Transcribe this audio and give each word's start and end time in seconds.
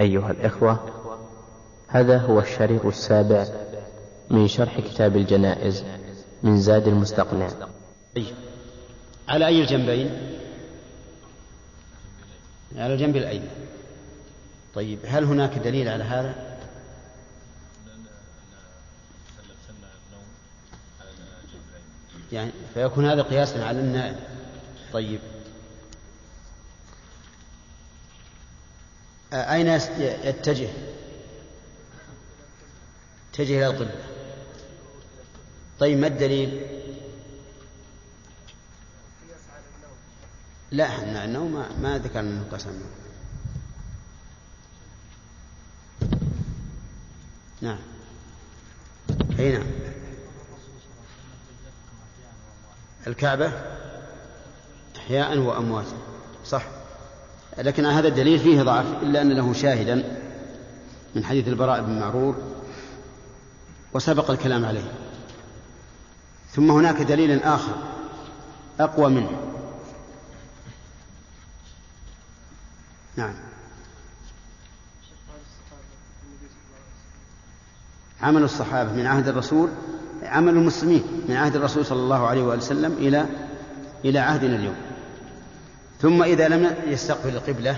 أيها 0.00 0.30
الإخوة 0.30 0.80
هذا 1.88 2.18
هو 2.18 2.40
الشريط 2.40 2.86
السابع 2.86 3.46
من 4.30 4.48
شرح 4.48 4.80
كتاب 4.80 5.16
الجنائز 5.16 5.84
من 6.42 6.60
زاد 6.60 6.88
المستقنع. 6.88 7.48
على 9.28 9.46
أي 9.46 9.60
الجنبين؟ 9.60 10.10
على 12.76 12.94
الجنب 12.94 13.16
الأيمن. 13.16 13.48
طيب 14.74 14.98
هل 15.06 15.24
هناك 15.24 15.58
دليل 15.58 15.88
على 15.88 16.04
هذا؟ 16.04 16.56
يعني 22.32 22.50
فيكون 22.74 23.06
هذا 23.06 23.22
قياسا 23.22 23.58
على 23.58 23.80
النائم 23.80 24.16
طيب. 24.92 25.20
أين 29.32 29.66
يتجه؟ 30.24 30.68
يتجه 33.32 33.58
إلى 33.58 33.66
القبلة. 33.66 34.04
طيب 35.78 35.98
ما 35.98 36.06
الدليل؟ 36.06 36.66
لا 40.70 40.84
إحنا 40.84 41.24
النوم 41.24 41.52
ما, 41.82 41.98
ذكرنا 41.98 42.20
أنه 42.20 42.44
قسم. 42.52 42.82
نعم. 47.60 47.78
أي 49.38 49.52
نعم. 49.52 49.66
الكعبة 53.06 53.52
إحياء 54.96 55.38
وأمواتا 55.38 55.96
صح. 56.44 56.85
لكن 57.58 57.86
هذا 57.86 58.08
الدليل 58.08 58.38
فيه 58.38 58.62
ضعف 58.62 58.86
إلا 59.02 59.22
أن 59.22 59.32
له 59.32 59.52
شاهدا 59.52 60.18
من 61.14 61.24
حديث 61.24 61.48
البراء 61.48 61.82
بن 61.82 62.00
معرور 62.00 62.36
وسبق 63.92 64.30
الكلام 64.30 64.64
عليه. 64.64 64.92
ثم 66.50 66.70
هناك 66.70 67.02
دليل 67.02 67.42
آخر 67.42 67.74
أقوى 68.80 69.10
منه. 69.10 69.30
نعم. 73.16 73.34
عمل 78.22 78.42
الصحابة 78.42 78.92
من 78.92 79.06
عهد 79.06 79.28
الرسول 79.28 79.68
عمل 80.22 80.52
المسلمين 80.52 81.04
من 81.28 81.36
عهد 81.36 81.56
الرسول 81.56 81.86
صلى 81.86 81.98
الله 81.98 82.26
عليه 82.26 82.42
وآله 82.42 82.62
وسلم 82.62 82.92
إلى 82.92 83.26
إلى 84.04 84.18
عهدنا 84.18 84.56
اليوم. 84.56 84.85
ثم 86.02 86.22
إذا 86.22 86.48
لم 86.48 86.76
يستقبل 86.86 87.36
القبلة 87.36 87.76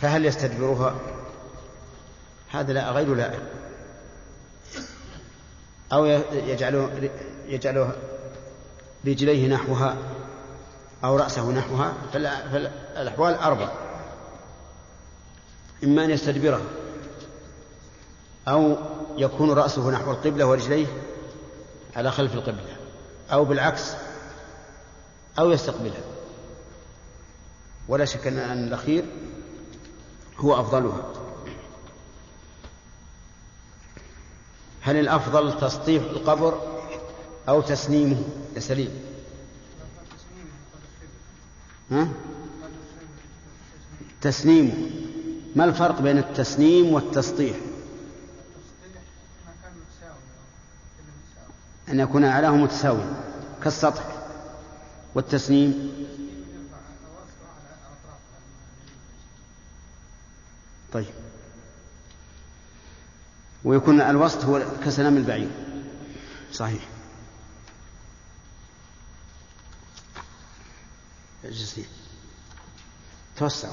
فهل 0.00 0.26
يستدبرها؟ 0.26 0.94
هذا 2.50 2.72
لا 2.72 2.90
غير 2.90 3.14
لائق 3.14 3.42
أو 5.92 6.04
يجعل 6.32 6.88
يجعل 7.48 7.90
رجليه 9.06 9.48
نحوها 9.48 9.96
أو 11.04 11.16
رأسه 11.16 11.50
نحوها 11.50 11.94
فالأحوال 12.12 13.34
أربع. 13.34 13.68
إما 15.84 16.04
أن 16.04 16.10
يستدبرها 16.10 16.62
أو 18.48 18.76
يكون 19.16 19.50
رأسه 19.50 19.90
نحو 19.90 20.10
القبلة 20.10 20.46
ورجليه 20.46 20.86
على 21.96 22.10
خلف 22.10 22.34
القبلة 22.34 22.76
أو 23.32 23.44
بالعكس 23.44 23.92
أو 25.38 25.50
يستقبلها 25.50 26.13
ولا 27.88 28.04
شك 28.04 28.26
أن 28.26 28.64
الأخير 28.68 29.04
هو 30.38 30.60
أفضلها. 30.60 31.12
هل 34.80 34.96
الأفضل 34.96 35.60
تسطيح 35.60 36.02
القبر 36.02 36.60
أو 37.48 37.60
تسنيمه؟ 37.60 38.22
يا 38.54 38.60
سليم. 38.60 38.90
ها؟ 41.90 42.08
تسنيمه 44.20 44.90
ما 45.56 45.64
الفرق 45.64 46.00
بين 46.00 46.18
التسنيم 46.18 46.92
والتسطيح؟ 46.92 47.56
أن 51.88 52.00
يكون 52.00 52.24
أعلاه 52.24 52.50
متساويا 52.50 53.24
كالسطح 53.64 54.04
والتسنيم. 55.14 55.92
طيب. 60.94 61.14
ويكون 63.64 64.00
الوسط 64.00 64.44
هو 64.44 64.62
كسلام 64.84 65.16
البعير. 65.16 65.50
صحيح. 66.52 66.82
اجلسي 71.44 71.84
توسع. 73.36 73.72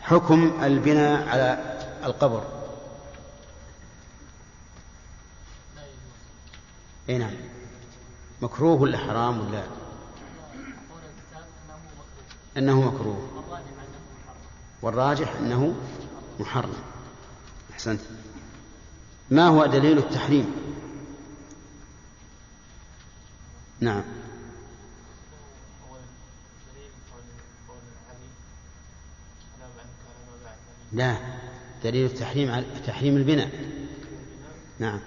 حكم 0.00 0.64
البناء 0.64 1.28
على 1.28 1.78
القبر. 2.04 2.64
اي 7.08 7.18
نعم. 7.18 7.34
مكروه 8.42 8.80
ولا 8.80 8.98
حرام 8.98 9.40
ولا 9.40 9.64
أنه 12.56 12.80
مكروه. 12.80 13.28
والراجح 14.82 15.32
أنه 15.36 15.74
محرم. 16.40 16.74
أحسنت. 17.72 18.00
ما 19.30 19.48
هو 19.48 19.66
دليل 19.66 19.98
التحريم؟ 19.98 20.54
نعم. 23.80 24.02
لا. 30.92 31.16
دليل 31.84 32.06
التحريم 32.06 32.64
تحريم 32.86 33.16
البناء. 33.16 33.50
نعم. 34.78 35.00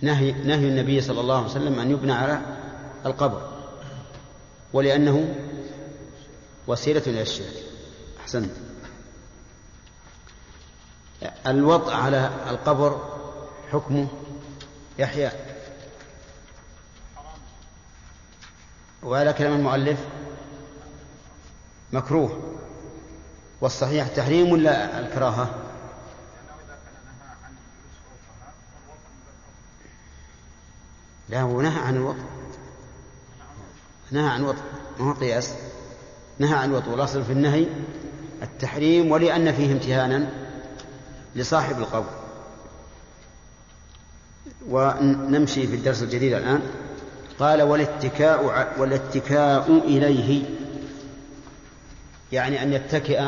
نهي 0.00 0.32
نهي 0.32 0.68
النبي 0.68 1.00
صلى 1.00 1.20
الله 1.20 1.36
عليه 1.36 1.46
وسلم 1.46 1.78
أن 1.78 1.90
يبنى 1.90 2.12
على 2.12 2.40
القبر. 3.06 3.55
ولأنه 4.76 5.34
وسيلة 6.66 7.02
إلى 7.06 7.22
الشرك. 7.22 7.64
أحسنت. 8.20 8.50
الوضع 11.46 11.94
على 11.96 12.30
القبر 12.50 13.18
حكمه 13.72 14.08
يحيى. 14.98 15.30
وعلى 19.02 19.32
كلام 19.32 19.52
المؤلف 19.52 19.98
مكروه. 21.92 22.56
والصحيح 23.60 24.06
التحريم 24.06 24.52
ولا 24.52 24.98
الكراهة؟ 24.98 25.54
لا 31.28 31.40
هو 31.40 31.60
نهى 31.60 31.80
عن 31.80 31.96
الوضع. 31.96 32.35
نهى 34.10 34.28
عن 34.28 34.40
الوضع 34.40 34.62
ما 34.98 35.10
هو 35.10 35.12
قياس؟ 35.12 35.54
نهى 36.38 36.54
عن 36.54 36.70
الوضع 36.70 36.92
والأصل 36.92 37.24
في 37.24 37.32
النهي 37.32 37.66
التحريم 38.42 39.10
ولأن 39.10 39.52
فيه 39.52 39.72
امتهانا 39.72 40.30
لصاحب 41.36 41.78
القول. 41.78 42.04
ونمشي 44.68 45.66
في 45.66 45.74
الدرس 45.74 46.02
الجديد 46.02 46.32
الآن. 46.32 46.60
قال 47.38 47.62
والاتكاء 47.62 48.44
والاتكاء 48.78 49.70
إليه. 49.84 50.44
يعني 52.32 52.62
أن 52.62 52.72
يتكئ 52.72 53.20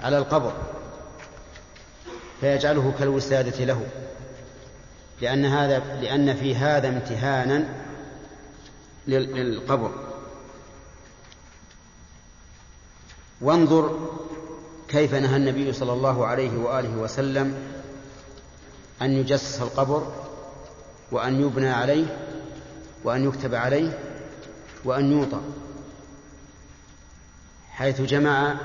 على 0.00 0.18
القبر. 0.18 0.52
فيجعله 2.40 2.92
كالوسادة 2.98 3.64
له. 3.64 3.86
لأن 5.20 5.44
هذا 5.44 5.82
لأن 6.02 6.34
في 6.34 6.56
هذا 6.56 6.88
امتهانا 6.88 7.83
للقبر. 9.08 9.90
وانظر 13.40 14.10
كيف 14.88 15.14
نهى 15.14 15.36
النبي 15.36 15.72
صلى 15.72 15.92
الله 15.92 16.26
عليه 16.26 16.58
وآله 16.58 16.96
وسلم 16.96 17.54
أن 19.02 19.12
يجسس 19.12 19.62
القبر 19.62 20.12
وأن 21.12 21.40
يبنى 21.40 21.68
عليه 21.68 22.30
وأن 23.04 23.24
يكتب 23.24 23.54
عليه 23.54 23.98
وأن 24.84 25.12
يوطى 25.12 25.40
حيث 27.70 28.00
جمع 28.00 28.56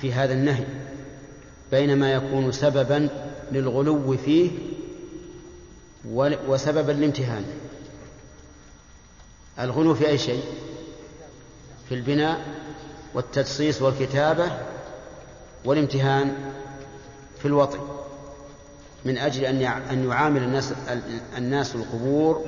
في 0.00 0.12
هذا 0.12 0.32
النهي 0.32 0.66
بين 1.70 1.98
ما 1.98 2.12
يكون 2.12 2.52
سببا 2.52 3.08
للغلو 3.52 4.16
فيه 4.16 4.50
وسببا 6.48 6.92
لامتهانه. 6.92 7.54
الغلو 9.60 9.94
في 9.94 10.08
أي 10.08 10.18
شيء؟ 10.18 10.42
في 11.88 11.94
البناء 11.94 12.40
والتدصيص 13.14 13.82
والكتابة 13.82 14.50
والامتهان 15.64 16.52
في 17.38 17.48
الوطي 17.48 17.78
من 19.04 19.18
أجل 19.18 19.44
أن 19.44 19.62
أن 19.62 20.08
يعامل 20.08 20.42
الناس 20.42 20.72
الناس 21.36 21.74
القبور 21.74 22.44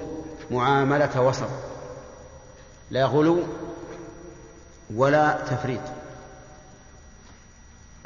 معاملة 0.50 1.20
وسط. 1.22 1.49
لا 2.90 3.05
غلو 3.05 3.38
ولا 4.94 5.38
تفريط. 5.50 5.81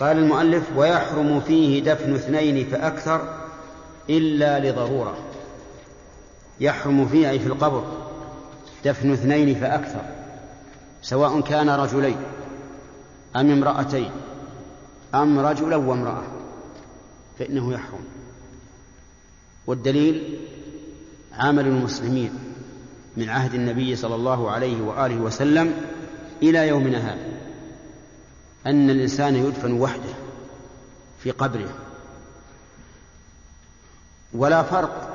قال 0.01 0.19
المؤلف 0.19 0.65
ويحرم 0.77 1.41
فيه 1.41 1.83
دفن 1.83 2.15
اثنين 2.15 2.71
فأكثر 2.71 3.49
إلا 4.11 4.71
لضرورة. 4.71 5.17
يحرم 6.61 7.09
فيه 7.09 7.31
أي 7.31 7.39
في 7.39 7.47
القبر. 7.47 8.02
دفن 8.85 9.13
اثنين 9.13 9.55
فأكثر 9.55 10.03
سواء 11.03 11.41
كان 11.41 11.71
رجلين 11.71 12.17
أم 13.37 13.51
امرأتين 13.51 14.11
أم 15.15 15.39
رجلا 15.39 15.77
وامرأة 15.77 16.23
فإنه 17.39 17.73
يحرم. 17.73 18.05
والدليل 19.67 20.39
عمل 21.39 21.67
المسلمين 21.67 22.31
من 23.17 23.29
عهد 23.29 23.55
النبي 23.55 23.97
صلى 23.97 24.15
الله 24.15 24.51
عليه 24.51 24.83
وآله 24.83 25.17
وسلم 25.17 25.75
إلى 26.43 26.69
يومنا 26.69 26.99
هذا 26.99 27.33
أن 28.67 28.91
الإنسان 28.91 29.37
يدفن 29.37 29.73
وحده 29.73 30.15
في 31.19 31.31
قبره. 31.31 31.75
ولا 34.35 34.63
فرق 34.63 35.09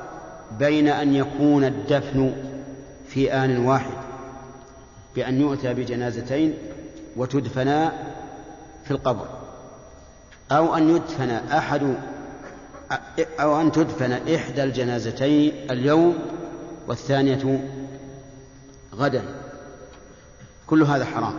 بين 0.60 0.88
أن 0.88 1.16
يكون 1.16 1.64
الدفن 1.64 2.34
في 3.08 3.34
آن 3.34 3.58
واحد 3.58 3.94
بأن 5.16 5.42
يؤتى 5.42 5.74
بجنازتين 5.74 6.54
وتدفنا 7.16 7.94
في 8.84 8.92
القبر 8.92 9.28
أو 10.52 10.76
أن 10.76 10.96
يدفن 10.96 11.30
أحد 11.30 11.98
أو 13.40 13.62
أن 13.62 13.72
تدفن 13.72 14.12
إحدى 14.12 14.64
الجنازتين 14.64 15.72
اليوم 15.72 16.18
والثانية 16.88 17.70
غدا. 18.96 19.24
كل 20.68 20.84
هذا 20.84 21.06
حرام. 21.06 21.34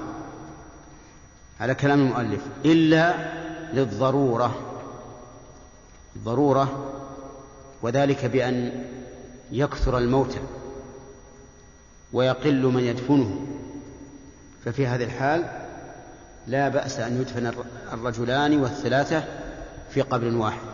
على 1.61 1.75
كلام 1.75 2.01
المؤلف. 2.01 2.41
إلا 2.65 3.15
للضرورة 3.73 4.55
ضرورة 6.25 6.93
وذلك 7.83 8.25
بأن 8.25 8.85
يكثر 9.53 9.99
الموتى. 9.99 10.41
ويقل 12.13 12.67
من 12.67 12.83
يدفنه. 12.83 13.47
ففي 14.65 14.87
هذه 14.87 15.05
الحال 15.05 15.45
لا 16.47 16.69
بأس 16.69 17.01
أن 17.01 17.21
يدفن 17.21 17.53
الرجلان 17.93 18.61
والثلاثة 18.61 19.25
في 19.91 20.01
قبر 20.01 20.37
واحد. 20.37 20.69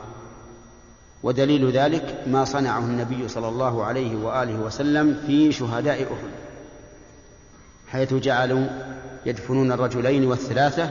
ودليل 1.23 1.71
ذلك 1.71 2.25
ما 2.27 2.45
صنعه 2.45 2.79
النبي 2.79 3.29
صلى 3.29 3.49
الله 3.49 3.85
عليه 3.85 4.17
وآله 4.17 4.61
وسلم 4.61 5.23
في 5.27 5.53
شهداء 5.53 6.03
أحد 6.03 6.31
حيث 7.89 8.15
جعلوا 8.15 8.67
يدفنون 9.27 9.73
الرجلين 9.73 10.25
والثلاثة 10.25 10.91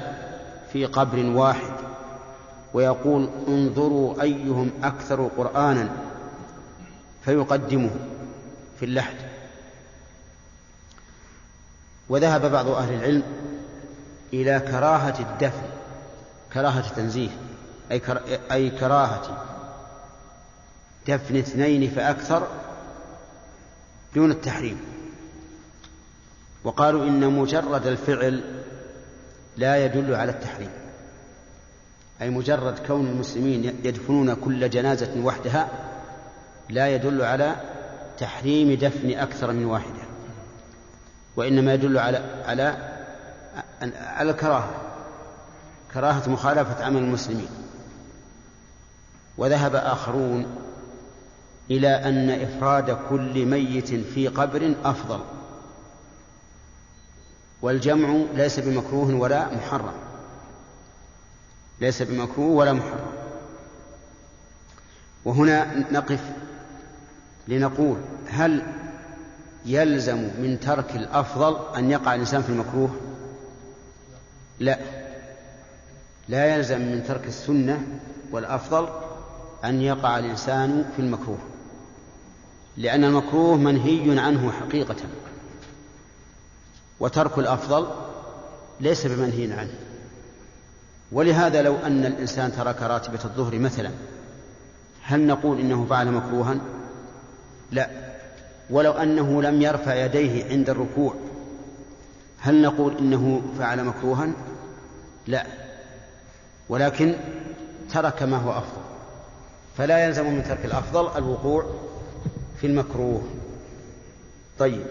في 0.74 0.86
قبر 0.86 1.26
واحد. 1.26 1.74
ويقول 2.74 3.30
انظروا 3.48 4.22
أيهم 4.22 4.72
أكثر 4.84 5.30
قرآنا 5.38 5.90
فيقدمه 7.26 7.90
في 8.80 8.86
اللحد. 8.86 9.33
وذهب 12.10 12.52
بعض 12.52 12.68
أهل 12.68 12.94
العلم 12.94 13.24
إلى 14.34 14.60
كراهة 14.60 15.20
الدفن 15.20 15.68
كراهة 16.54 16.96
تنزيه 16.96 17.30
أي, 17.92 18.02
أي 18.52 18.70
كراهة 18.70 19.46
دفن 21.08 21.36
اثنين 21.36 21.90
فأكثر 21.90 22.48
دون 24.16 24.32
التحريم. 24.32 24.82
وقالوا 26.64 27.04
إن 27.04 27.34
مجرد 27.34 27.88
الفعل 27.88 28.44
لا 29.58 29.86
يدل 29.86 30.16
على 30.16 30.32
التحريم 30.32 30.70
أي 32.22 32.30
مجرد 32.30 32.80
كون 32.88 33.08
المسلمين 33.08 33.64
يدفنون 33.84 34.34
كل 34.34 34.70
جنازة 34.70 35.22
وحدها 35.24 35.70
لا 36.70 36.88
يدل 36.88 37.22
على 37.22 37.56
تحريم 38.18 38.74
دفن 38.74 39.12
أكثر 39.12 39.52
من 39.52 39.66
واحدة. 39.66 40.13
وإنما 41.36 41.74
يدل 41.74 41.98
على 41.98 42.44
على 42.46 42.94
على 43.96 44.32
الكراهة. 44.32 44.70
كراهة 45.94 46.30
مخالفة 46.30 46.86
عمل 46.86 46.98
المسلمين. 46.98 47.50
وذهب 49.38 49.76
آخرون 49.76 50.46
إلى 51.72 51.88
أن 51.88 52.30
إفراد 52.30 52.98
كل 53.10 53.46
ميت 53.46 53.94
في 53.94 54.28
قبر 54.28 54.76
أفضل. 54.86 55.20
والجمع 57.62 58.18
ليس 58.36 58.60
بمكروه 58.60 59.16
ولا 59.16 59.56
محرم. 59.56 59.94
ليس 61.82 62.02
بمكروه 62.02 62.52
ولا 62.52 62.74
محرم. 62.74 63.12
وهنا 65.26 65.86
نقف 65.92 66.20
لنقول 67.48 67.98
هل 68.30 68.64
يلزم 69.66 70.18
من 70.18 70.60
ترك 70.60 70.96
الأفضل 70.96 71.76
أن 71.78 71.92
يقع 71.92 72.14
الإنسان 72.16 72.42
في 72.42 72.50
المكروه؟ 72.50 72.90
لا. 74.60 74.80
لا 76.30 76.56
يلزم 76.56 76.80
من 76.82 77.04
ترك 77.08 77.28
السنة 77.28 77.88
والأفضل 78.32 78.90
أن 79.64 79.82
يقع 79.82 80.20
الإنسان 80.20 80.92
في 80.96 81.02
المكروه 81.02 81.38
لأن 82.78 83.04
المكروه 83.04 83.58
منهي 83.58 84.20
عنه 84.20 84.52
حقيقة 84.52 84.96
وترك 87.00 87.38
الأفضل 87.38 87.88
ليس 88.80 89.08
بمنهي 89.08 89.54
عنه. 89.54 89.74
ولهذا 91.12 91.62
لو 91.62 91.76
أن 91.76 92.06
الإنسان 92.06 92.52
ترك 92.52 92.82
راتبة 92.82 93.20
الظهر 93.26 93.60
مثلا 93.60 93.92
هل 95.04 95.28
نقول 95.28 95.60
إنه 95.60 95.86
فعل 95.86 96.12
مكروها؟ 96.12 96.58
لا. 97.72 98.13
ولو 98.74 98.92
أنه 98.92 99.42
لم 99.42 99.62
يرفع 99.62 99.96
يديه 99.96 100.46
عند 100.50 100.70
الركوع 100.70 101.14
هل 102.40 102.62
نقول 102.62 102.98
إنه 102.98 103.42
فعل 103.60 103.84
مكروها؟ 103.84 104.30
لا 105.28 105.46
ولكن 106.70 107.16
ترك 107.94 108.24
ما 108.24 108.38
هو 108.38 108.52
أفضل 108.52 108.82
فلا 109.78 110.06
يلزم 110.06 110.34
من 110.34 110.44
ترك 110.44 110.66
الأفضل 110.66 111.18
الوقوع 111.18 111.66
في 112.62 112.68
المكروه. 112.68 113.24
طيب 114.60 114.86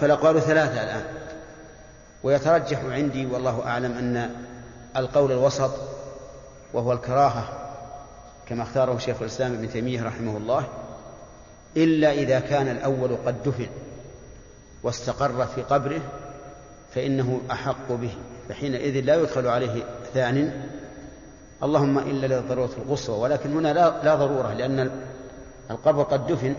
فالأقوال 0.00 0.42
ثلاثة 0.42 0.82
الآن. 0.82 1.04
ويترجح 2.22 2.84
عندي 2.84 3.26
والله 3.26 3.66
أعلم 3.66 3.92
أن 3.92 4.30
القول 4.96 5.32
الوسط 5.32 5.70
وهو 6.72 6.92
الكراهة 6.92 7.48
كما 8.46 8.62
اختاره 8.62 8.98
شيخ 8.98 9.16
الإسلام 9.20 9.52
ابن 9.52 9.70
تيمية 9.70 10.02
رحمه 10.02 10.36
الله. 10.36 10.66
إلا 11.76 12.12
إذا 12.12 12.40
كان 12.40 12.68
الأول 12.68 13.16
قد 13.26 13.42
دفن 13.42 13.66
واستقر 14.82 15.46
في 15.46 15.62
قبره 15.62 16.00
فإنه 16.94 17.40
أحق 17.50 17.92
به 17.92 18.10
فحينئذ 18.48 19.00
لا 19.04 19.14
يدخل 19.14 19.46
عليه 19.46 19.84
ثان. 20.14 20.66
اللهم 21.62 21.98
إلا 21.98 22.26
للضرورة 22.26 22.70
القصوى 22.78 23.18
ولكن 23.18 23.56
هنا 23.56 23.72
لا, 23.72 24.04
لا 24.04 24.14
ضرورة 24.14 24.54
لأن 24.54 24.90
القبر 25.70 26.02
قد 26.02 26.26
دفن. 26.26 26.54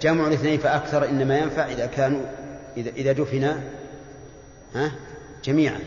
جمع 0.00 0.26
الاثنين 0.26 0.58
فأكثر 0.58 1.08
إنما 1.08 1.38
ينفع 1.38 1.66
إذا 1.66 1.86
كانوا 1.86 2.22
إذا 2.76 2.90
إذا 2.90 3.12
دفنا. 3.12 3.60
ها؟ 4.74 4.92
جميعا. 5.44 5.80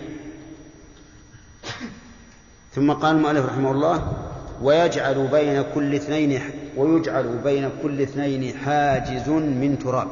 ثم 2.74 2.91
قال 2.91 3.15
المؤلف 3.15 3.46
رحمه 3.46 3.72
الله 3.72 4.13
ويجعل 4.62 5.27
بين 5.27 5.63
كل 5.75 5.96
اثنين 5.96 6.41
ويجعل 6.77 7.38
بين 7.38 7.69
كل 7.84 8.01
اثنين 8.01 8.57
حاجز 8.57 9.29
من 9.29 9.79
تراب. 9.84 10.07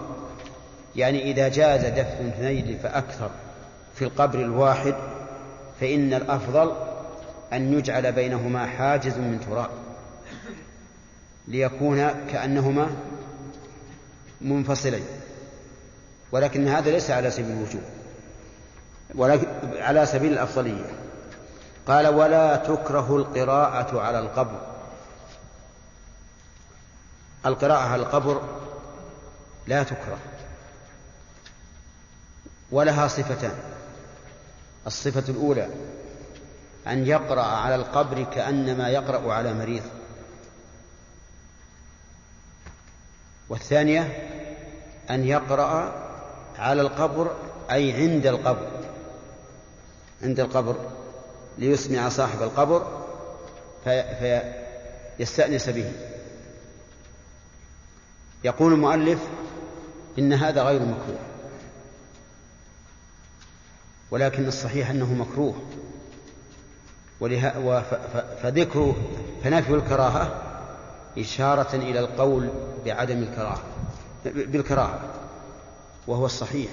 يعني 0.95 1.31
إذا 1.31 1.47
جاز 1.47 1.85
دفن 1.85 2.27
اثنين 2.27 2.79
فأكثر 2.83 3.29
في 3.95 4.05
القبر 4.05 4.39
الواحد 4.39 4.95
فإن 5.79 6.13
الأفضل 6.13 6.71
أن 7.53 7.73
يجعل 7.73 8.11
بينهما 8.11 8.65
حاجز 8.65 9.17
من 9.17 9.39
تراب. 9.49 9.69
ليكون 11.47 12.09
كأنهما 12.31 12.87
منفصلين. 14.41 15.05
ولكن 16.31 16.67
هذا 16.67 16.91
ليس 16.91 17.11
على 17.11 17.31
سبيل 17.31 17.51
الوجوب. 17.51 17.81
ولكن 19.15 19.47
على 19.77 20.05
سبيل 20.05 20.33
الأفضلية. 20.33 20.85
قال 21.87 22.07
ولا 22.07 22.55
تكره 22.55 23.15
القراءة 23.15 23.99
على 24.01 24.19
القبر. 24.19 24.74
القراءة 27.45 27.79
على 27.79 28.01
القبر 28.01 28.41
لا 29.67 29.83
تكره. 29.83 30.17
ولها 32.71 33.07
صفتان. 33.07 33.57
الصفة 34.87 35.23
الأولى 35.29 35.69
أن 36.87 37.07
يقرأ 37.07 37.43
على 37.43 37.75
القبر 37.75 38.23
كأنما 38.23 38.89
يقرأ 38.89 39.33
على 39.33 39.53
مريض. 39.53 39.83
والثانية 43.49 44.29
أن 45.09 45.27
يقرأ 45.27 45.93
على 46.57 46.81
القبر 46.81 47.35
أي 47.71 47.91
عند 47.93 48.27
القبر 48.27 48.67
عند 50.23 50.39
القبر 50.39 50.75
ليسمع 51.57 52.09
صاحب 52.09 52.41
القبر 52.41 53.05
فيستأنس 53.83 55.69
به. 55.69 55.91
يقول 58.45 58.73
المؤلف 58.73 59.19
إن 60.19 60.33
هذا 60.33 60.63
غير 60.63 60.81
مكروه. 60.81 61.19
ولكن 64.11 64.47
الصحيح 64.47 64.89
أنه 64.89 65.13
مكروه. 65.13 65.55
وله... 67.19 67.83
فذكر 68.43 68.95
فنفي 69.43 69.73
الكراهة 69.73 70.41
إشارة 71.17 71.75
إلى 71.75 71.99
القول 71.99 72.49
بعدم 72.85 73.17
الكراهة 73.17 73.63
بالكراهة 74.25 74.99
وهو 76.07 76.25
الصحيح. 76.25 76.71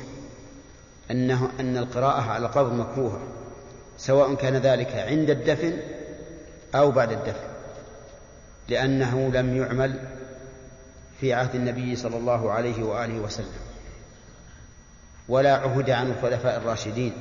أنه 1.10 1.50
أن 1.60 1.76
القراءة 1.76 2.20
على 2.20 2.46
القبر 2.46 2.72
مكروهة 2.74 3.20
سواء 3.98 4.34
كان 4.34 4.56
ذلك 4.56 4.94
عند 4.94 5.30
الدفن 5.30 5.76
أو 6.74 6.90
بعد 6.90 7.12
الدفن 7.12 7.48
لأنه 8.68 9.30
لم 9.34 9.56
يعمل 9.56 10.11
في 11.22 11.34
عهد 11.34 11.54
النبي 11.54 11.96
صلى 11.96 12.16
الله 12.16 12.52
عليه 12.52 12.82
وآله 12.82 13.20
وسلم. 13.20 13.62
ولا 15.28 15.56
عهد 15.56 15.90
عن 15.90 16.10
الخلفاء 16.10 16.56
الراشدين 16.56 17.12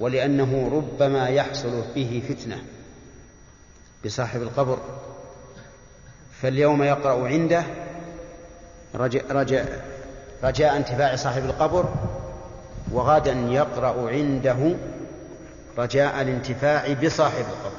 ولأنه 0.00 0.70
ربما 0.72 1.28
يحصل 1.28 1.82
به 1.94 2.22
فتنة 2.28 2.62
بصاحب 4.04 4.42
القبر. 4.42 4.78
فاليوم 6.42 6.82
يقرأ 6.82 7.28
عنده 7.28 7.64
رجاء, 8.94 9.32
رجاء, 9.32 9.84
رجاء 10.44 10.76
انتفاع 10.76 11.16
صاحب 11.16 11.44
القبر 11.44 11.88
وغدا 12.92 13.32
يقرأ 13.32 14.10
عنده 14.10 14.76
رجاء 15.78 16.22
الانتفاع 16.22 16.92
بصاحب 16.92 17.44
القبر. 17.44 17.76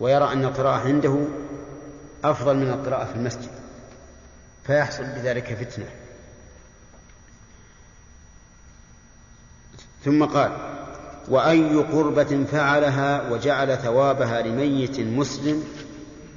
ويرى 0.00 0.32
أن 0.32 0.44
القراءة 0.44 0.78
عنده 0.78 1.18
أفضل 2.24 2.56
من 2.56 2.68
القراءة 2.68 3.04
في 3.04 3.14
المسجد 3.14 3.50
فيحصل 4.64 5.04
بذلك 5.04 5.54
فتنة. 5.54 5.86
ثم 10.04 10.24
قال 10.24 10.76
وأي 11.28 11.74
قربة 11.74 12.44
فعلها 12.44 13.30
وجعل 13.30 13.78
ثوابها 13.78 14.42
لميت 14.42 15.00
مسلم 15.00 15.64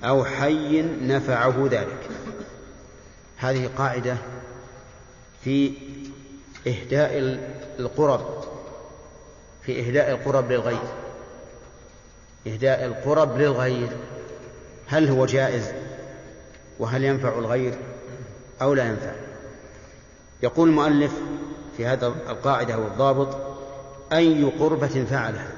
أو 0.04 0.26
حي 0.26 0.82
نفعه 1.02 1.68
ذلك. 1.72 2.10
هذه 3.38 3.70
قاعدة 3.78 4.18
في 5.44 5.74
إهداء 6.68 7.40
القرب 7.80 8.44
في 9.66 9.88
إهداء 9.88 10.12
القرب 10.12 10.52
للغير 10.52 10.88
إهداء 12.48 12.86
القرب 12.86 13.38
للغير. 13.38 13.90
هل 14.90 15.10
هو 15.10 15.26
جائز 15.26 15.72
وهل 16.80 17.04
ينفع 17.04 17.40
الغير 17.40 17.78
أو 18.62 18.74
لا 18.74 18.88
ينفع؟ 18.88 19.12
يقول 20.44 20.70
المؤلف 20.70 21.12
في 21.78 21.86
هذا 21.86 22.08
القاعدة 22.08 22.78
والضابط 22.78 23.38
أي 24.14 24.44
قربة 24.44 25.06
فعلها؟ 25.10 25.52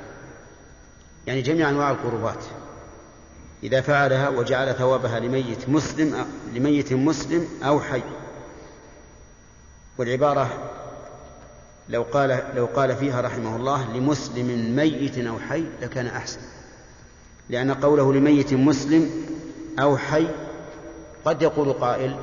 يعني 1.28 1.42
جميع 1.42 1.70
أنواع 1.70 1.92
القربات. 1.92 2.44
إذا 3.64 3.82
فعلها 3.82 4.30
وجعل 4.30 4.74
ثوابها 4.74 5.20
لميت 5.20 5.70
مسلم 5.70 6.26
لميت 6.54 6.94
مسلم 6.94 7.48
أو 7.64 7.80
حي. 7.80 8.02
والعبارة 9.98 10.50
لو 11.90 12.04
قال 12.04 12.44
لو 12.56 12.66
قال 12.66 12.96
فيها 12.96 13.22
رحمه 13.22 13.56
الله 13.56 13.94
لمسلم 13.94 14.76
ميت 14.76 15.18
أو 15.18 15.40
حي 15.40 15.64
لكان 15.82 16.08
أحسن. 16.08 16.40
لأن 17.52 17.72
قوله 17.72 18.14
لميت 18.14 18.54
مسلم 18.54 19.10
أو 19.80 19.98
حي 19.98 20.28
قد 21.26 21.42
يقول 21.42 21.74
قائل 21.74 22.16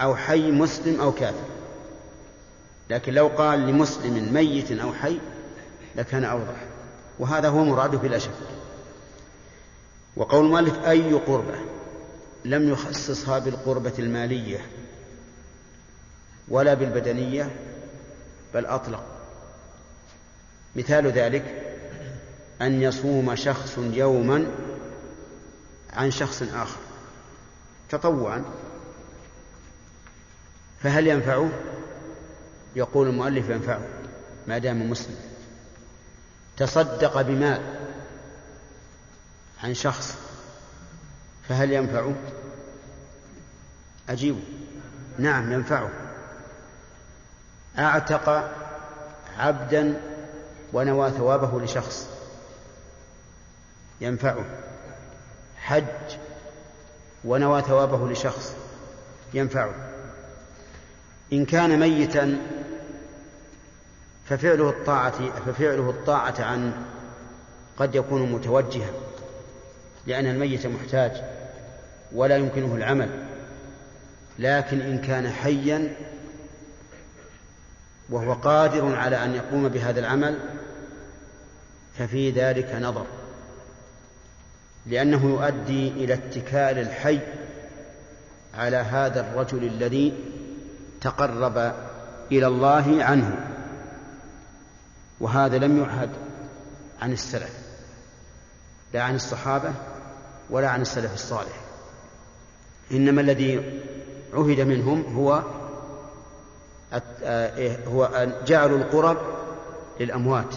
أو 0.00 0.16
حي 0.16 0.50
مسلم 0.50 1.00
أو 1.00 1.12
كافر. 1.12 1.46
لكن 2.90 3.14
لو 3.14 3.28
قال 3.28 3.66
لمسلم 3.66 4.34
ميت 4.34 4.72
أو 4.72 4.92
حي 4.92 5.18
لكان 5.96 6.24
أوضح. 6.24 6.64
وهذا 7.18 7.48
هو 7.48 7.64
مراده 7.64 7.98
بلا 7.98 8.18
شك. 8.18 8.30
وقول 10.16 10.44
المؤلف 10.44 10.84
أي 10.84 11.12
قربة 11.12 11.54
لم 12.44 12.68
يخصصها 12.68 13.38
بالقربة 13.38 13.92
المالية 13.98 14.66
ولا 16.48 16.74
بالبدنية 16.74 17.50
بل 18.54 18.66
أطلق. 18.66 19.04
مثال 20.76 21.06
ذلك 21.06 21.71
أن 22.62 22.82
يصوم 22.82 23.34
شخص 23.34 23.78
يوما 23.78 24.46
عن 25.92 26.10
شخص 26.10 26.42
آخر. 26.42 26.80
تطوعا. 27.88 28.44
فهل 30.82 31.06
ينفعه؟ 31.06 31.50
يقول 32.76 33.08
المؤلف 33.08 33.48
ينفعه 33.48 33.88
ما 34.46 34.58
دام 34.58 34.90
مسلم. 34.90 35.16
تصدق 36.56 37.20
بمال 37.20 37.62
عن 39.64 39.74
شخص 39.74 40.16
فهل 41.48 41.72
ينفعه؟ 41.72 42.14
أجيب 44.08 44.36
نعم 45.18 45.52
ينفعه. 45.52 45.90
أعتق 47.78 48.54
عبدا 49.38 50.00
ونوى 50.72 51.10
ثوابه 51.10 51.60
لشخص. 51.60 52.11
ينفعه. 54.02 54.44
حج 55.56 55.84
ونوى 57.24 57.62
ثوابه 57.62 58.08
لشخص 58.08 58.54
ينفعه. 59.34 59.74
إن 61.32 61.44
كان 61.44 61.80
ميتا 61.80 62.38
ففعله 64.24 64.70
الطاعة 64.70 65.42
ففعله 65.46 65.90
الطاعة 65.90 66.34
عنه 66.38 66.72
قد 67.76 67.94
يكون 67.94 68.32
متوجها 68.32 68.90
لأن 70.06 70.26
الميت 70.26 70.66
محتاج 70.66 71.12
ولا 72.12 72.36
يمكنه 72.36 72.74
العمل. 72.74 73.08
لكن 74.38 74.80
إن 74.80 74.98
كان 74.98 75.30
حيا 75.30 75.94
وهو 78.10 78.32
قادر 78.32 78.96
على 78.96 79.24
أن 79.24 79.34
يقوم 79.34 79.68
بهذا 79.68 80.00
العمل 80.00 80.38
ففي 81.98 82.30
ذلك 82.30 82.74
نظر. 82.80 83.06
لأنه 84.86 85.24
يؤدي 85.24 85.88
إلى 85.88 86.14
اتكال 86.14 86.78
الحي 86.78 87.20
على 88.54 88.76
هذا 88.76 89.20
الرجل 89.20 89.64
الذي 89.64 90.14
تقرب 91.00 91.72
إلى 92.32 92.46
الله 92.46 93.04
عنه. 93.04 93.46
وهذا 95.20 95.58
لم 95.58 95.82
يعهد 95.82 96.10
عن 97.02 97.12
السلف 97.12 97.58
لا 98.92 99.02
عن 99.02 99.14
الصحابة 99.14 99.72
ولا 100.50 100.68
عن 100.68 100.80
السلف 100.80 101.14
الصالح. 101.14 101.60
إنما 102.92 103.20
الذي 103.20 103.80
عهد 104.32 104.60
منهم 104.60 105.16
هو 105.16 105.42
هو 107.86 108.04
أن 108.04 108.32
جعلوا 108.46 108.78
القرب 108.78 109.18
للأموات. 110.00 110.54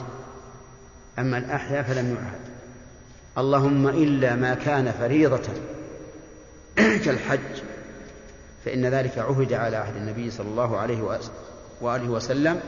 أما 1.19 1.37
الأحياء 1.37 1.83
فلم 1.83 2.15
يعهد. 2.15 2.54
اللهم 3.37 3.87
إلا 3.87 4.35
ما 4.35 4.53
كان 4.53 4.91
فريضة 4.91 5.43
كالحج 7.05 7.39
فإن 8.65 8.85
ذلك 8.85 9.17
عهد 9.17 9.53
على 9.53 9.77
عهد 9.77 9.95
النبي 9.95 10.31
صلى 10.31 10.47
الله 10.47 10.77
عليه 10.77 11.19
وآله 11.81 12.09
وسلم 12.09 12.59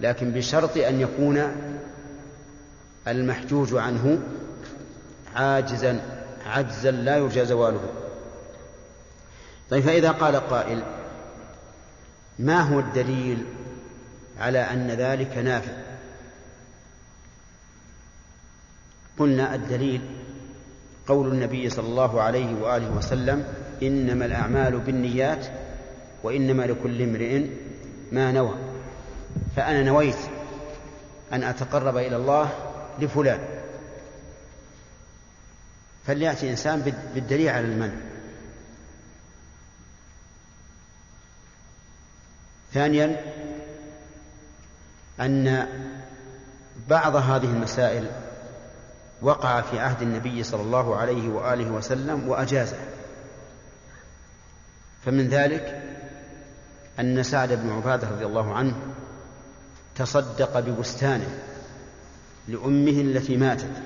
لكن 0.00 0.30
بشرط 0.30 0.76
أن 0.76 1.00
يكون 1.00 1.42
المحجوج 3.08 3.74
عنه 3.74 4.18
عاجزا 5.36 6.00
عجزا 6.46 6.90
لا 6.90 7.16
يرجى 7.16 7.44
زواله. 7.44 7.80
طيب 9.70 9.82
فإذا 9.82 10.10
قال 10.10 10.36
قائل 10.36 10.82
ما 12.38 12.60
هو 12.60 12.78
الدليل 12.80 13.44
على 14.40 14.58
أن 14.58 14.90
ذلك 14.90 15.38
نافع؟ 15.38 15.72
قلنا 19.18 19.54
الدليل 19.54 20.00
قول 21.06 21.32
النبي 21.32 21.70
صلى 21.70 21.86
الله 21.86 22.22
عليه 22.22 22.54
وآله 22.62 22.90
وسلم 22.90 23.44
إنما 23.82 24.26
الأعمال 24.26 24.78
بالنيات 24.78 25.46
وإنما 26.22 26.62
لكل 26.62 27.02
امرئ 27.02 27.46
ما 28.12 28.32
نوى. 28.32 28.58
فأنا 29.56 29.82
نويت 29.82 30.18
أن 31.32 31.42
أتقرب 31.42 31.96
إلى 31.96 32.16
الله 32.16 32.52
لفلان. 33.00 33.40
فليأتي 36.06 36.50
إنسان 36.50 36.80
بالدليل 37.14 37.48
على 37.48 37.66
المنع. 37.66 37.94
ثانيا 42.72 43.20
أن 45.20 45.68
بعض 46.88 47.16
هذه 47.16 47.44
المسائل 47.44 48.10
وقع 49.24 49.60
في 49.60 49.78
عهد 49.78 50.02
النبي 50.02 50.42
صلى 50.42 50.62
الله 50.62 50.96
عليه 50.96 51.28
وآله 51.28 51.70
وسلم 51.70 52.28
وأجازه. 52.28 52.76
فمن 55.04 55.28
ذلك 55.28 55.82
أن 57.00 57.22
سعد 57.22 57.52
بن 57.52 57.72
عبادة 57.72 58.08
رضي 58.08 58.26
الله 58.26 58.54
عنه 58.54 58.74
تصدق 59.96 60.60
ببستانه 60.60 61.38
لأمه 62.48 63.00
التي 63.00 63.36
ماتت 63.36 63.82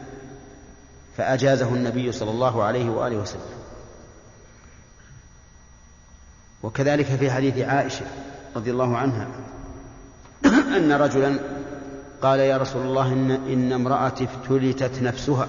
فأجازه 1.17 1.69
النبي 1.69 2.13
صلى 2.13 2.31
الله 2.31 2.65
عليه 2.65 2.91
وآله 2.91 3.17
وسلم. 3.17 3.59
وكذلك 6.63 7.07
في 7.07 7.31
حديث 7.31 7.59
عائشة 7.59 8.07
رضي 8.57 8.71
الله 8.71 8.97
عنها 8.97 9.29
أن 10.77 10.93
رجلا 10.93 11.58
قال 12.23 12.41
يا 12.41 12.57
رسول 12.57 12.87
الله 12.87 13.13
إن, 13.13 13.31
إن 13.31 13.73
امرأتي 13.73 14.25
افتلتت 14.25 15.03
نفسها 15.03 15.49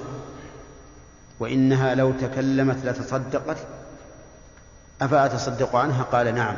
وإنها 1.39 1.95
لو 1.95 2.11
تكلمت 2.11 2.85
لتصدقت. 2.85 3.57
أفأتصدق 5.01 5.75
عنها؟ 5.75 6.03
قال 6.03 6.35
نعم. 6.35 6.57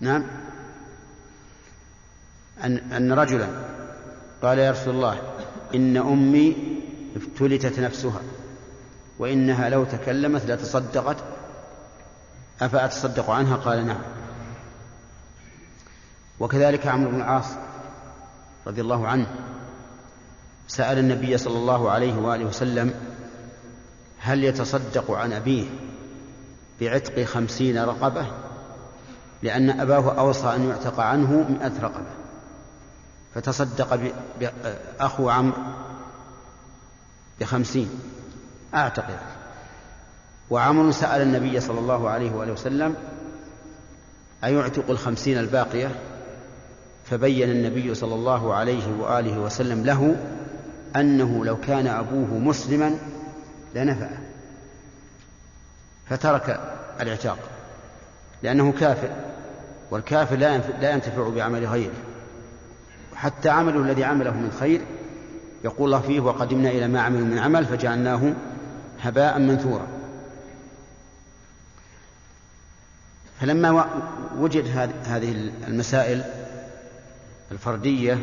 نعم. 0.00 0.24
أن, 2.64 2.76
أن 2.92 3.12
رجلا 3.12 3.48
قال 4.42 4.58
يا 4.58 4.70
رسول 4.70 4.94
الله 4.94 5.18
إن 5.74 5.96
أمي 5.96 6.56
افتلتت 7.16 7.80
نفسها 7.80 8.20
وإنها 9.18 9.68
لو 9.68 9.84
تكلمت 9.84 10.46
لتصدقت. 10.46 11.16
أفأتصدق 12.60 13.30
عنها؟ 13.30 13.56
قال 13.56 13.86
نعم. 13.86 14.19
وكذلك 16.40 16.86
عمرو 16.86 17.10
بن 17.10 17.16
العاص 17.16 17.46
رضي 18.66 18.80
الله 18.80 19.08
عنه 19.08 19.26
سأل 20.68 20.98
النبي 20.98 21.38
صلى 21.38 21.58
الله 21.58 21.90
عليه 21.90 22.14
وآله 22.14 22.44
وسلم 22.44 22.94
هل 24.18 24.44
يتصدق 24.44 25.10
عن 25.10 25.32
أبيه 25.32 25.66
بعتق 26.80 27.24
خمسين 27.24 27.78
رقبة؟ 27.84 28.26
لأن 29.42 29.80
أباه 29.80 30.18
أوصى 30.18 30.54
أن 30.54 30.68
يعتق 30.68 31.00
عنه 31.00 31.46
مئة 31.48 31.72
رقبة. 31.82 32.10
فتصدق 33.34 34.12
أخو 35.00 35.28
عمرو 35.28 35.56
بخمسين. 37.40 37.90
أعتقد 38.74 39.18
وعمر 40.50 40.90
سأل 40.90 41.22
النبي 41.22 41.60
صلى 41.60 41.78
الله 41.78 42.10
عليه 42.10 42.32
وآله 42.32 42.52
وسلم 42.52 42.94
أيعتق 44.44 44.90
الخمسين 44.90 45.38
الباقية؟ 45.38 46.09
فبين 47.10 47.50
النبي 47.50 47.94
صلى 47.94 48.14
الله 48.14 48.54
عليه 48.54 48.88
وآله 48.98 49.38
وسلم 49.38 49.84
له 49.84 50.16
أنه 50.96 51.44
لو 51.44 51.56
كان 51.60 51.86
أبوه 51.86 52.38
مسلما 52.38 52.98
لنفعه 53.74 54.18
فترك 56.08 56.60
الاعتاق 57.00 57.38
لأنه 58.42 58.72
كافر 58.72 59.08
والكافر 59.90 60.36
لا 60.80 60.92
ينتفع 60.92 61.28
بعمل 61.28 61.66
غيره 61.66 61.94
حتى 63.14 63.48
عمله 63.48 63.82
الذي 63.82 64.04
عمله 64.04 64.30
من 64.30 64.52
خير 64.60 64.80
يقول 65.64 65.86
الله 65.86 66.00
فيه 66.00 66.20
وقدمنا 66.20 66.70
إلى 66.70 66.88
ما 66.88 67.00
عملوا 67.00 67.26
من 67.26 67.38
عمل 67.38 67.64
فجعلناه 67.64 68.32
هباء 69.02 69.38
منثورا. 69.38 69.86
فلما 73.40 73.86
وجد 74.38 74.92
هذه 75.06 75.50
المسائل 75.68 76.24
الفردية 77.52 78.18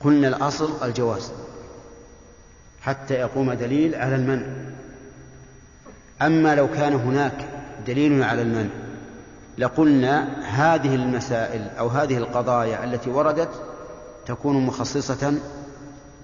قلنا 0.00 0.28
الأصل 0.28 0.84
الجواز 0.84 1.32
حتى 2.82 3.14
يقوم 3.14 3.52
دليل 3.52 3.94
على 3.94 4.14
المنع. 4.14 4.46
أما 6.22 6.54
لو 6.54 6.68
كان 6.68 6.92
هناك 6.92 7.48
دليل 7.86 8.22
على 8.22 8.42
المنع 8.42 8.70
لقلنا 9.58 10.40
هذه 10.44 10.94
المسائل 10.94 11.68
أو 11.78 11.88
هذه 11.88 12.18
القضايا 12.18 12.84
التي 12.84 13.10
وردت 13.10 13.62
تكون 14.26 14.66
مخصصة 14.66 15.34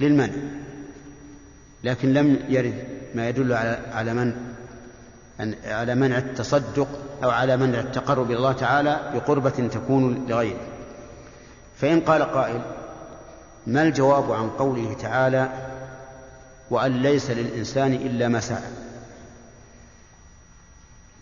للمنع 0.00 0.33
لكن 1.85 2.12
لم 2.12 2.38
يرد 2.48 2.85
ما 3.14 3.29
يدل 3.29 3.52
على 3.52 3.79
على 3.92 4.14
منع 4.14 4.35
على 5.64 5.94
منع 5.94 6.18
التصدق 6.18 6.88
أو 7.24 7.31
على 7.31 7.57
منع 7.57 7.81
التقرب 7.81 8.31
إلى 8.31 8.37
الله 8.37 8.52
تعالى 8.52 9.11
بقربة 9.14 9.50
تكون 9.50 10.26
لغيره. 10.29 10.75
فإن 11.76 12.00
قال 12.00 12.22
قائل 12.22 12.60
ما 13.66 13.82
الجواب 13.82 14.32
عن 14.32 14.50
قوله 14.50 14.94
تعالى 14.94 15.48
وأن 16.70 17.02
ليس 17.02 17.30
للإنسان 17.30 17.92
إلا 17.92 18.28
ما 18.28 18.40
سعى 18.40 18.70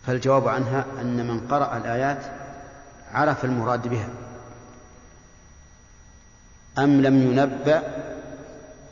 فالجواب 0.07 0.49
عنها 0.49 0.85
أن 1.01 1.29
من 1.29 1.41
قرأ 1.41 1.77
الآيات 1.77 2.19
عرف 3.13 3.45
المراد 3.45 3.89
بها. 3.89 4.09
أم 6.79 7.03
لم 7.03 7.23
ينبأ 7.23 7.83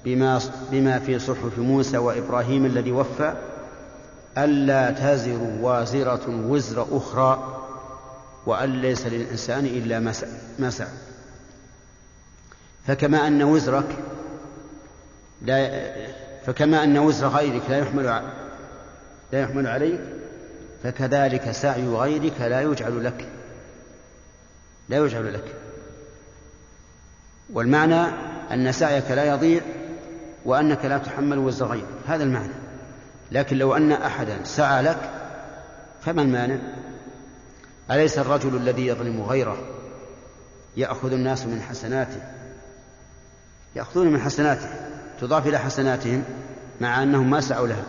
بما 0.04 0.40
بما 0.70 0.98
في 0.98 1.18
صحف 1.18 1.58
موسى 1.58 1.98
وإبراهيم 1.98 2.66
الذي 2.66 2.92
وفى؟ 2.92 3.34
ألا 4.38 4.90
تزر 4.90 5.38
وازرة 5.60 6.46
وزر 6.46 6.86
أخرى 6.92 7.58
وأن 8.46 8.80
ليس 8.80 9.06
للإنسان 9.06 9.64
إلا 9.64 10.00
ما 10.58 10.70
سعى 10.70 11.11
فكما 12.86 13.26
أن 13.26 13.42
وزرك 13.42 13.96
لا 15.42 15.70
فكما 16.46 16.84
أن 16.84 16.98
وزر 16.98 17.28
غيرك 17.28 17.62
لا 17.70 17.78
يحمل 17.78 18.04
لا 19.32 19.40
يحمل 19.40 19.66
عليك 19.66 20.00
فكذلك 20.82 21.50
سعي 21.50 21.86
غيرك 21.86 22.40
لا 22.40 22.60
يجعل 22.60 23.04
لك 23.04 23.28
لا 24.88 24.96
يجعل 24.96 25.34
لك. 25.34 25.54
والمعنى 27.52 28.04
أن 28.52 28.72
سعيك 28.72 29.10
لا 29.10 29.24
يضيع 29.24 29.60
وأنك 30.44 30.84
لا 30.84 30.98
تحمل 30.98 31.38
وزر 31.38 31.66
غيرك. 31.66 31.86
هذا 32.06 32.24
المعنى. 32.24 32.52
لكن 33.32 33.58
لو 33.58 33.76
أن 33.76 33.92
أحدا 33.92 34.44
سعى 34.44 34.82
لك 34.82 35.10
فما 36.02 36.22
المانع؟ 36.22 36.56
أليس 37.90 38.18
الرجل 38.18 38.56
الذي 38.56 38.86
يظلم 38.86 39.22
غيره 39.22 39.58
يأخذ 40.76 41.12
الناس 41.12 41.46
من 41.46 41.62
حسناته؟ 41.62 42.22
يأخذون 43.76 44.06
من 44.12 44.20
حسناته 44.20 44.68
تضاف 45.20 45.46
إلى 45.46 45.58
حسناتهم 45.58 46.24
مع 46.80 47.02
أنهم 47.02 47.30
ما 47.30 47.40
سعوا 47.40 47.68
لها. 47.68 47.84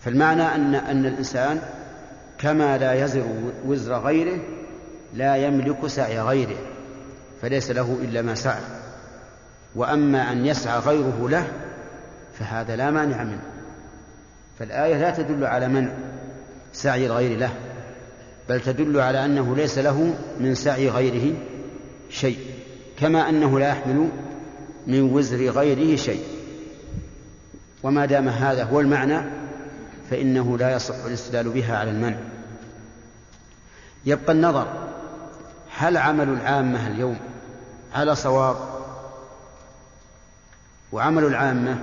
فالمعنى 0.00 0.42
أن 0.42 0.74
أن 0.74 1.06
الإنسان 1.06 1.60
كما 2.38 2.78
لا 2.78 3.04
يزر 3.04 3.24
وزر 3.66 3.98
غيره 3.98 4.40
لا 5.14 5.36
يملك 5.36 5.86
سعي 5.86 6.20
غيره 6.20 6.56
فليس 7.42 7.70
له 7.70 7.98
إلا 8.02 8.22
ما 8.22 8.34
سعى. 8.34 8.62
وأما 9.74 10.32
أن 10.32 10.46
يسعى 10.46 10.78
غيره 10.78 11.28
له 11.28 11.46
فهذا 12.38 12.76
لا 12.76 12.90
مانع 12.90 13.22
منه. 13.24 13.42
فالآية 14.58 14.96
لا 14.96 15.10
تدل 15.10 15.44
على 15.44 15.68
منع 15.68 15.90
سعي 16.72 17.06
الغير 17.06 17.38
له 17.38 17.50
بل 18.48 18.60
تدل 18.60 19.00
على 19.00 19.24
أنه 19.24 19.56
ليس 19.56 19.78
له 19.78 20.14
من 20.40 20.54
سعي 20.54 20.88
غيره 20.88 21.34
شيء 22.10 22.38
كما 22.98 23.28
أنه 23.28 23.58
لا 23.58 23.68
يحمل 23.68 24.08
من 24.86 25.02
وزر 25.02 25.50
غيره 25.50 25.96
شيء. 25.96 26.24
وما 27.82 28.06
دام 28.06 28.28
هذا 28.28 28.64
هو 28.64 28.80
المعنى 28.80 29.20
فإنه 30.10 30.58
لا 30.58 30.72
يصح 30.72 31.04
الاستدلال 31.04 31.48
بها 31.48 31.76
على 31.78 31.90
المنع. 31.90 32.16
يبقى 34.06 34.32
النظر 34.32 34.66
هل 35.76 35.96
عمل 35.96 36.28
العامة 36.28 36.86
اليوم 36.86 37.16
على 37.94 38.14
صواب؟ 38.14 38.56
وعمل 40.92 41.24
العامة 41.24 41.78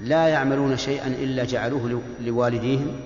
لا 0.00 0.28
يعملون 0.28 0.76
شيئا 0.76 1.06
إلا 1.06 1.44
جعلوه 1.44 2.02
لوالديهم 2.20 2.96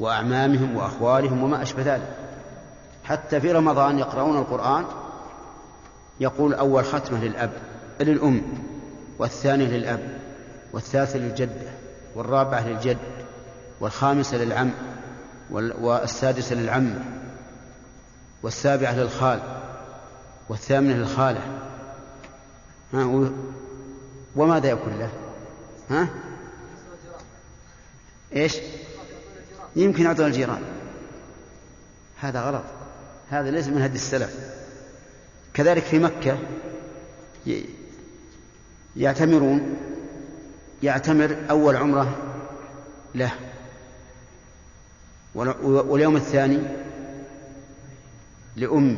وأعمامهم 0.00 0.76
وأخوالهم 0.76 1.42
وما 1.42 1.62
أشبه 1.62 1.82
ذلك. 1.82 2.16
حتى 3.04 3.40
في 3.40 3.52
رمضان 3.52 3.98
يقرؤون 3.98 4.38
القرآن 4.38 4.84
يقول 6.20 6.54
أول 6.54 6.84
ختمة 6.84 7.24
للأب 7.24 7.52
للأم 8.00 8.42
والثانية 9.18 9.66
للأب 9.66 10.18
والثالثة 10.72 11.18
للجدة 11.18 11.70
والرابعة 12.14 12.68
للجد 12.68 12.98
والخامسة 13.80 14.36
للعم 14.36 14.70
والسادسة 15.50 16.54
للعمة 16.54 17.04
والسابعة 18.42 18.92
للخال 18.92 19.40
والثامنة 20.48 20.94
للخالة. 20.94 21.40
ها 22.92 23.30
وماذا 24.36 24.68
يكون 24.68 24.98
له؟ 24.98 25.10
ها؟ 25.90 26.08
إيش؟ 28.36 28.56
يمكن 29.76 30.04
يعطون 30.04 30.26
الجيران. 30.26 30.62
هذا 32.20 32.40
غلط. 32.40 32.64
هذا 33.30 33.50
ليس 33.50 33.68
من 33.68 33.82
هدي 33.82 33.94
السلف. 33.94 34.57
كذلك 35.58 35.82
في 35.82 35.98
مكة 35.98 36.38
يعتمرون 38.96 39.76
يعتمر 40.82 41.36
أول 41.50 41.76
عمرة 41.76 42.16
له 43.14 43.32
واليوم 45.34 46.16
الثاني 46.16 46.58
لأمه 48.56 48.96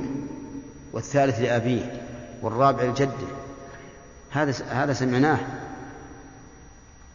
والثالث 0.93 1.41
لأبيه 1.41 2.03
والرابع 2.43 2.83
لجده. 2.83 3.13
هذا 4.31 4.53
هذا 4.69 4.93
سمعناه. 4.93 5.39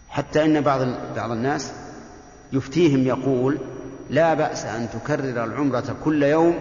حتى 0.09 0.45
إن 0.45 0.61
بعض 0.61 0.81
بعض 1.15 1.31
الناس 1.31 1.71
يفتيهم 2.53 3.07
يقول 3.07 3.57
لا 4.09 4.33
بأس 4.33 4.65
أن 4.65 4.89
تكرر 4.89 5.43
العمرة 5.43 5.95
كل 6.03 6.23
يوم 6.23 6.59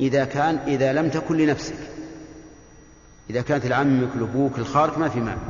إذا 0.00 0.24
كان 0.24 0.56
إذا 0.56 0.92
لم 0.92 1.08
تكن 1.08 1.36
لنفسك. 1.36 1.89
إذا 3.30 3.42
كانت 3.42 3.66
العمك 3.66 4.08
الأبوك 4.16 4.58
الخالق 4.58 4.98
ما 4.98 5.08
في 5.08 5.20
معنى 5.20 5.40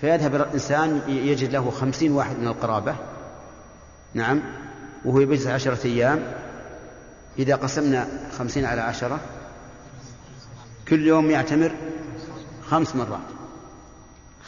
فيذهب 0.00 0.34
الإنسان 0.34 1.02
يجد 1.08 1.50
له 1.52 1.70
خمسين 1.70 2.12
واحد 2.12 2.38
من 2.38 2.46
القرابة. 2.46 2.94
نعم. 4.14 4.40
وهو 5.04 5.20
يجلس 5.20 5.46
عشرة 5.46 5.86
أيام. 5.86 6.22
إذا 7.38 7.54
قسمنا 7.54 8.08
خمسين 8.38 8.64
على 8.64 8.80
عشرة 8.80 9.20
كل 10.88 11.06
يوم 11.06 11.30
يعتمر 11.30 11.72
خمس 12.68 12.96
مرات. 12.96 13.28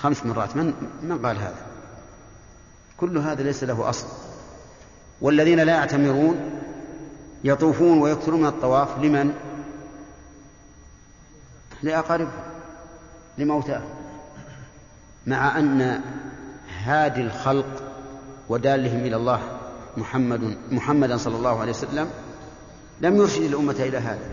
خمس 0.01 0.27
مرات. 0.27 0.57
من 0.57 0.75
من 1.03 1.19
قال 1.27 1.37
هذا؟ 1.37 1.67
كل 2.97 3.19
هذا 3.19 3.43
ليس 3.43 3.65
له 3.65 3.89
أصل. 3.89 4.07
والذين 5.21 5.61
لا 5.61 5.73
يعتمرون 5.73 6.37
يطوفون 7.45 7.99
ويكثرون 7.99 8.41
من 8.41 8.47
الطواف. 8.47 8.99
لمن؟ 8.99 9.35
لأقاربهم 11.83 12.43
لموتاهم 13.39 13.89
مع 15.27 15.59
أن 15.59 16.01
هادي 16.85 17.21
الخلق 17.21 17.83
ودالهم 18.49 19.01
إلى 19.01 19.17
الله 19.17 19.41
محمد 19.97 20.57
محمدا 20.71 21.17
صلى 21.17 21.37
الله 21.37 21.61
عليه 21.61 21.73
وسلم 21.73 22.11
لم 23.01 23.17
يرشد 23.17 23.43
الأمة 23.43 23.77
إلى 23.79 23.99
هذا. 23.99 24.29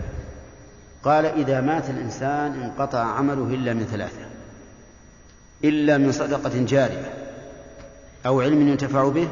قال 1.04 1.26
إذا 1.26 1.60
مات 1.60 1.90
الإنسان 1.90 2.62
انقطع 2.62 2.98
عمله 2.98 3.54
إلا 3.54 3.74
من 3.74 3.84
ثلاثة. 3.84 4.26
إلا 5.64 5.98
من 5.98 6.12
صدقة 6.12 6.64
جارية 6.64 7.14
أو 8.26 8.40
علم 8.40 8.68
ينتفع 8.68 9.08
به 9.08 9.28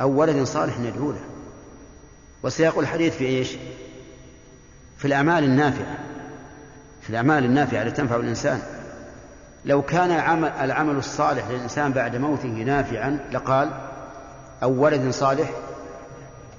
أو 0.00 0.10
ولد 0.20 0.44
صالح 0.44 0.78
يدعو 0.78 1.12
له. 1.12 1.24
وسياق 2.42 2.78
الحديث 2.78 3.16
في 3.16 3.26
إيش؟ 3.26 3.56
في 4.98 5.04
الأعمال 5.04 5.44
النافعة. 5.44 6.05
في 7.06 7.10
الأعمال 7.10 7.44
النافعة 7.44 7.82
التي 7.82 7.96
تنفع 7.96 8.16
الإنسان. 8.16 8.60
لو 9.64 9.82
كان 9.82 10.10
العمل, 10.10 10.48
العمل 10.48 10.96
الصالح 10.96 11.48
للإنسان 11.48 11.92
بعد 11.92 12.16
موته 12.16 12.48
نافعا 12.48 13.18
لقال 13.32 13.70
أو 14.62 14.84
ولد 14.84 15.10
صالح 15.10 15.50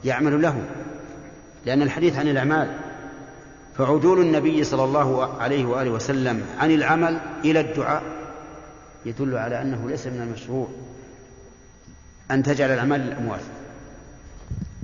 يعمل 0.05 0.41
له 0.41 0.63
لأن 1.65 1.81
الحديث 1.81 2.19
عن 2.19 2.27
الأعمال. 2.27 2.77
فعدول 3.77 4.21
النبي 4.21 4.63
صلى 4.63 4.83
الله 4.83 5.41
عليه 5.41 5.65
وآله 5.65 5.89
وسلم 5.89 6.45
عن 6.59 6.71
العمل 6.71 7.19
إلى 7.45 7.59
الدعاء 7.59 8.03
يدل 9.05 9.37
على 9.37 9.61
أنه 9.61 9.89
ليس 9.89 10.07
من 10.07 10.21
المشروع 10.21 10.67
أن 12.31 12.43
تجعل 12.43 12.71
الأعمال 12.71 13.01
للأموات. 13.01 13.41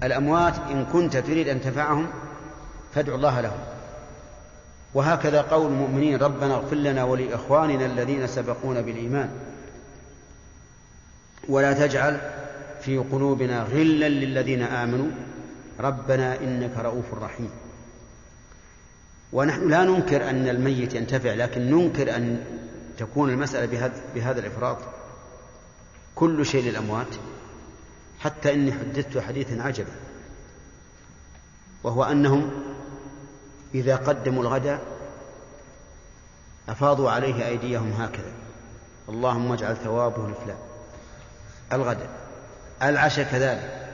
الأموات 0.03 0.53
إن 0.71 0.85
كنت 0.85 1.17
تريد 1.17 1.47
أن 1.47 1.61
تنفعهم 1.61 2.07
فادعوا 2.93 3.17
الله 3.17 3.41
لهم. 3.41 3.72
وهكذا 4.93 5.41
قول 5.41 5.71
المؤمنين 5.71 6.17
ربنا 6.17 6.53
اغفر 6.55 6.75
لنا 6.75 7.03
ولإخواننا 7.03 7.85
الذين 7.85 8.27
سبقونا 8.27 8.81
بالإيمان. 8.81 9.29
ولا 11.49 11.73
تجعل 11.73 12.21
في 12.81 12.97
قلوبنا 12.97 13.63
غلا 13.63 14.09
للذين 14.09 14.61
آمنوا. 14.61 15.07
ربنا 15.79 16.35
إنك 16.41 16.77
رؤوف 16.77 17.13
رحيم. 17.13 17.49
ونحن 19.33 19.69
لا 19.69 19.83
ننكر 19.83 20.29
أن 20.29 20.47
الميت 20.47 20.93
ينتفع 20.93 21.33
لكن 21.33 21.61
ننكر 21.61 22.15
أن 22.15 22.43
تكون 22.97 23.29
المسألة 23.29 23.65
بهذا, 23.65 23.93
بهذا 24.15 24.39
الإفراط. 24.39 24.77
كل 26.15 26.45
شيء 26.45 26.63
للأموات 26.63 27.07
حتى 28.19 28.53
إني 28.53 28.71
حدثت 28.71 29.17
حديثا 29.17 29.61
عجبا 29.61 29.91
وهو 31.83 32.03
أنهم 32.03 32.51
إذا 33.73 33.95
قدموا 33.95 34.43
الغداء 34.43 34.81
أفاضوا 36.69 37.11
عليه 37.11 37.47
أيديهم 37.47 37.91
هكذا. 37.91 38.31
اللهم 39.09 39.51
اجعل 39.51 39.77
ثوابه 39.77 40.29
لفلان. 40.29 40.57
الغداء 41.73 42.09
العشاء 42.83 43.25
كذلك. 43.31 43.89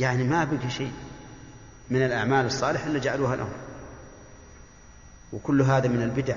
يعني 0.00 0.24
ما 0.24 0.44
بقي 0.44 0.70
شيء 0.70 0.92
من 1.90 2.02
الأعمال 2.02 2.46
الصالحة 2.46 2.86
إلا 2.86 2.98
جعلوها 2.98 3.36
لهم. 3.36 3.52
وكل 5.32 5.62
هذا 5.62 5.88
من 5.88 6.02
البدع. 6.02 6.36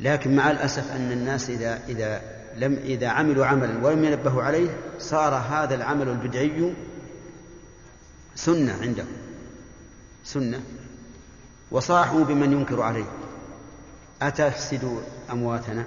لكن 0.00 0.36
مع 0.36 0.50
الأسف 0.50 0.92
أن 0.92 1.12
الناس 1.12 1.50
إذا 1.50 1.80
إذا 1.88 2.22
لم 2.56 2.74
إذا 2.84 3.08
عملوا 3.08 3.46
عملا 3.46 3.86
ولم 3.86 4.04
ينبهوا 4.04 4.42
عليه 4.42 4.68
صار 4.98 5.34
هذا 5.34 5.74
العمل 5.74 6.08
البدعي 6.08 6.74
سنة 8.34 8.78
عندهم. 8.82 9.29
سنة 10.24 10.62
وصاحوا 11.70 12.24
بمن 12.24 12.52
ينكر 12.52 12.82
عليه. 12.82 13.04
أتفسد 14.22 15.02
أمواتنا؟ 15.30 15.84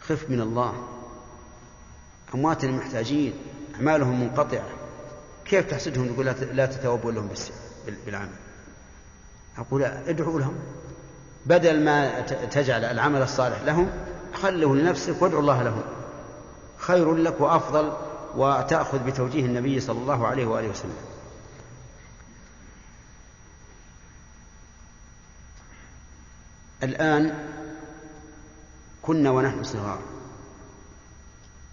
خف 0.00 0.30
من 0.30 0.40
الله. 0.40 0.88
أموات 2.34 2.64
المحتاجين 2.64 3.32
أعمالهم 3.74 4.20
منقطعة. 4.20 4.66
كيف 5.44 5.70
تحسدهم؟ 5.70 6.12
تقول 6.12 6.26
لا 6.56 6.66
تتوبوا 6.66 7.12
لهم 7.12 7.28
بالعمل. 8.06 8.28
أقول 9.58 9.82
ادعوا 9.82 10.40
لهم. 10.40 10.54
بدل 11.46 11.84
ما 11.84 12.20
تجعل 12.26 12.84
العمل 12.84 13.22
الصالح 13.22 13.62
لهم 13.62 13.90
خله 14.34 14.76
لنفسك 14.76 15.22
وادعو 15.22 15.40
الله 15.40 15.62
لهم. 15.62 15.82
خير 16.78 17.14
لك 17.14 17.40
وأفضل 17.40 17.92
وتأخذ 18.36 18.98
بتوجيه 18.98 19.46
النبي 19.46 19.80
صلى 19.80 19.98
الله 19.98 20.26
عليه 20.26 20.46
وآله 20.46 20.68
وسلم. 20.68 20.96
الآن 26.82 27.48
كنا 29.02 29.30
ونحن 29.30 29.64
صغار. 29.64 30.02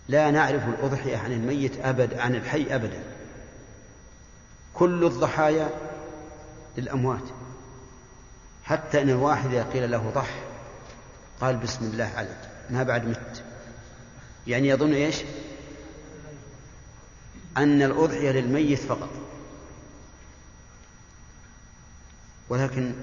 لا 0.08 0.32
نعرف 0.32 0.68
الأضحية 0.68 1.18
عن 1.18 1.32
الميت 1.32 1.80
أبد 1.80 2.13
عن 2.13 2.36
الحي 2.36 2.76
أبدا. 2.76 3.04
كل 4.74 5.06
الضحايا 5.06 5.70
للأموات. 6.78 7.24
حتى 8.63 9.02
إن 9.02 9.10
الواحد 9.10 9.50
إذا 9.50 9.63
قيل 9.63 9.91
له 9.91 10.12
ضح 10.15 10.44
قال 11.41 11.58
بسم 11.58 11.86
الله 11.86 12.12
عليك 12.15 12.38
ما 12.70 12.84
بعد 12.84 13.08
مت. 13.08 13.44
يعني 14.48 14.68
يظن 14.68 14.94
إيش؟ 14.94 15.15
أن 17.58 17.82
الأضحية 17.82 18.32
للميت 18.32 18.80
فقط. 18.80 19.10
ولكن 22.50 22.94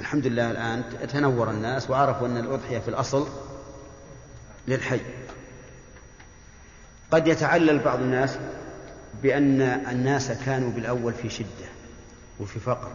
الحمد 0.00 0.26
لله 0.26 0.50
الآن 0.50 0.82
تنور 1.12 1.50
الناس 1.50 1.90
وعرفوا 1.90 2.26
أن 2.26 2.36
الأضحية 2.36 2.78
في 2.78 2.88
الأصل 2.88 3.28
للحي. 4.68 5.00
قد 7.10 7.28
يتعلل 7.28 7.78
بعض 7.78 7.98
الناس 7.98 8.38
بأن 9.22 9.60
الناس 9.62 10.32
كانوا 10.32 10.70
بالأول 10.70 11.14
في 11.14 11.28
شدة 11.28 11.68
وفي 12.40 12.60
فقر 12.60 12.92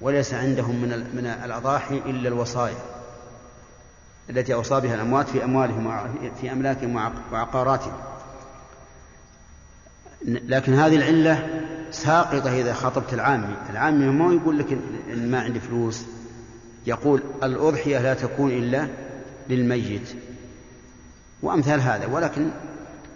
وليس 0.00 0.34
عندهم 0.34 0.76
من 0.76 0.88
من 0.88 1.26
الأضاحي 1.26 1.96
إلا 1.96 2.28
الوصايا 2.28 2.82
التي 4.30 4.54
أوصى 4.54 4.80
بها 4.80 4.94
الأموات 4.94 5.28
في 5.28 5.44
أموالهم 5.44 6.14
في 6.40 6.52
أملاكهم 6.52 7.12
وعقاراتهم. 7.32 8.00
لكن 10.24 10.74
هذه 10.74 10.96
العلة 10.96 11.48
ساقطة 11.92 12.60
إذا 12.60 12.72
خاطبت 12.72 13.14
العامي. 13.14 13.56
العامي 13.70 14.06
ما 14.06 14.34
يقول 14.34 14.58
لك 14.58 14.78
إن 15.12 15.30
ما 15.30 15.40
عندي 15.40 15.60
فلوس. 15.60 16.04
يقول 16.86 17.22
الأضحية 17.42 17.98
لا 18.02 18.14
تكون 18.14 18.50
إلا 18.50 18.88
للميت. 19.48 20.08
وأمثال 21.42 21.80
هذا. 21.80 22.06
ولكن 22.06 22.50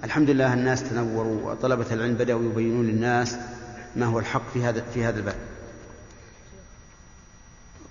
الحمد 0.04 0.30
لله 0.30 0.54
الناس 0.54 0.90
تنوروا 0.90 1.50
وطلبة 1.50 1.86
العلم 1.92 2.14
بدأوا 2.14 2.44
يبينون 2.44 2.86
للناس 2.86 3.36
ما 3.96 4.06
هو 4.06 4.18
الحق 4.18 4.42
في 4.54 4.64
هذا 4.64 4.84
في 4.94 5.04
هذا 5.04 5.18
الباب. 5.18 5.36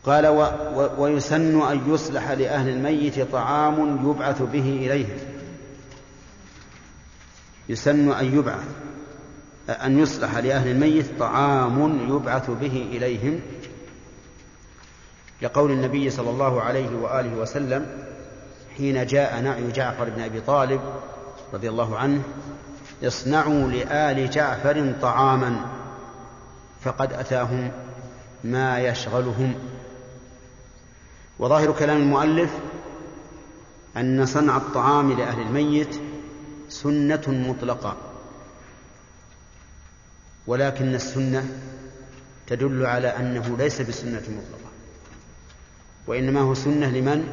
قال 0.03 0.27
و 0.27 0.41
و 0.75 1.03
ويسن 1.03 1.61
أن 1.61 1.93
يصلح 1.93 2.31
لأهل 2.31 2.69
الميت 2.69 3.19
طعام 3.31 4.09
يبعث 4.09 4.41
به 4.41 4.59
إليهم 4.59 5.17
يسن 7.69 8.11
أن 8.11 8.37
يبعث. 8.37 8.67
أن 9.69 9.99
يصلح 9.99 10.37
لأهل 10.37 10.67
الميت 10.67 11.19
طعام 11.19 11.99
يبعث 12.09 12.49
به 12.49 12.87
إليهم 12.91 13.39
لقول 15.41 15.71
النبي 15.71 16.09
صلى 16.09 16.29
الله 16.29 16.61
عليه 16.61 16.95
وآله 16.95 17.35
وسلم 17.35 17.87
حين 18.77 19.05
جاء 19.05 19.41
نعي 19.41 19.71
جعفر 19.71 20.09
بن 20.09 20.21
أبي 20.21 20.41
طالب 20.41 20.81
رضي 21.53 21.69
الله 21.69 21.97
عنه 21.97 22.21
اصنعوا 23.03 23.67
لآل 23.71 24.29
جعفر 24.29 24.93
طعاما 25.01 25.65
فقد 26.81 27.13
أتاهم 27.13 27.71
ما 28.43 28.79
يشغلهم. 28.79 29.55
وظاهر 31.39 31.71
كلام 31.71 31.97
المؤلف 31.97 32.51
أن 33.97 34.25
صنع 34.25 34.57
الطعام 34.57 35.11
لأهل 35.11 35.41
الميت 35.41 35.99
سنة 36.69 37.23
مطلقة. 37.27 37.97
ولكن 40.47 40.95
السنة 40.95 41.45
تدل 42.47 42.85
على 42.85 43.07
أنه 43.07 43.57
ليس 43.57 43.81
بسنة 43.81 44.21
مطلقة. 44.21 44.71
وإنما 46.07 46.41
هو 46.41 46.53
سنة 46.53 46.89
لمن؟ 46.89 47.27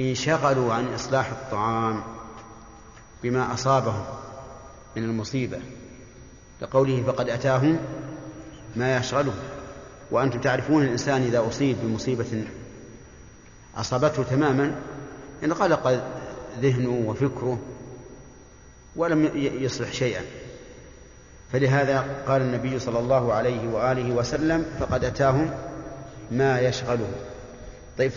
انشغلوا 0.00 0.74
عن 0.74 0.94
إصلاح 0.94 1.30
الطعام 1.30 2.02
بما 3.22 3.54
أصابهم 3.54 4.04
من 4.96 5.04
المصيبة. 5.04 5.60
لقوله 6.62 7.02
فقد 7.06 7.28
أتاهم 7.28 7.78
ما 8.76 8.96
يشغلهم. 8.96 9.38
وأنتم 10.10 10.40
تعرفون 10.40 10.82
الإنسان 10.82 11.22
إذا 11.22 11.48
أصيب 11.48 11.76
بمصيبة 11.82 12.44
أصابته 13.76 14.22
تماما 14.22 14.80
انقلق 15.44 16.04
ذهنه 16.60 17.04
وفكره 17.06 17.58
ولم 18.96 19.30
يصلح 19.36 19.92
شيئا. 19.92 20.22
فلهذا 21.52 22.04
قال 22.26 22.42
النبي 22.42 22.78
صلى 22.78 22.98
الله 22.98 23.32
عليه 23.32 23.68
وآله 23.68 24.12
وسلم 24.12 24.66
فقد 24.80 25.04
أتاهم 25.04 25.50
ما 26.30 26.60
يشغله 26.60 27.08
طيب 27.98 28.10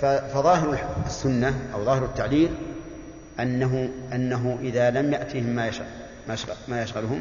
فظاهر 0.00 0.78
السنة 1.06 1.54
أو 1.74 1.84
ظاهر 1.84 2.04
التعليل 2.04 2.50
أنه 3.40 3.90
أنه 4.12 4.58
إذا 4.62 4.90
لم 4.90 5.12
يأتهم 5.12 5.44
ما 5.44 5.66
يشغل 5.66 5.86
ما 6.68 6.82
يشغلهم 6.82 7.20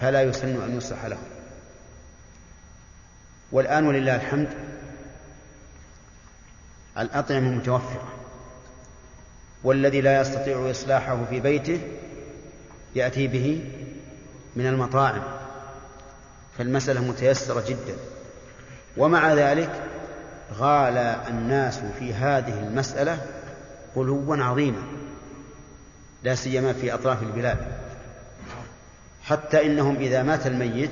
فلا 0.00 0.22
يسن 0.22 0.62
أن 0.62 0.76
يصلح 0.76 1.04
لهم. 1.04 1.22
والآن 3.52 3.86
ولله 3.86 4.16
الحمد 4.16 4.48
الأطعمة 6.98 7.50
متوفرة 7.50 8.12
والذي 9.64 10.00
لا 10.00 10.20
يستطيع 10.20 10.70
إصلاحه 10.70 11.24
في 11.30 11.40
بيته 11.40 11.80
يأتي 12.94 13.26
به 13.26 13.64
من 14.56 14.66
المطاعم 14.66 15.22
فالمسألة 16.58 17.00
متيسرة 17.00 17.64
جدا. 17.68 17.96
ومع 18.96 19.34
ذلك 19.34 19.70
غالى 20.54 21.20
الناس 21.28 21.80
في 21.98 22.14
هذه 22.14 22.58
المسألة 22.68 23.18
غلوا 23.96 24.36
عظيما 24.36 24.82
لا 26.22 26.34
سيما 26.34 26.72
في 26.72 26.94
أطراف 26.94 27.22
البلاد. 27.22 27.58
حتى 29.22 29.66
إنهم 29.66 29.96
إذا 29.96 30.22
مات 30.22 30.46
الميت 30.46 30.90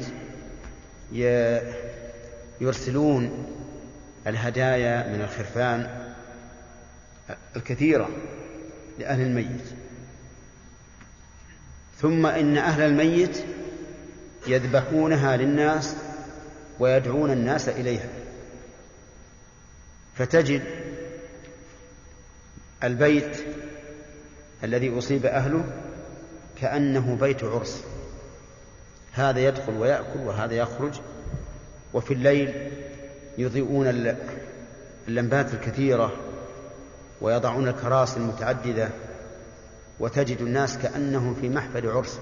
يرسلون 2.60 3.46
الهدايا 4.26 5.08
من 5.08 5.20
الخرفان 5.20 6.04
الكثيرة 7.56 8.08
لأهل 8.98 9.20
الميت. 9.20 9.74
ثم 12.04 12.26
إن 12.26 12.56
أهل 12.58 12.82
الميت 12.82 13.44
يذبحونها 14.46 15.36
للناس 15.36 15.96
ويدعون 16.78 17.30
الناس 17.30 17.68
إليها. 17.68 18.08
فتجد 20.14 20.62
البيت 22.84 23.36
الذي 24.64 24.98
أصيب 24.98 25.26
أهله 25.26 25.64
كأنه 26.60 27.16
بيت 27.20 27.44
عرس. 27.44 27.82
هذا 29.12 29.40
يدخل 29.40 29.72
ويأكل 29.72 30.20
وهذا 30.24 30.54
يخرج. 30.54 31.00
وفي 31.94 32.14
الليل 32.14 32.70
يضيئون 33.38 34.16
اللمبات 35.08 35.54
الكثيرة 35.54 36.12
ويضعون 37.20 37.68
الكراسي 37.68 38.16
المتعددة 38.16 38.88
وتجد 40.00 40.40
الناس 40.40 40.78
كأنهم 40.78 41.34
في 41.40 41.48
محفل 41.48 41.88
عرس 41.90 42.18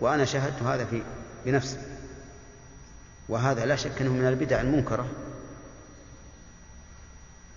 وأنا 0.00 0.24
شاهدت 0.24 0.62
هذا 0.62 0.84
في 0.84 1.02
بنفسي. 1.46 1.76
وهذا 3.28 3.66
لا 3.66 3.76
شك 3.76 4.00
أنه 4.00 4.12
من 4.12 4.26
البدع 4.26 4.60
المنكرة. 4.60 5.06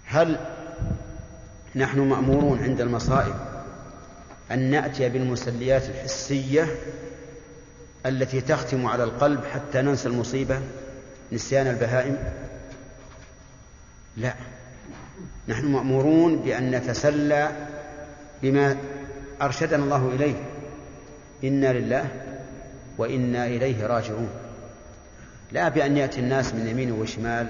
هل 0.06 0.40
نحن 1.76 2.00
مأمورون 2.00 2.64
عند 2.64 2.82
المصائب 2.82 3.36
أن 4.52 4.72
نأتي 4.72 5.10
بالمسليات 5.10 5.90
الحسية 5.90 6.68
التي 8.06 8.42
تختم 8.42 8.86
على 8.86 9.04
القلب 9.04 9.46
حتى 9.46 9.82
ننسى 9.82 10.08
المصيبة 10.08 10.62
نسيان 11.32 11.68
البهائم؟ 11.68 12.18
لا. 14.18 14.34
نحن 15.48 15.66
مأمورون 15.66 16.36
بأن 16.36 16.72
نتسلى 16.72 17.68
بما 18.42 18.78
أرشدنا 19.42 19.84
الله 19.84 20.12
إليه. 20.16 20.36
إنا 21.44 21.74
لله 21.74 22.06
وإنا 22.98 23.46
إليه 23.46 23.88
راجعون. 23.88 24.30
لا 25.52 25.70
بأن 25.70 25.98
يأتي 25.98 26.20
الناس 26.20 26.54
من 26.54 26.68
يمين 26.68 26.92
وشمال 26.92 27.48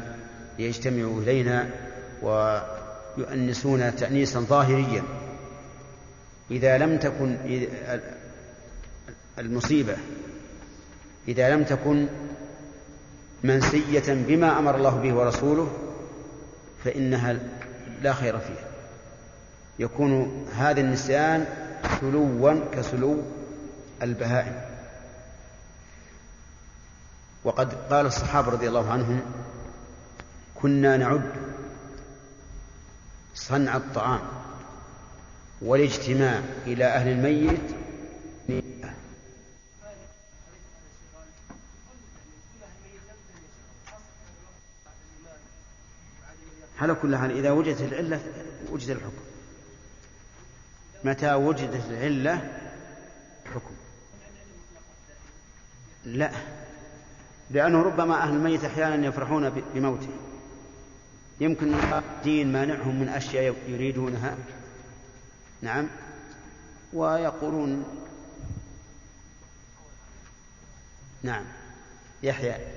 ليجتمعوا 0.59 1.21
إلينا 1.21 1.69
ويؤنسون 2.21 3.95
تأنيسا 3.95 4.39
ظاهريا. 4.39 5.03
إذا 6.51 6.77
لم 6.77 6.97
تكن 6.97 7.37
المصيبة 9.39 9.95
إذا 11.27 11.49
لم 11.49 11.63
تكن 11.63 12.07
منسية 13.43 14.03
بما 14.07 14.59
أمر 14.59 14.75
الله 14.75 14.97
به 14.97 15.13
ورسوله 15.13 15.71
فإنها 16.83 17.35
لا 18.01 18.13
خير 18.13 18.39
فيها. 18.39 18.67
يكون 19.79 20.45
هذا 20.55 20.81
النسيان 20.81 21.45
سلوا 22.01 22.65
كسلو 22.71 23.23
البهائم. 24.01 24.61
وقد 27.43 27.93
قال 27.93 28.05
الصحابة 28.05 28.51
رضي 28.51 28.67
الله 28.67 28.91
عنهم 28.91 29.21
كنا 30.55 30.97
نعد 30.97 31.31
صنع 33.35 33.77
الطعام 33.77 34.21
والاجتماع 35.61 36.41
إلى 36.65 36.85
أهل 36.85 37.07
الميت 37.07 37.75
على 46.79 46.95
كل 46.95 47.15
حال 47.15 47.37
إذا 47.37 47.51
وجدت 47.51 47.81
العلة 47.81 48.21
وجد 48.71 48.89
الحكم. 48.89 49.36
متى 51.03 51.33
وجدت 51.33 51.85
العلة؟ 51.89 52.51
حكم 53.53 53.73
لا. 56.05 56.31
لأنه 57.51 57.81
ربما 57.81 58.23
أهل 58.23 58.33
الميت 58.33 58.63
أحيانا 58.63 59.07
يفرحون 59.07 59.49
بموته. 59.49 60.09
يمكن 61.39 61.73
الدين 61.73 62.51
مانعهم 62.51 62.99
من 62.99 63.09
أشياء 63.09 63.55
يريدونها. 63.67 64.37
نعم. 65.61 65.87
ويقولون 66.93 67.85
نعم. 71.23 71.45
يحيى. 72.23 72.76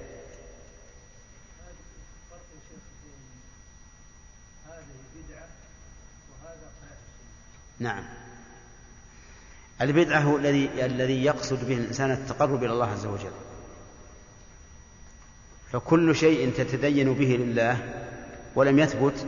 نعم. 7.81 8.05
البدعة 9.81 10.21
هو 10.21 10.37
الذي 10.37 10.85
الذي 10.85 11.25
يقصد 11.25 11.69
به 11.69 11.77
الإنسان 11.77 12.11
التقرب 12.11 12.65
إلى 12.65 12.73
الله 12.73 12.87
عز 12.87 13.07
وجل. 13.07 13.33
فكل 15.73 16.17
شيء 16.17 16.53
تتدين 16.57 17.15
به 17.15 17.27
لله 17.27 17.95
ولم 18.55 18.79
يثبت 18.79 19.27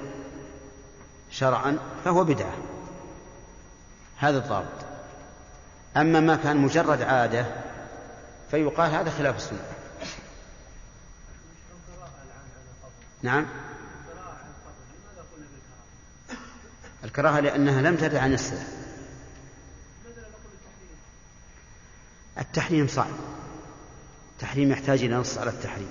شرعا 1.31 1.79
فهو 2.05 2.25
بدعة. 2.25 2.57
هذا 4.17 4.39
الضابط. 4.39 4.87
أما 5.97 6.21
ما 6.21 6.37
كان 6.37 6.57
مجرد 6.57 7.03
عادة 7.03 7.47
فيقال 8.51 8.91
هذا 8.91 9.11
خلاف 9.11 9.37
السنة. 9.37 9.65
نعم. 13.23 13.47
الكراهة 17.05 17.41
لأنها 17.41 17.83
لم 17.83 17.97
ترد 17.97 18.15
عن 18.15 18.33
السلف. 18.33 18.69
التحريم 22.39 22.87
صعب. 22.87 23.11
التحريم 24.33 24.73
يحتاج 24.73 25.03
إلى 25.03 25.17
نص 25.17 25.39
على 25.39 25.51
التحريم. 25.51 25.91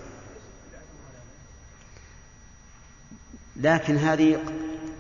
لكن 3.56 3.98
هذه 3.98 4.40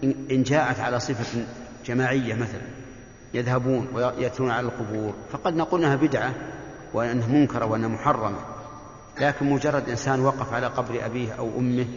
إن 0.03 0.43
جاءت 0.43 0.79
على 0.79 0.99
صفة 0.99 1.45
جماعية 1.85 2.33
مثلا 2.33 2.61
يذهبون 3.33 3.87
ويأتون 3.93 4.51
على 4.51 4.67
القبور 4.67 5.13
فقد 5.31 5.55
نقول 5.55 5.83
أنها 5.83 5.95
بدعة 5.95 6.35
وأنها 6.93 7.27
منكرة 7.27 7.65
وأنها 7.65 7.89
محرمة. 7.89 8.39
لكن 9.19 9.49
مجرد 9.49 9.89
إنسان 9.89 10.19
وقف 10.19 10.53
على 10.53 10.67
قبر 10.67 11.05
أبيه 11.05 11.33
أو 11.33 11.59
أمه 11.59 11.87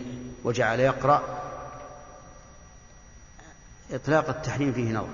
وجعل 0.44 0.80
يقرأ 0.80 1.33
إطلاق 3.90 4.28
التحريم 4.28 4.72
فيه 4.72 4.92
نظر. 4.92 5.08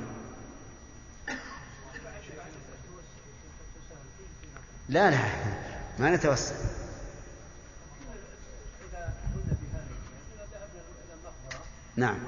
لا 4.88 5.10
لا 5.10 5.18
ما 5.98 6.10
نتوسع. 6.10 6.54
نعم. 11.96 12.18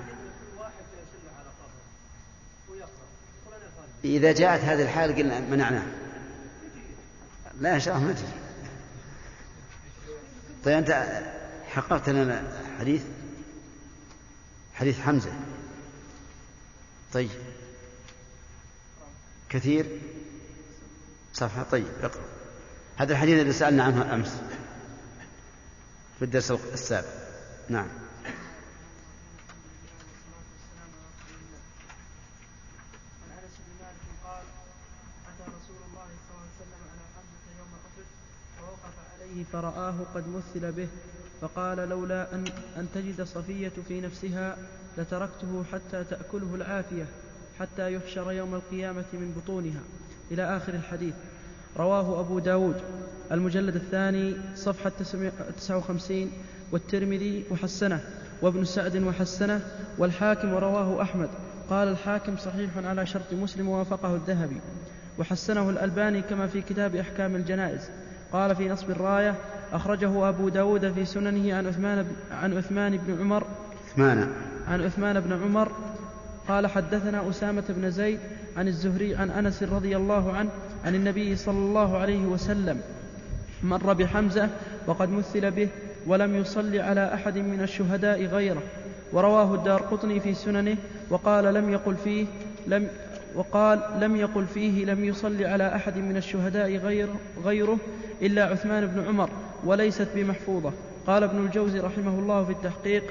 إذا 4.04 4.32
جاءت 4.32 4.60
هذه 4.60 4.82
الحال 4.82 5.16
قلنا 5.16 5.40
منعناه. 5.40 5.86
لا 7.60 7.74
يا 7.74 7.78
شاء 7.78 7.98
ما 7.98 8.12
تجي 8.12 8.24
طيب 10.64 10.76
أنت 10.76 11.20
حققت 11.68 12.08
لنا 12.08 12.42
حديث؟ 12.78 13.02
حديث 14.74 15.00
حمزة. 15.00 15.32
طيب. 17.12 17.30
كثير؟ 19.48 20.00
صفحة. 21.32 21.62
طيب 21.62 21.86
اقرأ. 22.02 22.24
هذا 22.96 23.12
الحديث 23.12 23.40
الذي 23.40 23.52
سألنا 23.52 23.84
عنه 23.84 24.14
أمس 24.14 24.40
في 26.18 26.24
الدرس 26.24 26.50
السابق. 26.50 27.08
نعم. 27.68 27.88
فرآه 39.52 39.94
قد 40.14 40.24
مثل 40.28 40.72
به 40.72 40.88
فقال 41.42 41.88
لولا 41.88 42.34
أن, 42.34 42.44
أن 42.76 42.86
تجد 42.94 43.22
صفية 43.22 43.72
في 43.88 44.00
نفسها 44.00 44.56
لتركته 44.98 45.64
حتى 45.72 46.04
تأكله 46.04 46.54
العافية 46.54 47.04
حتى 47.58 47.94
يحشر 47.94 48.32
يوم 48.32 48.54
القيامة 48.54 49.04
من 49.12 49.32
بطونها. 49.36 49.80
إلى 50.30 50.56
آخر 50.56 50.74
الحديث. 50.74 51.14
رواه 51.76 52.20
أبو 52.20 52.38
داود 52.38 52.76
المجلد 53.32 53.74
الثاني 53.74 54.34
صفحة 54.54 54.92
59 55.56 56.32
والترمذي 56.72 57.44
وحسنه 57.50 58.00
وابن 58.42 58.64
سعد 58.64 58.96
وحسنه 58.96 59.60
والحاكم 59.98 60.52
ورواه 60.52 61.02
أحمد. 61.02 61.28
قال 61.70 61.88
الحاكم 61.88 62.36
صحيح 62.36 62.70
على 62.76 63.06
شرط 63.06 63.32
مسلم 63.32 63.68
ووافقه 63.68 64.14
الذهبي. 64.14 64.60
وحسنه 65.18 65.70
الألباني 65.70 66.22
كما 66.22 66.46
في 66.46 66.60
كتاب 66.62 66.96
أحكام 66.96 67.36
الجنائز. 67.36 67.90
قال 68.32 68.56
في 68.56 68.68
نصب 68.68 68.90
الراية 68.90 69.34
أخرجه 69.72 70.28
أبو 70.28 70.48
داود 70.48 70.92
في 70.92 71.04
سننه 71.04 71.54
عن 71.54 71.66
عثمان 71.66 72.06
عن 72.42 72.56
عثمان 72.56 72.96
بن 72.96 73.20
عمر. 73.20 73.44
عثمان. 73.88 74.32
عن 74.68 74.82
عثمان 74.82 75.20
بن 75.20 75.32
عمر. 75.32 75.72
قال 76.48 76.66
حدثنا 76.66 77.30
أسامة 77.30 77.64
بن 77.68 77.90
زيد 77.90 78.18
عن 78.56 78.68
الزهري 78.68 79.16
عن 79.16 79.30
أنس 79.30 79.62
رضي 79.62 79.96
الله 79.96 80.32
عنه 80.32 80.50
عن 80.84 80.94
النبي 80.94 81.36
صلى 81.36 81.58
الله 81.58 81.98
عليه 81.98 82.26
وسلم. 82.26 82.80
مر 83.62 83.92
بحمزة 83.92 84.48
وقد 84.86 85.10
مثل 85.10 85.50
به 85.50 85.68
ولم 86.06 86.36
يصل 86.36 86.76
على 86.76 87.14
أحد 87.14 87.38
من 87.38 87.60
الشهداء 87.62 88.24
غيره. 88.24 88.62
ورواه 89.12 89.54
الدار 89.54 89.82
قطني 89.82 90.20
في 90.20 90.34
سننه 90.34 90.76
وقال 91.10 91.54
لم 91.54 91.72
يقل 91.72 91.96
فيه 91.96 92.26
لم 92.66 92.88
وقال 93.34 93.82
لم 94.00 94.16
يقل 94.16 94.46
فيه 94.46 94.84
لم 94.84 95.04
يصل 95.04 95.44
على 95.44 95.74
أحد 95.74 95.98
من 95.98 96.16
الشهداء 96.16 96.76
غير 96.76 97.08
غيره 97.44 97.78
إلا 98.22 98.44
عثمان 98.44 98.86
بن 98.86 99.04
عمر 99.08 99.30
وليست 99.64 100.08
بمحفوظة. 100.14 100.72
قال 101.06 101.22
ابن 101.22 101.46
الجوزي 101.46 101.80
رحمه 101.80 102.18
الله 102.18 102.44
في 102.44 102.52
التحقيق 102.52 103.04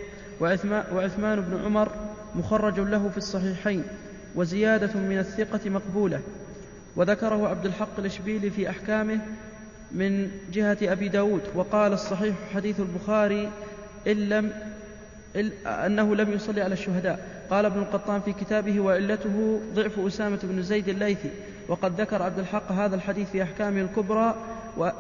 وعثمان 0.94 1.42
بن 1.42 1.62
عمر 1.66 1.90
مخرج 2.36 2.80
له 2.80 3.10
في 3.10 3.18
الصحيحين 3.18 3.84
وزيادة 4.36 5.00
من 5.00 5.18
الثقة 5.18 5.70
مقبولة. 5.70 6.20
وذكره 6.96 7.48
عبد 7.48 7.66
الحق 7.66 8.00
الإشبيلي 8.00 8.50
في 8.50 8.70
أحكامه 8.70 9.20
من 9.92 10.32
جهة 10.54 10.78
أبي 10.84 11.08
داود 11.08 11.42
وقال 11.56 11.94
الصحيح 11.94 12.36
حديث 12.54 12.80
البخاري 12.80 13.50
إن 14.08 14.18
لم 14.18 14.52
أنه 15.66 16.16
لم 16.16 16.32
يصلي 16.32 16.62
على 16.62 16.74
الشهداء. 16.74 17.44
قال 17.50 17.66
ابن 17.66 17.80
القطان 17.80 18.22
في 18.22 18.34
كتابه 18.34 18.80
وعلته 18.80 19.62
ضعف 19.74 20.00
أسامة 20.00 20.40
بن 20.44 20.62
زيد 20.62 20.90
الليثي. 20.90 21.30
وقد 21.68 22.02
ذكر 22.02 22.22
عبد 22.22 22.40
الحق 22.40 22.72
هذا 22.72 22.96
الحديث 22.96 23.30
في 23.30 23.44
أحكامه 23.44 23.82
الكبرى 23.82 24.36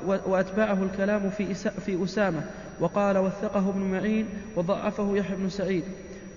وأتبعه 0.05 0.83
الكلام 0.83 1.29
في, 1.29 1.53
في 1.55 2.03
أسامة. 2.03 2.41
وقال 2.79 3.17
وثقه 3.17 3.69
ابن 3.69 3.81
معين 3.81 4.25
وضعفه 4.55 5.15
يحيى 5.15 5.35
بن 5.35 5.49
سعيد. 5.49 5.83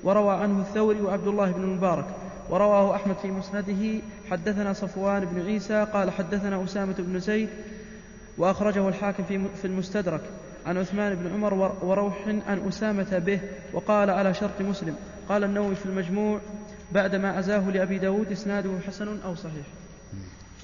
وروى 0.04 0.34
عنه 0.34 0.60
الثوري 0.60 1.00
وعبد 1.00 1.26
الله 1.26 1.50
بن 1.50 1.62
المبارك. 1.62 2.06
ورواه 2.50 2.94
أحمد 2.94 3.16
في 3.16 3.28
مسنده 3.30 4.00
حدثنا 4.30 4.72
صفوان 4.72 5.24
بن 5.24 5.46
عيسى 5.46 5.86
قال 5.92 6.10
حدثنا 6.10 6.64
أسامة 6.64 6.94
بن 6.98 7.18
زيد. 7.18 7.48
وأخرجه 8.38 8.88
الحاكم 8.88 9.24
في 9.54 9.64
المستدرك. 9.64 10.20
عن 10.66 10.78
عثمان 10.78 11.14
بن 11.14 11.32
عمر 11.34 11.54
وروح 11.82 12.28
عن 12.46 12.68
أسامة 12.68 13.18
به 13.18 13.40
وقال 13.72 14.10
على 14.10 14.34
شرط 14.34 14.60
مسلم 14.60 14.96
قال 15.28 15.44
النووي 15.44 15.74
في 15.74 15.86
المجموع 15.86 16.40
بعدما 16.92 17.38
أزاه 17.38 17.70
لأبي 17.70 17.98
داود 17.98 18.32
إسناده 18.32 18.70
حسن 18.86 19.20
أو 19.24 19.34
صحيح. 19.34 19.66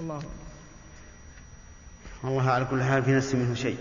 الله. 0.01 0.23
والله 2.23 2.51
على 2.51 2.65
كل 2.65 2.83
حال 2.83 3.03
في 3.03 3.11
نفسي 3.11 3.37
منه 3.37 3.55
شيء 3.55 3.79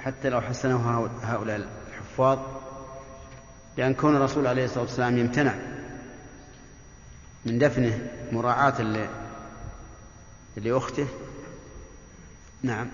حتى 0.00 0.28
لو 0.28 0.40
حسنه 0.40 1.10
هؤلاء 1.22 1.68
الحفاظ 1.88 2.38
لأن 3.76 3.94
كون 3.94 4.16
الرسول 4.16 4.46
عليه 4.46 4.64
الصلاة 4.64 4.82
والسلام 4.84 5.18
يمتنع 5.18 5.54
من 7.46 7.58
دفنه 7.58 8.08
مراعاة 8.32 9.06
لأخته 10.56 11.06
نعم. 12.62 12.88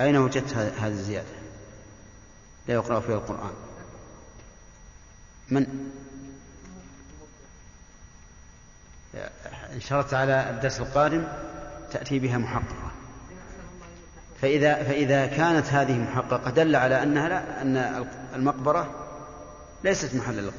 أين 0.00 0.16
وجدت 0.16 0.54
هذه 0.54 0.86
الزيادة؟ 0.86 1.26
لا 2.68 2.74
يقرأ 2.74 3.00
فيها 3.00 3.14
القرآن. 3.14 3.52
من؟ 5.48 5.90
إن 9.74 9.80
شرطت 9.80 10.14
على 10.14 10.50
الدرس 10.50 10.80
القادم 10.80 11.24
تأتي 11.92 12.18
بها 12.18 12.38
محققة. 12.38 12.90
فإذا 14.42 14.82
فإذا 14.82 15.26
كانت 15.26 15.66
هذه 15.66 15.98
محققة 15.98 16.50
دل 16.50 16.76
على 16.76 17.02
أنها 17.02 17.28
لا 17.28 17.62
أن 17.62 18.06
المقبرة 18.34 18.94
ليست 19.84 20.14
محلا 20.14 20.50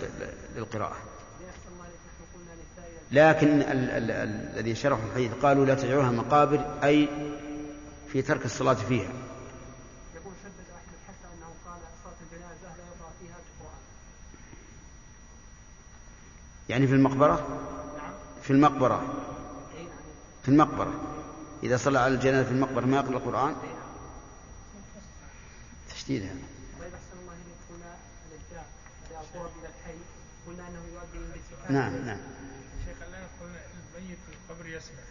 للقراءة. 0.55 0.97
لكن 3.11 3.63
الذي 3.67 4.75
شرحوا 4.75 5.03
الحديث 5.09 5.31
قالوا 5.33 5.65
لا 5.65 5.75
تجعلوها 5.75 6.11
مقابر 6.11 6.65
أي 6.83 7.09
في 8.11 8.21
ترك 8.21 8.45
الصلاة 8.45 8.73
فيها. 8.73 9.09
يعني 16.69 16.87
في 16.87 16.93
المقبرة؟ 16.93 17.59
في 18.41 18.51
المقبرة. 18.53 19.13
في 20.43 20.49
المقبرة. 20.49 20.93
إذا 21.63 21.77
صلى 21.77 21.99
على 21.99 22.13
الجنازة 22.13 22.47
في 22.47 22.51
المقبرة 22.51 22.85
ما 22.85 22.97
يقرأ 22.97 23.17
القرآن؟ 23.17 23.55
تشديد 25.89 26.23
هذا. 26.23 26.33
طيب 26.79 26.93
أحسن 26.93 27.17
الله 27.21 27.33
إليك 27.33 27.61
هنا 27.69 27.95
الإبداع 28.29 28.65
القرب 29.21 29.51
إلى 29.59 29.67
الحي 29.67 29.97
قلنا 30.47 30.67
أنه 30.67 30.81
يؤدي 30.93 31.17
إلى 31.17 31.29
نعم 31.69 32.05
نعم. 32.05 32.19
شيخ 32.85 32.97
الآن 33.09 33.27
قلنا 33.41 33.59
الميت 33.97 34.17
في 34.25 34.31
القبر 34.35 34.67
يسمع 34.67 35.03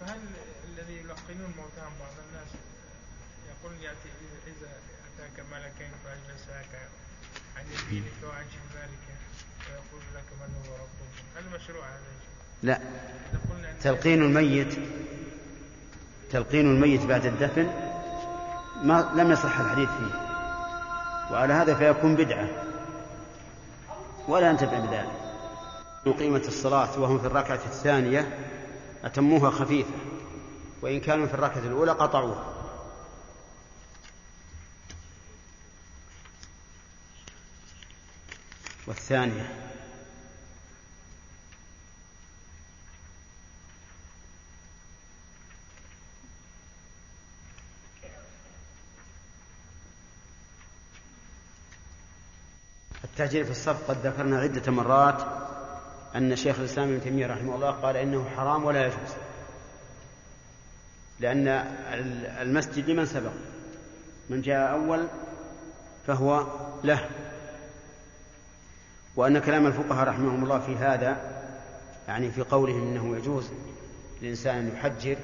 فهل 0.00 0.20
الذي 0.68 0.96
يلقنون 0.96 1.50
موتاهم 1.56 1.92
بعض 2.00 2.14
الناس 2.28 2.50
يقول 3.50 3.72
يأتي 3.84 4.08
إذا 4.46 4.70
أتاك 5.06 5.44
ملكين 5.52 5.92
فأجلساك 6.04 6.88
عن 7.56 7.64
يمينك 7.72 8.18
وعن 8.24 8.46
شمالك 8.54 9.01
هل 11.36 11.44
مشروع 11.54 11.84
هذا 11.84 11.98
لا. 12.62 12.80
تلقين 13.82 14.22
الميت 14.22 14.78
تلقين 16.30 16.66
الميت 16.66 17.04
بعد 17.06 17.26
الدفن 17.26 17.70
ما 18.82 19.12
لم 19.14 19.30
يصح 19.30 19.60
الحديث 19.60 19.88
فيه. 19.88 20.20
وعلى 21.30 21.54
هذا 21.54 21.74
فيكون 21.74 22.14
بدعة. 22.14 22.48
ولا 24.28 24.50
ينتفع 24.50 24.78
بذلك 24.78 25.08
قيمة 26.18 26.42
الصلاة 26.48 27.00
وهم 27.00 27.18
في 27.18 27.26
الركعة 27.26 27.60
الثانية 27.66 28.38
أتموها 29.04 29.50
خفيفة. 29.50 29.94
وإن 30.82 31.00
كانوا 31.00 31.26
في 31.26 31.34
الركعة 31.34 31.58
الأولى 31.58 31.92
قطعوها. 31.92 32.44
والثانية 38.86 39.61
التعجيل 53.04 53.44
في 53.44 53.50
الصف 53.50 53.90
قد 53.90 54.06
ذكرنا 54.06 54.38
عدة 54.40 54.72
مرات 54.72 55.22
أن 56.16 56.36
شيخ 56.36 56.58
الإسلام 56.58 56.88
ابن 56.88 57.00
تيمية 57.00 57.26
رحمه 57.26 57.54
الله 57.54 57.70
قال 57.70 57.96
إنه 57.96 58.28
حرام 58.36 58.64
ولا 58.64 58.86
يجوز. 58.86 59.14
لأن 61.20 61.48
المسجد 62.40 62.90
لمن 62.90 63.06
سبق؟ 63.06 63.32
من 64.30 64.40
جاء 64.40 64.72
أول 64.72 65.06
فهو 66.06 66.46
له. 66.84 67.08
وأن 69.16 69.38
كلام 69.38 69.66
الفقهاء 69.66 70.08
رحمهم 70.08 70.44
الله 70.44 70.58
في 70.58 70.76
هذا 70.76 71.42
يعني 72.08 72.30
في 72.30 72.42
قولهم 72.42 72.82
إنه 72.82 73.16
يجوز 73.16 73.50
للإنسان 74.22 74.56
أن 74.56 74.68
يحجر 74.68 75.16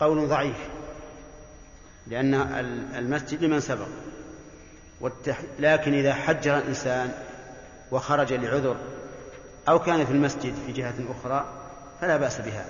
قول 0.00 0.28
ضعيف. 0.28 0.68
لأن 2.06 2.34
المسجد 2.94 3.44
لمن 3.44 3.60
سبق؟ 3.60 3.88
والتح... 5.00 5.40
لكن 5.58 5.94
إذا 5.94 6.14
حجر 6.14 6.58
الإنسان 6.58 7.12
وخرج 7.90 8.32
لعذر 8.32 8.76
أو 9.68 9.78
كان 9.78 10.06
في 10.06 10.12
المسجد 10.12 10.54
في 10.66 10.72
جهة 10.72 10.94
أخرى 11.10 11.44
فلا 12.00 12.16
بأس 12.16 12.40
بها 12.40 12.66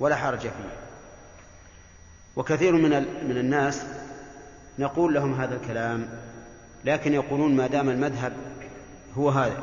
ولا 0.00 0.16
حرج 0.16 0.40
فيه. 0.40 0.76
وكثير 2.36 2.72
من 2.72 2.90
من 3.28 3.36
الناس 3.36 3.82
نقول 4.78 5.14
لهم 5.14 5.40
هذا 5.40 5.54
الكلام 5.54 6.08
لكن 6.84 7.14
يقولون 7.14 7.56
ما 7.56 7.66
دام 7.66 7.88
المذهب 7.88 8.32
هو 9.16 9.30
هذا 9.30 9.62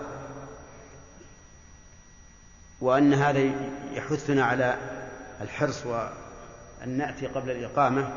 وأن 2.82 3.14
هذا 3.14 3.52
يحثنا 3.94 4.46
على 4.46 4.78
الحرص 5.42 5.86
وأن 5.86 6.98
نأتي 6.98 7.28
قبل 7.28 7.52
الإقامة 7.52 8.12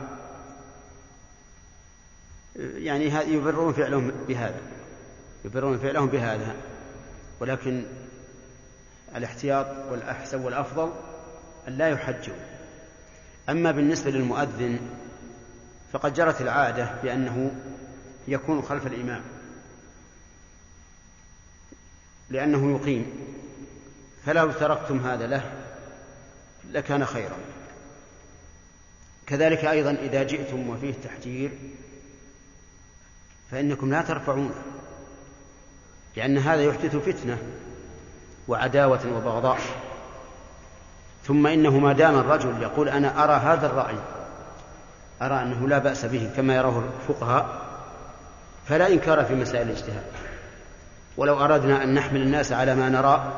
يعني 2.58 3.04
يبررون 3.04 3.72
فعلهم 3.72 4.12
بهذا. 4.28 4.60
يبررون 5.44 5.78
فعلهم 5.78 6.06
بهذا. 6.06 6.54
ولكن 7.40 7.84
الاحتياط 9.16 9.66
والأحسن 9.90 10.40
والأفضل 10.40 10.92
أن 11.68 11.72
لا 11.72 11.88
يحجوا. 11.88 12.34
أما 13.48 13.70
بالنسبة 13.70 14.10
للمؤذن 14.10 14.78
فقد 15.92 16.14
جرت 16.14 16.40
العادة 16.40 17.02
بأنه 17.02 17.50
يكون 18.28 18.62
خلف 18.62 18.86
الإمام. 18.86 19.22
لأنه 22.30 22.76
يقيم. 22.76 23.06
فلو 24.26 24.52
تركتم 24.52 25.06
هذا 25.06 25.26
له 25.26 25.52
لكان 26.70 27.04
خيرا. 27.04 27.36
كذلك 29.26 29.64
أيضا 29.64 29.90
إذا 29.90 30.22
جئتم 30.22 30.68
وفيه 30.68 30.94
تحجير 31.04 31.50
فإنكم 33.50 33.90
لا 33.90 34.02
ترفعونه 34.02 34.54
لأن 36.16 36.38
هذا 36.38 36.62
يحدث 36.62 36.96
فتنة 36.96 37.38
وعداوة 38.48 39.00
وبغضاء. 39.16 39.58
ثم 41.24 41.46
إنه 41.46 41.78
ما 41.78 41.92
دام 41.92 42.18
الرجل 42.18 42.62
يقول 42.62 42.88
أنا 42.88 43.24
أرى 43.24 43.32
هذا 43.32 43.66
الرأي 43.66 43.96
أرى 45.22 45.42
أنه 45.42 45.68
لا 45.68 45.78
بأس 45.78 46.04
به 46.04 46.30
كما 46.36 46.56
يراه 46.56 46.82
الفقهاء 47.00 47.66
فلا 48.68 48.88
إنكار 48.88 49.24
في 49.24 49.34
مسائل 49.34 49.70
الاجتهاد. 49.70 50.04
ولو 51.16 51.44
أردنا 51.44 51.82
أن 51.82 51.94
نحمل 51.94 52.22
الناس 52.22 52.52
على 52.52 52.74
ما 52.74 52.88
نرى 52.88 53.32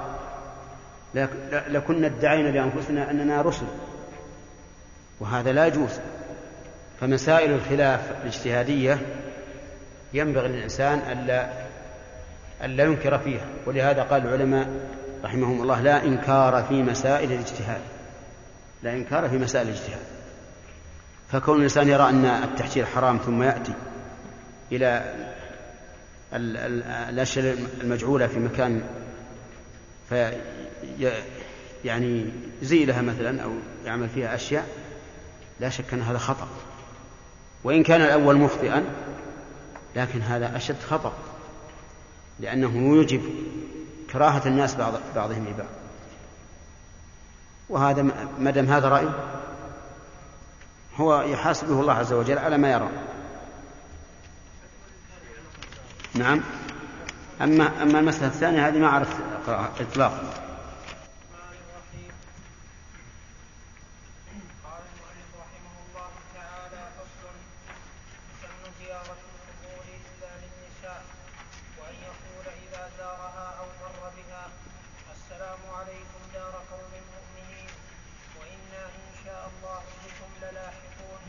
لكنا 1.68 2.06
ادعينا 2.06 2.48
لأنفسنا 2.48 3.10
أننا 3.10 3.42
رسل 3.42 3.66
وهذا 5.20 5.52
لا 5.52 5.66
يجوز. 5.66 6.00
فمسائل 7.00 7.52
الخلاف 7.52 8.10
الاجتهادية 8.22 8.98
ينبغي 10.12 10.48
للإنسان 10.48 10.98
ألا 10.98 11.48
ألا 12.64 12.84
ينكر 12.84 13.18
فيها 13.18 13.46
ولهذا 13.66 14.02
قال 14.02 14.22
العلماء 14.22 14.68
رحمهم 15.24 15.62
الله 15.62 15.80
لا 15.80 16.04
إنكار 16.04 16.62
في 16.62 16.82
مسائل 16.82 17.32
الاجتهاد 17.32 17.80
لا 18.82 18.92
إنكار 18.92 19.28
في 19.28 19.38
مسائل 19.38 19.68
الاجتهاد. 19.68 20.00
فكون 21.32 21.56
الإنسان 21.56 21.88
يرى 21.88 22.08
أن 22.08 22.24
التحجير 22.24 22.86
حرام 22.86 23.18
ثم 23.18 23.42
يأتي 23.42 23.72
إلى 24.72 25.14
الأشياء 27.08 27.56
المجعولة 27.80 28.26
في 28.26 28.38
مكان 28.38 28.82
في 30.08 30.32
يعني 31.84 32.26
يزيلها 32.62 33.02
مثلا 33.02 33.42
أو 33.42 33.52
يعمل 33.86 34.08
فيها 34.08 34.34
أشياء 34.34 34.66
لا 35.60 35.68
شك 35.68 35.92
أن 35.92 36.02
هذا 36.02 36.18
خطأ. 36.18 36.48
وإن 37.64 37.82
كان 37.82 38.00
الأول 38.00 38.36
مخطئا 38.36 38.84
لكن 39.98 40.22
هذا 40.22 40.56
أشد 40.56 40.76
خطأ 40.90 41.12
لأنه 42.40 42.76
يوجب 42.76 43.22
كراهة 44.12 44.42
الناس 44.46 44.74
بعض 44.74 44.94
بعضهم 45.14 45.46
لبعض 45.46 45.68
وهذا 47.68 48.02
ما 48.38 48.50
دام 48.50 48.66
هذا 48.66 48.88
رأي 48.88 49.08
هو 50.96 51.22
يحاسبه 51.22 51.80
الله 51.80 51.92
عز 51.92 52.12
وجل 52.12 52.38
على 52.38 52.58
ما 52.58 52.72
يرى. 52.72 52.88
نعم. 56.14 56.40
أما 57.40 57.82
أما 57.82 57.98
المسألة 57.98 58.26
الثانية 58.26 58.68
هذه 58.68 58.78
ما 58.78 58.86
أعرف 58.86 59.16
إطلاقا. 59.80 60.47
وأن 71.88 72.02
يقول 72.04 72.46
إذا 72.64 72.90
زارها 72.98 73.46
أو 73.60 73.66
مر 73.82 74.12
بها 74.16 74.44
السلام 75.12 75.58
عليكم 75.78 76.20
دار 76.34 76.54
قوم 76.72 76.92
مؤمنين 77.14 77.70
وإنا 78.38 78.82
إن 79.00 79.08
شاء 79.24 79.50
الله 79.50 79.82
بكم 80.04 80.30
للاحقون. 80.42 81.22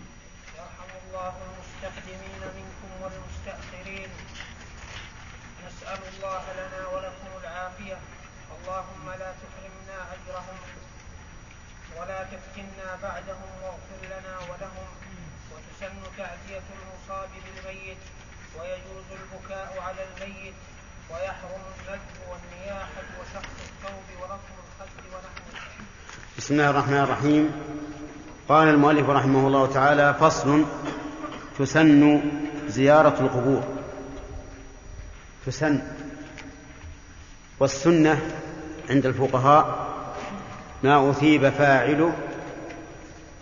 يرحم 0.58 0.92
الله 1.04 1.34
المستخدمين 1.48 2.42
منكم 2.60 2.92
والمستأخرين. 3.02 4.12
نسأل 5.66 6.02
الله 6.14 6.44
لنا 6.60 6.88
ولكم 6.88 7.32
العافية. 7.42 7.98
اللهم 8.56 9.06
لا 9.10 9.32
تحرمنا 9.42 9.98
أجرهم 10.16 10.60
ولا 11.98 12.24
تفتنا 12.24 12.88
بعدهم 13.04 13.52
واغفر 13.64 14.02
لنا 14.14 14.40
ولهم 14.50 14.90
وتسن 15.52 16.02
تعزية 16.18 16.68
المصاب 16.76 17.30
بالميت 17.44 18.04
بسم 26.38 26.54
الله 26.54 26.70
الرحمن 26.70 26.98
الرحيم. 26.98 27.52
قال 28.50 28.68
المؤلف 28.68 29.10
رحمه 29.10 29.48
الله 29.48 29.74
تعالى 29.74 30.16
فصل 30.20 30.66
تسن 31.60 32.22
زيارة 32.68 33.22
القبور. 33.22 33.64
تسن. 35.46 35.82
والسنة 37.60 38.22
عند 38.90 39.06
الفقهاء 39.06 39.88
ما 40.84 41.12
أثيب 41.12 41.50
فاعله 41.50 42.14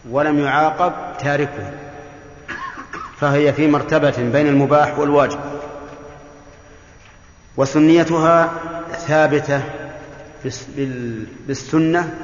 ولم 0.10 0.39
يعاقب 0.39 1.18
تاركه. 1.18 1.87
فهي 3.20 3.53
في 3.53 3.68
مرتبة 3.68 4.30
بين 4.32 4.47
المباح 4.47 4.99
والواجب. 4.99 5.39
وسنيتها 7.57 8.51
ثابتة 9.07 9.61
بالسنة 11.47 12.20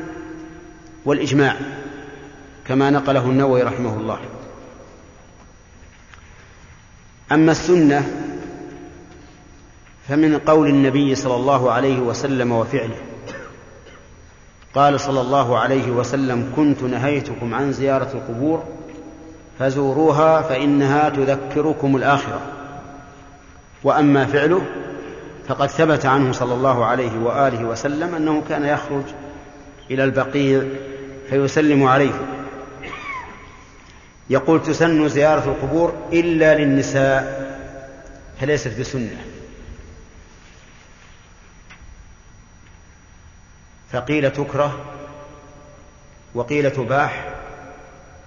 والإجماع 1.05 1.55
كما 2.67 2.89
نقله 2.89 3.25
النووي 3.25 3.63
رحمه 3.63 3.97
الله. 3.97 4.19
أما 7.31 7.51
السنة 7.51 8.13
فمن 10.07 10.37
قول 10.37 10.67
النبي 10.67 11.15
صلى 11.15 11.35
الله 11.35 11.71
عليه 11.71 11.99
وسلم 11.99 12.51
وفعله. 12.51 12.97
قال 14.73 14.99
صلى 14.99 15.21
الله 15.21 15.59
عليه 15.59 15.91
وسلم 15.91 16.53
كنت 16.55 16.83
نهيتكم 16.83 17.53
عن 17.53 17.71
زيارة 17.71 18.11
القبور 18.13 18.63
فزوروها 19.59 20.41
فإنها 20.41 21.09
تذكركم 21.09 21.95
الآخرة. 21.95 22.41
وأما 23.83 24.25
فعله 24.25 24.61
فقد 25.47 25.67
ثبت 25.67 26.05
عنه 26.05 26.31
صلى 26.31 26.53
الله 26.53 26.85
عليه 26.85 27.17
وآله 27.17 27.65
وسلم 27.65 28.15
أنه 28.15 28.43
كان 28.49 28.65
يخرج 28.65 29.03
إلى 29.91 30.03
البقيع 30.03 30.63
فيسلم 31.29 31.83
عليه. 31.83 32.13
يقول 34.29 34.63
تسن 34.63 35.09
زيارة 35.09 35.43
القبور 35.51 35.93
إلا 36.13 36.57
للنساء 36.57 37.43
فليست 38.39 38.79
بسنة. 38.79 39.17
فقيل 43.91 44.31
تكره 44.31 44.79
وقيل 46.35 46.71
تباح 46.71 47.33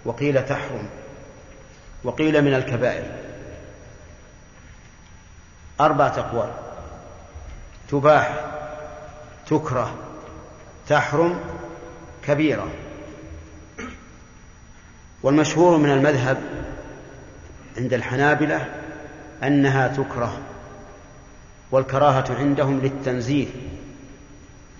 وقيل 0.04 0.46
تحرم. 0.46 0.88
وقيل 2.04 2.42
من 2.42 2.54
الكبائر. 2.54 3.04
أربعة 5.80 6.18
أقوال. 6.18 6.50
تباح 7.88 8.44
تكره 9.46 9.94
تحرم 10.88 11.40
كبيرة. 12.26 12.68
والمشهور 15.22 15.76
من 15.78 15.90
المذهب 15.90 16.38
عند 17.78 17.92
الحنابلة 17.92 18.66
أنها 19.42 19.88
تكره 19.88 20.38
والكراهة 21.70 22.34
عندهم 22.38 22.80
للتنزيه. 22.80 23.46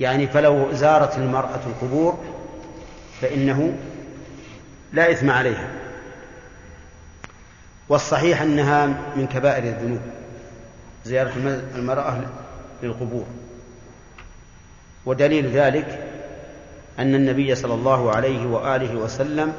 يعني 0.01 0.27
فلو 0.27 0.73
زارت 0.73 1.19
المرأة 1.19 1.61
القبور 1.67 2.25
فإنه 3.21 3.79
لا 4.93 5.13
إثم 5.13 5.31
عليها. 5.31 5.86
والصحيح 7.89 8.43
أنها 8.43 8.87
من 9.17 9.27
كبائر 9.27 9.65
الذنوب 9.65 10.01
زيارة 11.05 11.33
المرأة 11.75 12.21
للقبور. 12.83 13.27
ودليل 15.07 15.51
ذلك 15.51 15.99
أن 16.99 17.15
النبي 17.15 17.55
صلى 17.55 17.75
الله 17.75 18.11
عليه 18.11 18.47
وآله 18.47 18.97
وسلم 18.97 19.53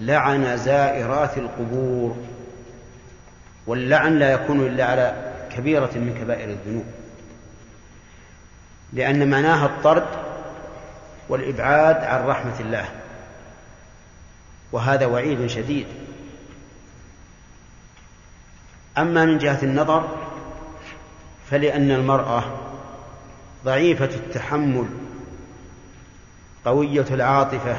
لعن 0.00 0.56
زائرات 0.56 1.38
القبور 1.38 2.16
واللعن 3.66 4.18
لا 4.18 4.32
يكون 4.32 4.66
إلا 4.66 4.84
على 4.84 5.32
كبيرة 5.56 5.90
من 5.94 6.18
كبائر 6.20 6.48
الذنوب. 6.50 6.84
لأن 8.92 9.30
معناها 9.30 9.66
الطرد 9.66 10.06
والإبعاد 11.28 11.96
عن 11.96 12.26
رحمة 12.26 12.60
الله 12.60 12.88
وهذا 14.72 15.06
وعيد 15.06 15.46
شديد. 15.46 15.86
أما 18.98 19.24
من 19.24 19.38
جهة 19.38 19.58
النظر 19.62 20.08
فلأن 21.50 21.90
المرأة 21.90 22.44
ضعيفة 23.64 24.04
التحمل 24.04 24.86
قوية 26.64 27.06
العاطفة 27.10 27.76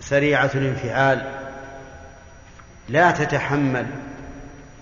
سريعة 0.00 0.50
الانفعال 0.54 1.44
لا 2.88 3.10
تتحمل 3.10 3.86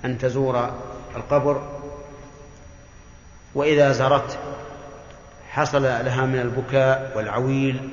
أن 0.05 0.18
تزور 0.18 0.70
القبر 1.16 1.62
وإذا 3.55 3.93
زرت 3.93 4.39
حصل 5.51 5.83
لها 5.83 6.27
من 6.27 6.39
البكاء 6.39 7.12
والعويل 7.16 7.89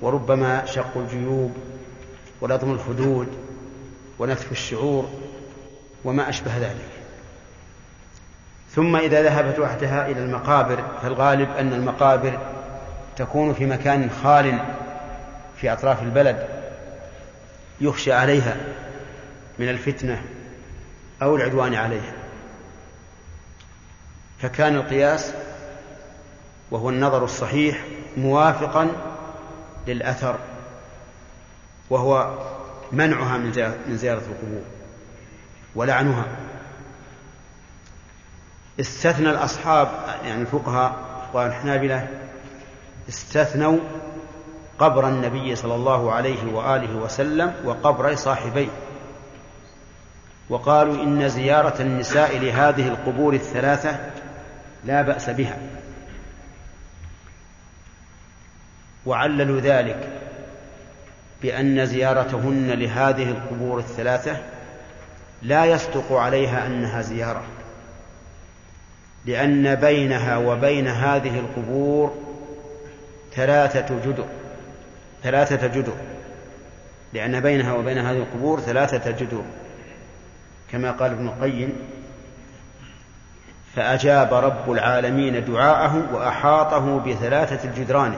وربما 0.00 0.66
شق 0.66 0.96
الجيوب 0.96 1.56
ولطم 2.40 2.70
الخدود 2.70 3.28
ونتف 4.18 4.52
الشعور. 4.52 5.08
وما 6.04 6.28
أشبه 6.28 6.58
ذلك. 6.58 6.88
ثم 8.70 8.96
إذا 8.96 9.22
ذهبت 9.22 9.58
وحدها 9.58 10.06
إلى 10.06 10.20
المقابر 10.20 10.84
فالغالب 11.02 11.56
أن 11.56 11.72
المقابر 11.72 12.38
تكون 13.16 13.54
في 13.54 13.66
مكان 13.66 14.10
خال 14.22 14.58
في 15.56 15.72
أطراف 15.72 16.02
البلد 16.02 16.48
يخشى 17.80 18.12
عليها 18.12 18.56
من 19.58 19.68
الفتنة 19.68 20.22
أو 21.22 21.36
العدوان 21.36 21.74
عليها. 21.74 22.12
فكان 24.42 24.76
القياس 24.76 25.32
وهو 26.70 26.90
النظر 26.90 27.24
الصحيح 27.24 27.84
موافقا 28.16 28.90
للأثر 29.86 30.38
وهو 31.90 32.38
منعها 32.92 33.38
من 33.38 33.96
زيارة 33.96 34.18
القبور. 34.18 34.73
ولعنها 35.74 36.24
استثنى 38.80 39.30
الأصحاب 39.30 39.88
يعني 40.24 40.42
الفقهاء 40.42 40.94
والحنابلة 41.32 42.08
استثنوا 43.08 43.78
قبر 44.78 45.08
النبي 45.08 45.56
صلى 45.56 45.74
الله 45.74 46.12
عليه 46.12 46.52
وآله 46.52 46.96
وسلم 46.96 47.54
وقبر 47.64 48.14
صاحبيه. 48.14 48.68
وقالوا 50.48 51.02
إن 51.02 51.28
زيارة 51.28 51.82
النساء 51.82 52.38
لهذه 52.38 52.88
القبور 52.88 53.34
الثلاثة 53.34 54.10
لا 54.84 55.02
بأس 55.02 55.30
بها. 55.30 55.58
وعللوا 59.06 59.60
ذلك 59.60 60.08
بأن 61.42 61.86
زيارتهن 61.86 62.70
لهذه 62.70 63.30
القبور 63.30 63.78
الثلاثة 63.78 64.53
لا 65.44 65.64
يصدق 65.64 66.12
عليها 66.12 66.66
أنها 66.66 67.02
زيارة. 67.02 67.42
لأن 69.24 69.74
بينها 69.74 70.36
وبين 70.36 70.88
هذه 70.88 71.38
القبور 71.38 72.14
ثلاثة 73.34 74.00
جدر 74.04 74.24
ثلاثة 75.22 75.66
جدر. 75.66 75.94
لأن 77.12 77.40
بينها 77.40 77.72
وبين 77.72 77.98
هذه 77.98 78.16
القبور 78.16 78.60
ثلاثة 78.60 79.10
جدر. 79.10 79.42
كما 80.72 80.90
قال 80.90 81.10
ابن 81.10 81.28
القيم 81.28 81.72
فأجاب 83.76 84.34
رب 84.34 84.72
العالمين 84.72 85.44
دعاءه 85.44 86.14
وأحاطه 86.14 86.98
بثلاثة 86.98 87.68
الجدران. 87.68 88.14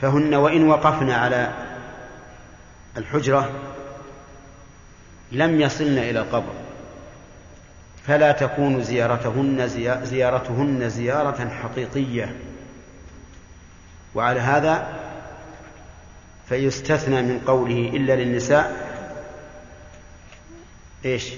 فهن 0.00 0.34
وإن 0.34 0.68
وقفن 0.68 1.10
على 1.10 1.52
الحجرة 2.96 3.50
لم 5.32 5.60
يصلن 5.60 5.98
إلى 5.98 6.20
القبر. 6.20 6.52
فلا 8.06 8.32
تكون 8.32 8.82
زيارتهن 8.82 9.68
زيارتهن 10.04 10.88
زيارة 10.88 11.48
حقيقية. 11.48 12.36
وعلى 14.14 14.40
هذا 14.40 14.98
فيستثنى 16.48 17.22
من 17.22 17.40
قوله 17.46 17.90
إلا 17.94 18.16
للنساء 18.16 18.88
إيش؟ 21.04 21.32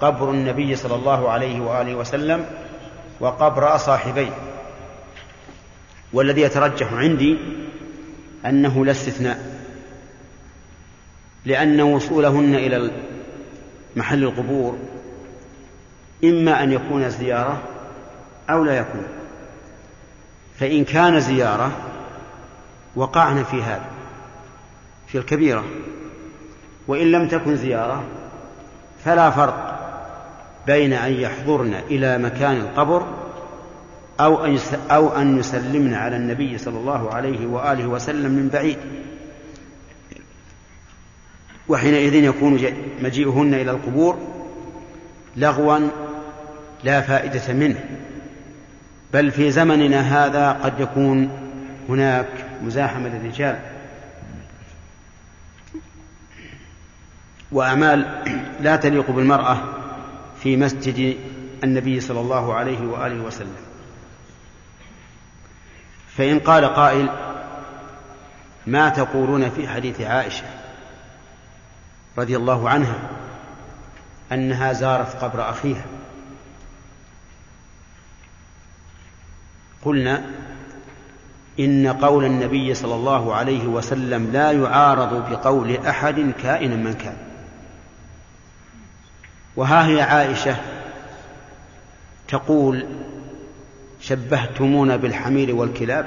قبر 0.00 0.30
النبي 0.30 0.76
صلى 0.76 0.94
الله 0.94 1.30
عليه 1.30 1.60
وآله 1.60 1.94
وسلم 1.94 2.46
وقبر 3.20 3.76
صاحبيه. 3.76 4.38
والذي 6.12 6.40
يترجح 6.40 6.92
عندي 6.92 7.38
أنه 8.46 8.84
لا 8.84 8.90
استثناء. 8.90 9.57
لأن 11.44 11.80
وصولهن 11.80 12.54
إلى 12.54 12.90
محل 13.96 14.24
القبور 14.24 14.78
إما 16.24 16.62
أن 16.62 16.72
يكون 16.72 17.10
زيارة 17.10 17.62
أو 18.50 18.64
لا 18.64 18.78
يكون. 18.78 19.02
فإن 20.58 20.84
كان 20.84 21.20
زيارة 21.20 21.70
وقعنا 22.96 23.42
في 23.42 23.62
هذا 23.62 23.86
في 25.06 25.18
الكبيرة. 25.18 25.64
وإن 26.88 27.12
لم 27.12 27.28
تكن 27.28 27.56
زيارة 27.56 28.02
فلا 29.04 29.30
فرق 29.30 29.78
بين 30.66 30.92
أن 30.92 31.12
يحضرن 31.12 31.74
إلى 31.74 32.18
مكان 32.18 32.56
القبر 32.56 33.06
أو 34.20 34.44
أن 34.44 34.58
أو 34.90 35.16
أن 35.16 35.38
يسلمن 35.38 35.94
على 35.94 36.16
النبي 36.16 36.58
صلى 36.58 36.78
الله 36.78 37.14
عليه 37.14 37.46
وآله 37.46 37.86
وسلم 37.86 38.30
من 38.30 38.48
بعيد. 38.48 38.78
وحينئذ 41.68 42.14
يكون 42.14 42.60
مجيئهن 43.02 43.54
إلى 43.54 43.70
القبور 43.70 44.18
لغوا 45.36 45.78
لا 46.84 47.00
فائدة 47.00 47.52
منه. 47.52 47.84
بل 49.12 49.30
في 49.30 49.50
زمننا 49.50 50.00
هذا 50.00 50.52
قد 50.52 50.80
يكون 50.80 51.30
هناك 51.88 52.28
مزاحمة 52.62 53.08
للرجال. 53.08 53.58
وأعمال 57.52 58.22
لا 58.60 58.76
تليق 58.76 59.10
بالمرأة 59.10 59.58
في 60.42 60.56
مسجد 60.56 61.16
النبي 61.64 62.00
صلى 62.00 62.20
الله 62.20 62.54
عليه 62.54 62.86
وآله 62.86 63.22
وسلم. 63.22 63.56
فإن 66.16 66.38
قال 66.38 66.64
قائل 66.64 67.08
ما 68.66 68.88
تقولون 68.88 69.50
في 69.50 69.68
حديث 69.68 70.00
عائشة؟ 70.00 70.44
رضي 72.18 72.36
الله 72.36 72.68
عنها 72.70 72.98
أنها 74.32 74.72
زارت 74.72 75.24
قبر 75.24 75.50
أخيها. 75.50 75.84
قلنا 79.84 80.24
إن 81.60 81.86
قول 81.86 82.24
النبي 82.24 82.74
صلى 82.74 82.94
الله 82.94 83.34
عليه 83.34 83.66
وسلم 83.66 84.32
لا 84.32 84.52
يعارض 84.52 85.30
بقول 85.30 85.86
أحد 85.86 86.32
كائنا 86.42 86.76
من 86.76 86.94
كان. 86.94 87.16
وها 89.56 89.86
هي 89.86 90.02
عائشة 90.02 90.56
تقول 92.28 92.86
شبهتمونا 94.00 94.96
بالحمير 94.96 95.54
والكلاب 95.54 96.06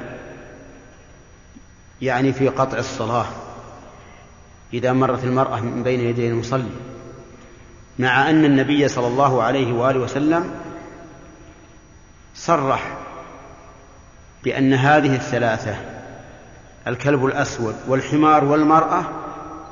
يعني 2.01 2.33
في 2.33 2.47
قطع 2.47 2.77
الصلاة. 2.77 3.25
إذا 4.73 4.93
مرت 4.93 5.23
المرأة 5.23 5.59
من 5.59 5.83
بين 5.83 5.99
يدي 5.99 6.27
المصلي 6.27 6.69
مع 7.99 8.29
أن 8.29 8.45
النبي 8.45 8.87
صلى 8.87 9.07
الله 9.07 9.43
عليه 9.43 9.73
وآله 9.73 9.99
وسلم 9.99 10.51
صرح 12.35 12.97
بأن 14.43 14.73
هذه 14.73 15.15
الثلاثة 15.15 15.75
الكلب 16.87 17.25
الأسود 17.25 17.75
والحمار 17.87 18.45
والمرأة 18.45 19.03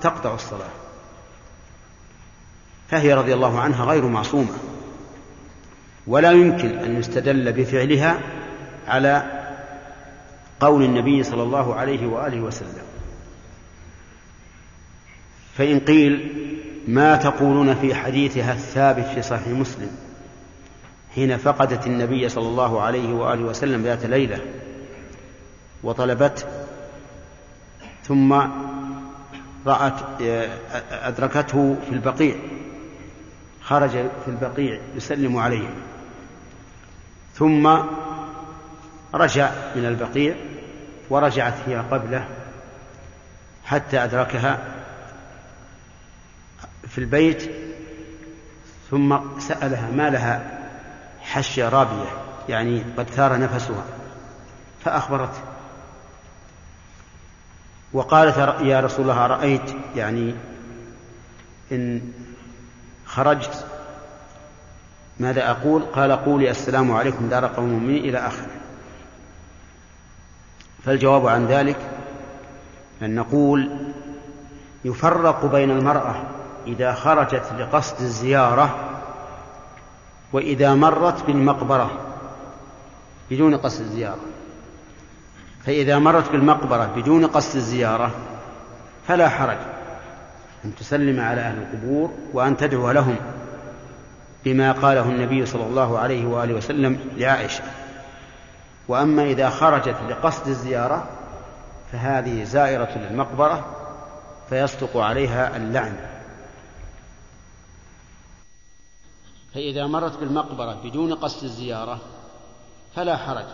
تقطع 0.02 0.34
الصلاة. 0.34 0.70
فهي 2.90 3.14
رضي 3.14 3.34
الله 3.34 3.60
عنها 3.60 3.86
غير 3.86 4.08
معصومة. 4.08 4.54
ولا 6.08 6.32
يمكن 6.32 6.78
أن 6.78 7.00
يستدل 7.00 7.52
بفعلها 7.54 8.20
على 8.88 9.24
قول 10.60 10.84
النبي 10.84 11.24
صلى 11.24 11.44
الله 11.44 11.76
عليه 11.76 12.08
وآله 12.08 12.42
وسلم. 12.42 12.84
فإن 15.60 15.80
قيل 15.80 16.34
ما 16.88 17.16
تقولون 17.16 17.76
في 17.76 17.96
حديثها 17.96 18.54
الثابت 18.54 19.06
في 19.06 19.22
صحيح 19.22 19.48
مسلم 19.48 19.92
حين 21.16 21.38
فقدت 21.38 21.88
النبي 21.88 22.30
صلى 22.30 22.48
الله 22.48 22.82
عليه 22.82 23.14
وآله 23.14 23.44
وسلم 23.44 23.84
ذات 23.84 24.06
ليلة 24.06 24.40
وطلبته 25.84 26.44
ثم 28.04 28.42
رأت 29.66 29.94
أدركته 30.92 31.76
في 31.90 31.96
البقيع 31.96 32.36
خرج 33.62 33.92
في 33.92 34.28
البقيع 34.28 34.80
يسلم 34.96 35.38
عليه 35.38 35.70
ثم 37.34 37.68
رجع 39.14 39.52
من 39.76 39.86
البقيع 39.86 40.36
ورجعت 41.10 41.54
هي 41.68 41.76
قبله 41.76 42.28
حتى 43.66 44.04
أدركها 44.04 44.79
في 46.90 46.98
البيت 46.98 47.52
ثم 48.92 49.18
سألها 49.40 49.92
ما 49.92 50.10
لها 50.10 50.60
حشية 51.22 51.70
رابية 51.70 52.10
يعني 52.50 52.84
قد 52.98 53.10
ثار 53.10 53.40
نفسها 53.40 53.84
فأخبرته 54.86 55.42
وقالت 57.94 58.38
يا 58.62 58.80
رسول 58.80 59.02
الله 59.02 59.28
رأيت 59.28 59.76
يعني 59.96 60.36
إن 61.72 62.02
خرجت 63.06 63.66
ماذا 65.20 65.52
أقول؟ 65.52 65.82
قال 65.82 66.12
قولي 66.12 66.52
السلام 66.52 66.92
عليكم 66.92 67.30
دار 67.30 67.46
قوم 67.46 67.70
مؤمنين 67.70 68.04
إلى 68.04 68.18
آخره. 68.18 68.50
فالجواب 70.86 71.28
عن 71.28 71.46
ذلك 71.46 71.78
أن 73.02 73.16
نقول 73.16 73.70
يفرق 74.86 75.46
بين 75.46 75.72
المرأة 75.72 76.39
إذا 76.68 76.94
خرجت 76.94 77.44
لقصد 77.60 78.02
الزيارة 78.02 78.76
وإذا 80.34 80.76
مرت 80.76 81.24
بالمقبرة 81.28 81.92
بدون 83.32 83.58
قصد 83.58 83.82
الزيارة. 83.82 84.20
فإذا 85.66 86.00
مرت 86.00 86.32
بالمقبرة 86.32 86.94
بدون 86.96 87.26
قصد 87.28 87.56
الزيارة 87.56 88.12
فلا 89.08 89.30
حرج 89.30 89.58
أن 90.66 90.76
تسلم 90.76 91.22
على 91.22 91.42
أهل 91.42 91.58
القبور 91.58 92.12
وأن 92.34 92.58
تدعو 92.58 92.92
لهم 92.92 93.16
بما 94.46 94.72
قاله 94.72 95.02
النبي 95.02 95.46
صلى 95.46 95.64
الله 95.64 96.00
عليه 96.00 96.26
وآله 96.26 96.54
وسلم 96.54 97.00
لعائشة. 97.18 97.64
وأما 98.88 99.24
إذا 99.24 99.50
خرجت 99.50 99.96
لقصد 100.10 100.48
الزيارة 100.48 101.04
فهذه 101.92 102.44
زائرة 102.44 102.90
للمقبرة 102.96 103.66
فيصدق 104.50 104.98
عليها 104.98 105.58
اللعن. 105.58 105.96
فإذا 109.54 109.88
مرت 109.88 110.18
بالمقبرة 110.18 110.74
بدون 110.84 111.14
قصد 111.14 111.44
الزيارة 111.44 112.00
فلا 112.96 113.18
حرج 113.18 113.46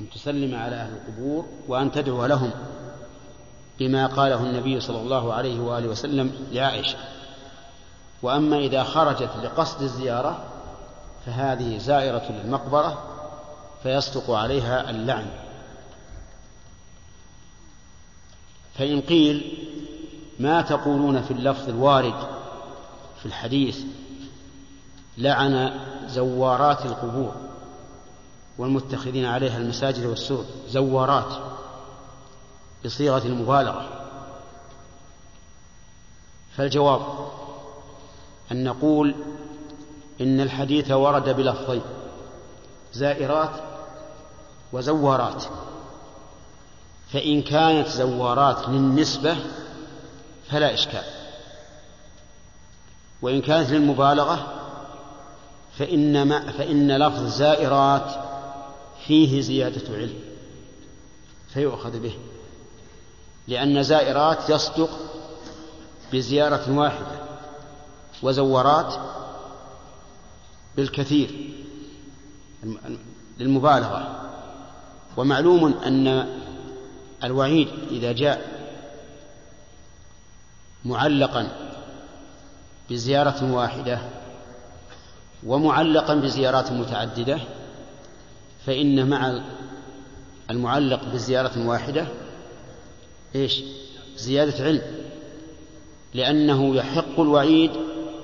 أن 0.00 0.10
تسلم 0.10 0.54
على 0.54 0.76
أهل 0.76 0.92
القبور 0.92 1.46
وأن 1.68 1.92
تدعو 1.92 2.26
لهم 2.26 2.50
بما 3.78 4.06
قاله 4.06 4.42
النبي 4.42 4.80
صلى 4.80 5.00
الله 5.00 5.34
عليه 5.34 5.60
وآله 5.60 5.88
وسلم 5.88 6.32
لعائشة. 6.52 6.98
وأما 8.22 8.58
إذا 8.58 8.82
خرجت 8.82 9.30
لقصد 9.42 9.82
الزيارة 9.82 10.44
فهذه 11.26 11.78
زائرة 11.78 12.24
للمقبرة 12.30 13.02
فيصدق 13.82 14.30
عليها 14.30 14.90
اللعن. 14.90 15.26
فإن 18.74 19.00
قيل 19.00 19.58
ما 20.38 20.62
تقولون 20.62 21.22
في 21.22 21.30
اللفظ 21.30 21.68
الوارد 21.68 22.28
في 23.20 23.26
الحديث 23.26 23.84
لعن 25.18 25.80
زوارات 26.06 26.86
القبور 26.86 27.34
والمتخذين 28.58 29.24
عليها 29.24 29.58
المساجد 29.58 30.04
والسور 30.04 30.44
زوارات 30.68 31.38
بصيغة 32.84 33.26
المبالغة. 33.26 33.88
فالجواب 36.56 37.02
أن 38.52 38.64
نقول 38.64 39.14
إن 40.20 40.40
الحديث 40.40 40.90
ورد 40.90 41.28
بلفظين 41.28 41.82
زائرات 42.92 43.50
وزوارات. 44.72 45.44
فإن 47.12 47.42
كانت 47.42 47.88
زوارات 47.88 48.68
للنسبة 48.68 49.36
فلا 50.50 50.74
إشكال. 50.74 51.04
وإن 53.22 53.40
كانت 53.40 53.70
للمبالغة 53.70 54.65
فإن, 55.78 56.22
ما 56.22 56.52
فإن 56.52 56.96
لفظ 56.96 57.26
زائرات 57.26 58.10
فيه 59.06 59.40
زيادة 59.40 59.94
علم 59.96 60.20
فيؤخذ 61.48 61.98
به 61.98 62.14
لأن 63.48 63.82
زائرات 63.82 64.50
يصدق 64.50 64.90
بزيارة 66.12 66.78
واحدة 66.78 67.26
وزورات 68.22 68.94
بالكثير 70.76 71.54
للمبالغة. 73.38 74.22
ومعلوم 75.16 75.74
أن 75.86 76.26
الوعيد 77.24 77.68
إذا 77.90 78.12
جاء 78.12 78.66
معلقا 80.84 81.48
بزيارة 82.90 83.52
واحدة 83.52 83.98
ومعلقا 85.46 86.14
بزيارات 86.14 86.72
متعددة 86.72 87.40
فإن 88.66 89.08
مع 89.08 89.40
المعلق 90.50 91.04
بزيارة 91.04 91.66
واحدة 91.68 92.06
إيش؟ 93.34 93.62
زيادة 94.16 94.64
علم 94.64 94.82
لأنه 96.14 96.76
يحق 96.76 97.20
الوعيد 97.20 97.70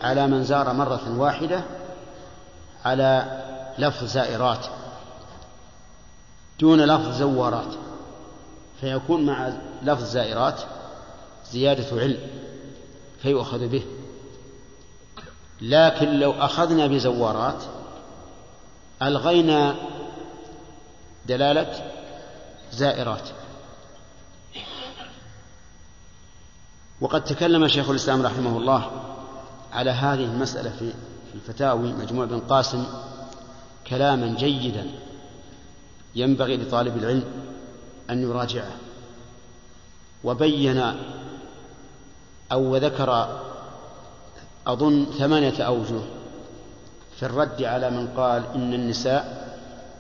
على 0.01 0.27
من 0.27 0.45
زار 0.45 0.73
مرة 0.73 1.19
واحدة 1.19 1.65
على 2.85 3.41
لفظ 3.79 4.05
زائرات 4.05 4.67
دون 6.61 6.81
لفظ 6.81 7.19
زوارات 7.19 7.75
فيكون 8.81 9.27
مع 9.27 9.53
لفظ 9.83 10.05
زائرات 10.05 10.61
زيادة 11.53 12.01
علم 12.01 12.19
فيؤخذ 13.23 13.69
به 13.69 13.83
لكن 15.63 16.19
لو 16.19 16.33
أخذنا 16.33 16.87
بزوارات 16.87 17.65
ألغينا 19.03 19.75
دلالة 21.27 21.93
زائرات. 22.73 23.29
وقد 27.01 27.25
تكلم 27.25 27.69
شيخ 27.69 27.91
الإسلام 27.91 28.23
رحمه 28.23 28.57
الله 28.57 28.91
على 29.73 29.91
هذه 29.91 30.25
المسألة 30.25 30.71
في 30.71 30.93
الفتاوي 31.35 31.93
مجموع 31.93 32.25
بن 32.25 32.41
قاسم 32.41 32.87
كلاما 33.87 34.35
جيدا 34.39 34.87
ينبغي 36.15 36.57
لطالب 36.57 36.97
العلم 36.97 37.25
أن 38.11 38.23
يراجعه. 38.23 38.77
وبين 40.25 40.95
أو 42.53 42.77
ذكر 42.77 43.41
أظن 44.67 45.07
ثمانية 45.19 45.63
أوجه 45.63 46.01
في 47.17 47.23
الرد 47.23 47.63
على 47.63 47.91
من 47.91 48.09
قال 48.17 48.43
إن 48.55 48.75
النساء 48.75 49.43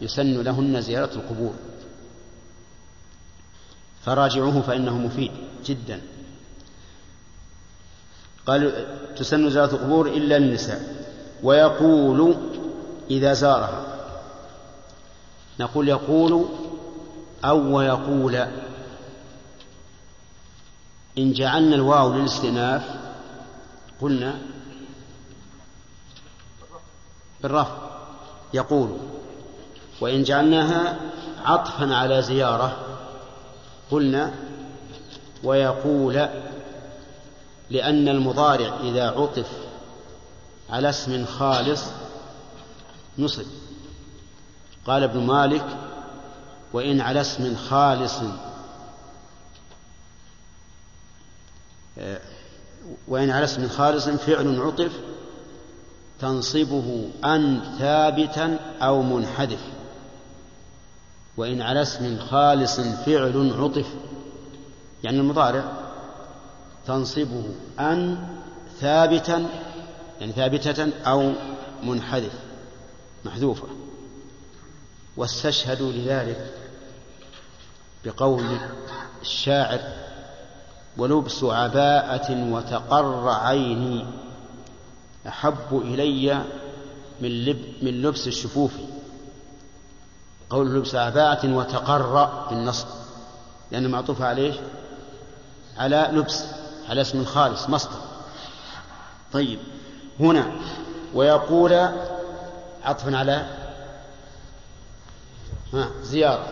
يسن 0.00 0.42
لهن 0.42 0.80
زيارة 0.80 1.14
القبور. 1.14 1.54
فراجعوه 4.04 4.60
فإنه 4.60 4.98
مفيد 4.98 5.30
جدا. 5.64 6.00
قال 8.46 8.86
تسن 9.16 9.50
زيارة 9.50 9.74
القبور 9.74 10.06
إلا 10.06 10.36
النساء. 10.36 11.06
ويقول 11.42 12.34
إذا 13.10 13.32
زارها. 13.32 13.86
نقول 15.60 15.88
يقول 15.88 16.44
أو 17.44 17.76
ويقول 17.76 18.34
إن 21.18 21.32
جعلنا 21.32 21.74
الواو 21.74 22.12
للاستئناف 22.14 22.82
قلنا 24.03 24.38
بالرفع 27.42 27.76
يقول 28.55 28.96
وإن 30.00 30.22
جعلناها 30.22 30.96
عطفا 31.44 31.94
على 31.94 32.22
زيارة 32.22 32.76
قلنا 33.90 34.34
ويقول 35.44 36.28
لأن 37.70 38.09
المضارع 38.09 38.76
إذا 38.80 39.11
عطف 39.11 39.48
على 40.70 40.88
اسم 40.88 41.24
خالص 41.26 41.84
نصب. 43.18 43.46
قال 44.86 45.03
ابن 45.03 45.20
مالك 45.20 45.66
وإن 46.72 47.00
على 47.00 47.20
اسم 47.20 47.57
خالص 47.57 48.18
وإن 53.08 53.30
على 53.30 53.44
اسم 53.44 53.68
خالص 53.68 54.08
فعل 54.08 54.60
عطف 54.60 54.92
تنصبه 56.20 57.08
أن 57.24 57.60
ثابتا 57.78 58.58
أو 58.82 59.02
منحدف 59.02 59.60
وإن 61.36 61.62
على 61.62 61.82
اسم 61.82 62.18
خالص 62.18 62.80
فعل 62.80 63.52
عطف 63.58 63.86
يعني 65.04 65.18
المضارع 65.20 65.64
تنصبه 66.86 67.44
أن 67.80 68.28
ثابتا 68.80 69.46
يعني 70.20 70.32
ثابتة 70.32 70.90
أو 71.06 71.32
منحدف 71.82 72.32
محذوفة. 73.24 73.66
واستشهدوا 75.16 75.92
لذلك 75.92 76.54
بقول 78.04 78.44
الشاعر 79.22 80.01
ولبس 80.97 81.45
عباءة 81.45 82.53
وتقر 82.53 83.28
عيني. 83.28 84.07
أحب 85.28 85.82
إلي 85.84 86.43
من, 87.20 87.45
لب 87.45 87.74
من 87.82 88.03
لبس 88.03 88.26
الشفوف. 88.26 88.72
قول 90.51 90.74
لبس 90.74 90.95
عباءة 90.95 91.55
وتقر 91.55 92.24
بالنصب. 92.51 92.86
لأنه 93.70 93.88
معطوف 93.88 94.22
عليه 94.22 94.55
على 95.78 96.09
لبس 96.12 96.45
على 96.88 97.01
اسم 97.01 97.24
خالص 97.24 97.68
مصدر. 97.68 98.01
طيب 99.32 99.59
هنا 100.20 100.53
ويقول 101.14 101.88
عطفا 102.84 103.16
على 103.16 103.47
ها 105.74 105.88
زيارة. 106.03 106.47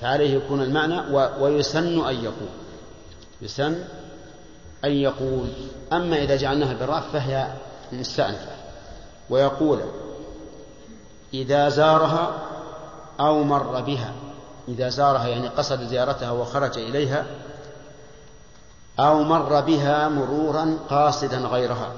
فعليه 0.00 0.34
يكون 0.34 0.62
المعنى 0.62 1.00
ويسن 1.40 2.08
أن 2.08 2.14
يقول. 2.14 2.48
يسن 3.44 3.84
أن 4.84 4.92
يقول 4.92 5.52
أما 5.92 6.16
إذا 6.16 6.36
جعلناها 6.36 6.72
بالراء 6.72 7.00
فهي 7.12 7.52
مستأنفة 7.92 8.52
ويقول 9.30 9.80
إذا 11.34 11.68
زارها 11.68 12.42
أو 13.20 13.42
مر 13.42 13.80
بها. 13.80 14.12
إذا 14.68 14.88
زارها 14.88 15.28
يعني 15.28 15.48
قصد 15.48 15.82
زيارتها 15.82 16.30
وخرج 16.30 16.78
إليها 16.78 17.26
أو 18.98 19.22
مر 19.22 19.60
بها 19.60 20.08
مرورا 20.08 20.78
قاصدا 20.90 21.38
غيرها. 21.38 21.92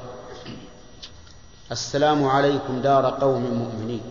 السلام 1.72 2.24
عليكم 2.24 2.82
دار 2.82 3.10
قوم 3.20 3.42
مؤمنين. 3.42 4.02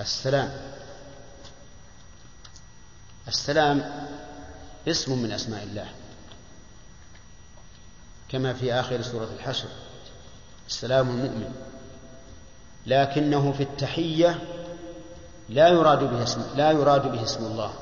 السلام. 0.00 0.50
السلام 3.28 4.06
اسم 4.88 5.22
من 5.22 5.32
أسماء 5.32 5.62
الله. 5.62 5.86
كما 8.28 8.52
في 8.52 8.74
آخر 8.74 9.02
سورة 9.02 9.28
الحشر. 9.36 9.68
السلام 10.68 11.10
المؤمن. 11.10 11.54
لكنه 12.86 13.52
في 13.52 13.62
التحية 13.62 14.38
لا 15.48 15.68
يراد 15.68 15.98
به 16.10 16.22
اسم 16.22 16.42
لا 16.56 16.70
يراد 16.70 17.12
به 17.12 17.22
اسم 17.22 17.44
الله 17.44 17.74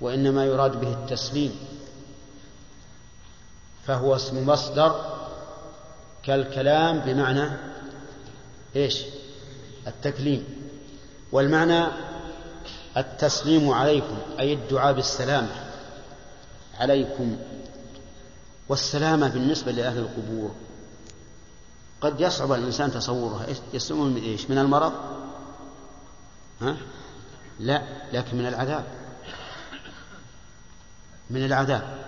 وإنما 0.00 0.44
يراد 0.44 0.80
به 0.80 0.92
التسليم. 0.92 1.56
فهو 3.86 4.16
اسم 4.16 4.46
مصدر 4.46 5.18
كالكلام 6.22 6.98
بمعنى 6.98 7.50
إيش؟ 8.76 9.02
التكليم. 9.86 10.44
والمعنى 11.32 11.86
التسليم 12.96 13.70
عليكم 13.70 14.18
أي 14.38 14.52
الدعاء 14.52 14.92
بالسلامة. 14.92 15.67
عليكم 16.78 17.36
والسلامة 18.68 19.28
بالنسبة 19.28 19.72
لأهل 19.72 19.98
القبور. 19.98 20.50
قد 22.00 22.20
يصعب 22.20 22.52
الإنسان 22.52 22.90
تصورها 22.90 23.46
يسلمون 23.72 24.14
من 24.14 24.22
إيش؟ 24.22 24.50
من 24.50 24.58
المرض؟ 24.58 24.92
ها؟ 26.60 26.76
لا 27.60 27.82
لكن 28.12 28.36
من 28.36 28.46
العذاب. 28.46 28.84
من 31.30 31.44
العذاب. 31.44 31.98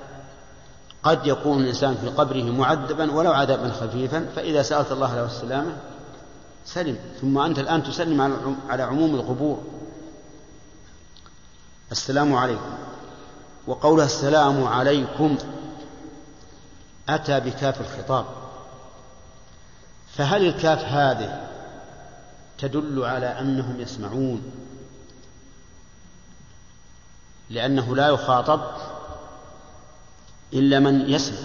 قد 1.03 1.27
يكون 1.27 1.63
الإنسان 1.63 1.97
في 1.97 2.09
قبره 2.09 2.43
معذبا 2.43 3.13
ولو 3.13 3.33
عذابا 3.33 3.73
خفيفا 3.73 4.27
فإذا 4.37 4.63
سألت 4.63 4.93
الله 4.93 5.15
له 5.15 5.27
السلامة 5.27 5.77
سلم. 6.65 6.99
ثم 7.21 7.39
أنت 7.39 7.59
الآن 7.59 7.83
تسلم 7.83 8.21
على 8.69 8.83
عموم 8.83 9.15
القبور. 9.15 9.63
السلام 11.93 12.35
عليكم. 12.35 12.90
وقولها 13.67 14.05
السلام 14.05 14.65
عليكم 14.65 15.37
أتى 17.09 17.41
بكاف 17.41 17.81
الخطاب. 17.81 18.25
فهل 20.17 20.47
الكاف 20.47 20.85
هذه 20.85 21.49
تدل 22.59 23.05
على 23.05 23.27
أنهم 23.27 23.81
يسمعون 23.81 24.43
لأنه 27.51 27.97
لا 27.97 28.09
يخاطب 28.09 28.61
إلا 30.53 30.79
من 30.79 31.11
يسمع؟ 31.11 31.39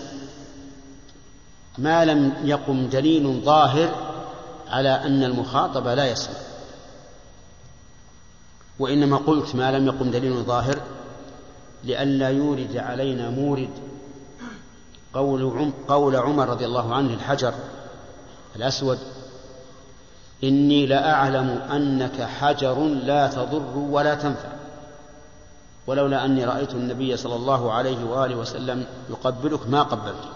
ما 1.77 2.05
لم 2.05 2.33
يقم 2.43 2.87
دليل 2.87 3.41
ظاهر 3.45 3.95
على 4.67 4.89
أن 4.89 5.23
المخاطب 5.23 5.87
لا 5.87 6.11
يسمع. 6.11 6.35
وإنما 8.79 9.17
قلت 9.17 9.55
ما 9.55 9.71
لم 9.71 9.87
يقم 9.87 10.11
دليل 10.11 10.43
ظاهر 10.43 10.81
لئلا 11.85 12.29
يورد 12.29 12.77
علينا 12.77 13.29
مورد. 13.29 13.69
قول 15.13 15.71
قول 15.87 16.15
عمر 16.15 16.49
رضي 16.49 16.65
الله 16.65 16.95
عنه 16.95 17.13
الحجر 17.13 17.53
الأسود 18.55 18.99
إني 20.43 20.85
لأعلم 20.85 21.49
أنك 21.49 22.21
حجر 22.21 22.83
لا 22.83 23.27
تضر 23.27 23.77
ولا 23.77 24.15
تنفع. 24.15 24.49
ولولا 25.87 26.25
أني 26.25 26.45
رأيت 26.45 26.71
النبي 26.71 27.17
صلى 27.17 27.35
الله 27.35 27.71
عليه 27.71 28.05
وآله 28.05 28.35
وسلم 28.35 28.85
يقبلك 29.09 29.67
ما 29.67 29.83
قبلتك 29.83 30.35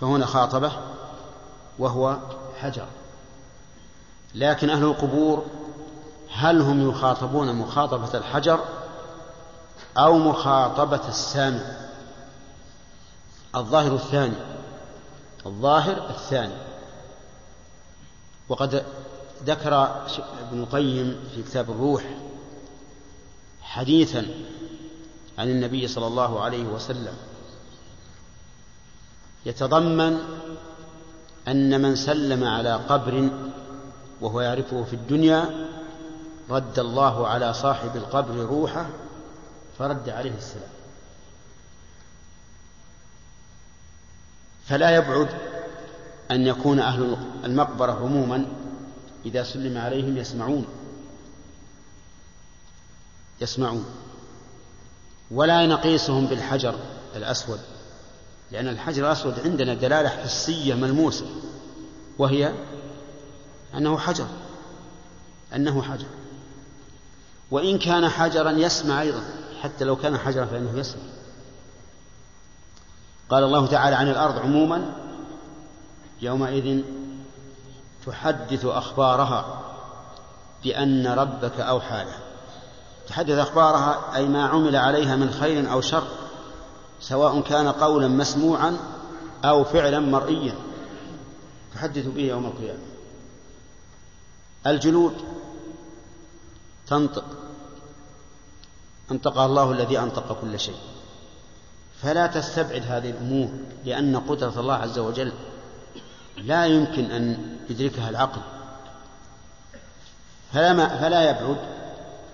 فهنا 0.00 0.26
خاطبه 0.26 0.72
وهو 1.78 2.16
حجر. 2.60 2.86
لكن 4.34 4.70
أهل 4.70 4.84
القبور 4.84 5.46
هل 6.34 6.60
هم 6.60 6.90
يخاطبون 6.90 7.54
مخاطبة 7.54 8.18
الحجر 8.18 8.60
أو 9.98 10.18
مخاطبة 10.18 11.08
السامع 11.08 11.76
الظاهر 13.56 13.94
الثاني 13.94 14.34
الظاهر 15.46 16.10
الثاني. 16.10 16.54
وقد 18.48 18.84
ذكر 19.44 19.82
ابن 20.48 20.60
القيم 20.62 21.20
في 21.34 21.42
كتاب 21.42 21.70
الروح 21.70 22.02
حديثا 23.62 24.26
عن 25.38 25.48
النبي 25.48 25.88
صلى 25.88 26.06
الله 26.06 26.40
عليه 26.40 26.64
وسلم 26.64 27.14
يتضمن 29.46 30.18
أن 31.48 31.82
من 31.82 31.96
سلم 31.96 32.44
على 32.44 32.74
قبر 32.74 33.30
وهو 34.20 34.40
يعرفه 34.40 34.84
في 34.84 34.96
الدنيا 34.96 35.68
رد 36.50 36.78
الله 36.78 37.28
على 37.28 37.54
صاحب 37.54 37.96
القبر 37.96 38.34
روحه 38.34 38.86
فرد 39.78 40.08
عليه 40.08 40.34
السلام. 40.36 40.68
فلا 44.66 44.96
يبعد 44.96 45.28
أن 46.30 46.46
يكون 46.46 46.80
أهل 46.80 47.16
المقبرة 47.44 47.92
عموما 47.92 48.46
إذا 49.26 49.42
سلم 49.42 49.78
عليهم 49.78 50.16
يسمعون. 50.16 50.66
يسمعون. 53.40 53.84
ولا 55.30 55.66
نقيسهم 55.66 56.26
بالحجر 56.26 56.74
الأسود 57.16 57.60
لأن 58.52 58.68
الحجر 58.68 59.06
الأسود 59.06 59.40
عندنا 59.40 59.74
دلالة 59.74 60.08
حسية 60.08 60.74
ملموسة 60.74 61.26
وهي 62.18 62.52
أنه 63.74 63.98
حجر 63.98 64.26
أنه 65.54 65.82
حجر. 65.82 66.06
وإن 67.50 67.78
كان 67.78 68.08
حجرا 68.08 68.50
يسمع 68.50 69.00
أيضا 69.00 69.22
حتى 69.62 69.84
لو 69.84 69.96
كان 69.96 70.18
حجرا 70.18 70.44
فإنه 70.44 70.78
يسمع. 70.78 71.02
قال 73.30 73.44
الله 73.44 73.66
تعالى 73.66 73.96
عن 73.96 74.08
الأرض 74.08 74.38
عموما 74.38 74.92
يومئذ 76.22 76.82
تحدث 78.06 78.64
أخبارها 78.64 79.60
بأن 80.64 81.06
ربك 81.06 81.60
أوحى 81.60 82.04
لها 82.04 82.20
تحدث 83.08 83.38
أخبارها 83.38 84.16
أي 84.16 84.28
ما 84.28 84.46
عمل 84.46 84.76
عليها 84.76 85.16
من 85.16 85.30
خير 85.30 85.72
أو 85.72 85.80
شر 85.80 86.06
سواء 87.00 87.40
كان 87.40 87.68
قولا 87.68 88.08
مسموعا 88.08 88.76
أو 89.44 89.64
فعلا 89.64 90.00
مرئيا. 90.00 90.54
تحدث 91.74 92.06
به 92.06 92.22
يوم 92.22 92.46
القيامة. 92.46 92.78
الجلود 94.66 95.14
تنطق 96.88 97.24
أنطقها 99.10 99.46
الله 99.46 99.72
الذي 99.72 99.98
أنطق 99.98 100.40
كل 100.40 100.60
شيء. 100.60 100.76
فلا 102.02 102.26
تستبعد 102.26 102.82
هذه 102.88 103.10
الأمور 103.10 103.48
لأن 103.84 104.16
قدرة 104.16 104.60
الله 104.60 104.74
عز 104.74 104.98
وجل 104.98 105.32
لا 106.36 106.66
يمكن 106.66 107.04
أن 107.04 107.56
يدركها 107.70 108.10
العقل. 108.10 108.40
فلا, 110.52 110.72
ما 110.72 110.88
فلا 110.88 111.30
يبعد 111.30 111.56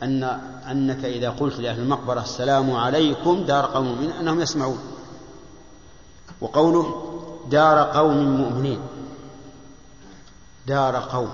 أن 0.03 0.25
أنك 0.71 1.05
إذا 1.05 1.31
قلت 1.31 1.61
لأهل 1.61 1.81
المقبرة 1.81 2.21
السلام 2.21 2.77
عليكم 2.77 3.45
دار 3.45 3.67
قوم 3.67 3.87
مؤمنين 3.87 4.11
أنهم 4.11 4.41
يسمعون. 4.41 4.79
وقوله 6.41 7.17
دار 7.51 7.91
قوم 7.91 8.17
مؤمنين 8.17 8.81
دار 10.67 10.97
قوم 10.97 11.31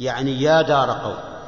يعني 0.00 0.42
يا 0.42 0.62
دار 0.62 0.90
قوم. 0.90 1.39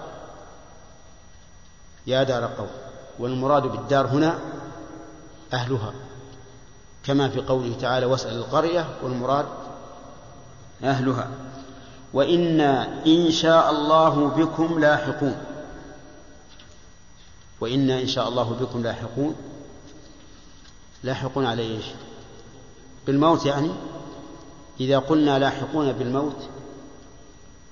يا 2.07 2.23
دار 2.23 2.45
قوم 2.45 2.71
والمراد 3.19 3.63
بالدار 3.63 4.07
هنا 4.07 4.39
أهلها 5.53 5.93
كما 7.05 7.29
في 7.29 7.41
قوله 7.41 7.77
تعالى 7.81 8.07
واسأل 8.07 8.37
القرية 8.37 8.89
والمراد 9.03 9.47
أهلها. 10.85 11.29
وإنا 12.13 13.05
إن 13.07 13.31
شاء 13.31 13.71
الله 13.71 14.29
بكم 14.29 14.79
لاحقون. 14.79 15.37
وإنا 17.61 18.01
إن 18.01 18.07
شاء 18.07 18.29
الله 18.29 18.57
بكم 18.61 18.83
لاحقون. 18.83 19.37
لاحقون 21.03 21.47
على 21.47 21.63
إيش؟ 21.63 21.85
بالموت 23.07 23.47
يعني؟ 23.47 23.71
إذا 24.81 24.99
قلنا 24.99 25.39
لاحقون 25.39 25.93
بالموت 25.93 26.37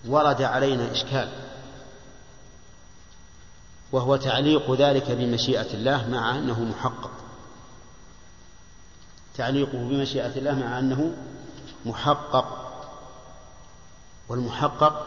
ورد 0.08 0.42
علينا 0.42 0.92
إشكال. 0.92 1.28
وهو 3.92 4.16
تعليق 4.16 4.74
ذلك 4.74 5.10
بمشيئة 5.10 5.74
الله 5.74 6.08
مع 6.08 6.38
أنه 6.38 6.64
محقق. 6.64 7.10
تعليقه 9.36 9.78
بمشيئة 9.78 10.38
الله 10.38 10.58
مع 10.58 10.78
أنه 10.78 11.12
محقق. 11.86 12.72
والمحقق 14.28 15.06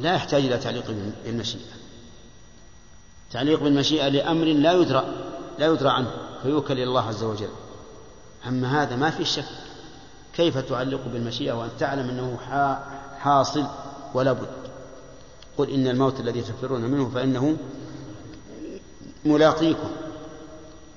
لا 0.00 0.14
يحتاج 0.14 0.44
إلى 0.44 0.58
تعليق 0.58 0.94
بالمشيئة. 1.24 1.72
تعليق 3.30 3.62
بالمشيئة 3.62 4.08
لأمر 4.08 4.44
لا 4.44 4.72
يدرى 4.72 5.04
لا 5.58 5.66
يدرى 5.66 5.90
عنه 5.90 6.10
فيوكل 6.42 6.74
إلى 6.74 6.84
الله 6.84 7.08
عز 7.08 7.22
وجل. 7.22 7.50
أما 8.46 8.82
هذا 8.82 8.96
ما 8.96 9.10
في 9.10 9.24
شك. 9.24 9.44
كيف 10.34 10.58
تعلق 10.58 11.00
بالمشيئة 11.06 11.52
وأن 11.52 11.70
تعلم 11.78 12.08
أنه 12.08 12.38
حاصل 13.18 13.66
ولا 14.14 14.32
بد؟ 14.32 14.59
قل 15.60 15.70
إن 15.70 15.86
الموت 15.86 16.20
الذي 16.20 16.42
تفرون 16.42 16.80
منه 16.80 17.10
فإنه 17.14 17.56
ملاقيكم. 19.24 19.90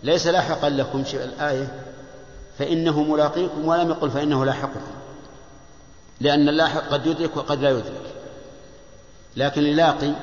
ليس 0.03 0.28
لاحقا 0.28 0.70
لكم 0.70 1.05
شيء 1.05 1.24
الآية 1.24 1.84
فإنه 2.59 3.03
ملاقيكم 3.03 3.66
ولم 3.68 3.89
يقل 3.89 4.11
فإنه 4.11 4.45
لاحقكم. 4.45 4.91
لأن 6.22 6.49
اللاحق 6.49 6.82
قد 6.82 7.05
يدرك 7.05 7.38
وقد 7.38 7.59
لا 7.59 7.70
يدرك. 7.70 8.14
لكن 9.38 9.61
اللاقي 9.61 10.14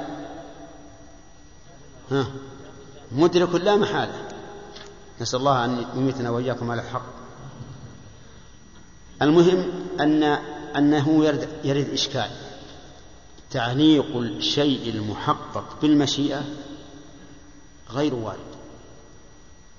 ها 2.11 2.27
مدرك 3.13 3.55
لا 3.55 3.77
محالة. 3.77 4.29
نسأل 5.21 5.39
الله 5.39 5.65
أن 5.65 5.85
يميتنا 5.97 6.31
وإياكم 6.31 6.71
على 6.71 6.83
الحق. 6.83 7.07
المهم 9.23 9.65
أن 10.01 10.23
أنه 10.77 11.25
يرد, 11.25 11.49
يرد 11.65 11.89
إشكال. 11.93 12.31
تعليق 13.51 14.17
الشيء 14.17 14.91
المحقق 14.91 15.81
بالمشيئة 15.83 16.45
غير 17.91 18.15
وارد 18.15 18.39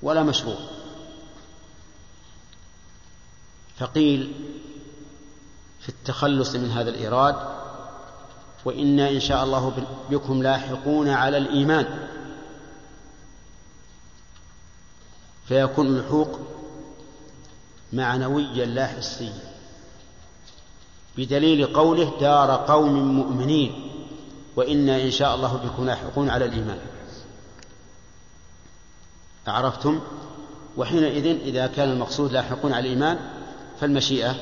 ولا 0.01 0.23
مشروع. 0.23 0.57
فقيل 3.77 4.33
في 5.79 5.89
التخلص 5.89 6.55
من 6.55 6.71
هذا 6.71 6.89
الإيراد 6.89 7.35
وإنا 8.65 9.09
إن 9.09 9.19
شاء 9.19 9.43
الله 9.43 9.87
بكم 10.09 10.43
لاحقون 10.43 11.09
على 11.09 11.37
الإيمان. 11.37 12.07
فيكون 15.47 15.87
اللحوق 15.87 16.39
معنويا 17.93 18.65
لا 18.65 18.87
حسيا. 18.87 19.50
بدليل 21.17 21.65
قوله 21.65 22.11
دار 22.19 22.65
قوم 22.67 23.15
مؤمنين 23.15 23.91
وإنا 24.55 25.01
إن 25.01 25.11
شاء 25.11 25.35
الله 25.35 25.53
بكم 25.53 25.85
لاحقون 25.85 26.29
على 26.29 26.45
الإيمان. 26.45 26.79
أعرفتم؟ 29.47 29.99
وحينئذ 30.77 31.25
إذا 31.25 31.67
كان 31.67 31.89
المقصود 31.89 32.31
لاحقون 32.31 32.73
على 32.73 32.87
الإيمان 32.87 33.19
فالمشيئة 33.79 34.35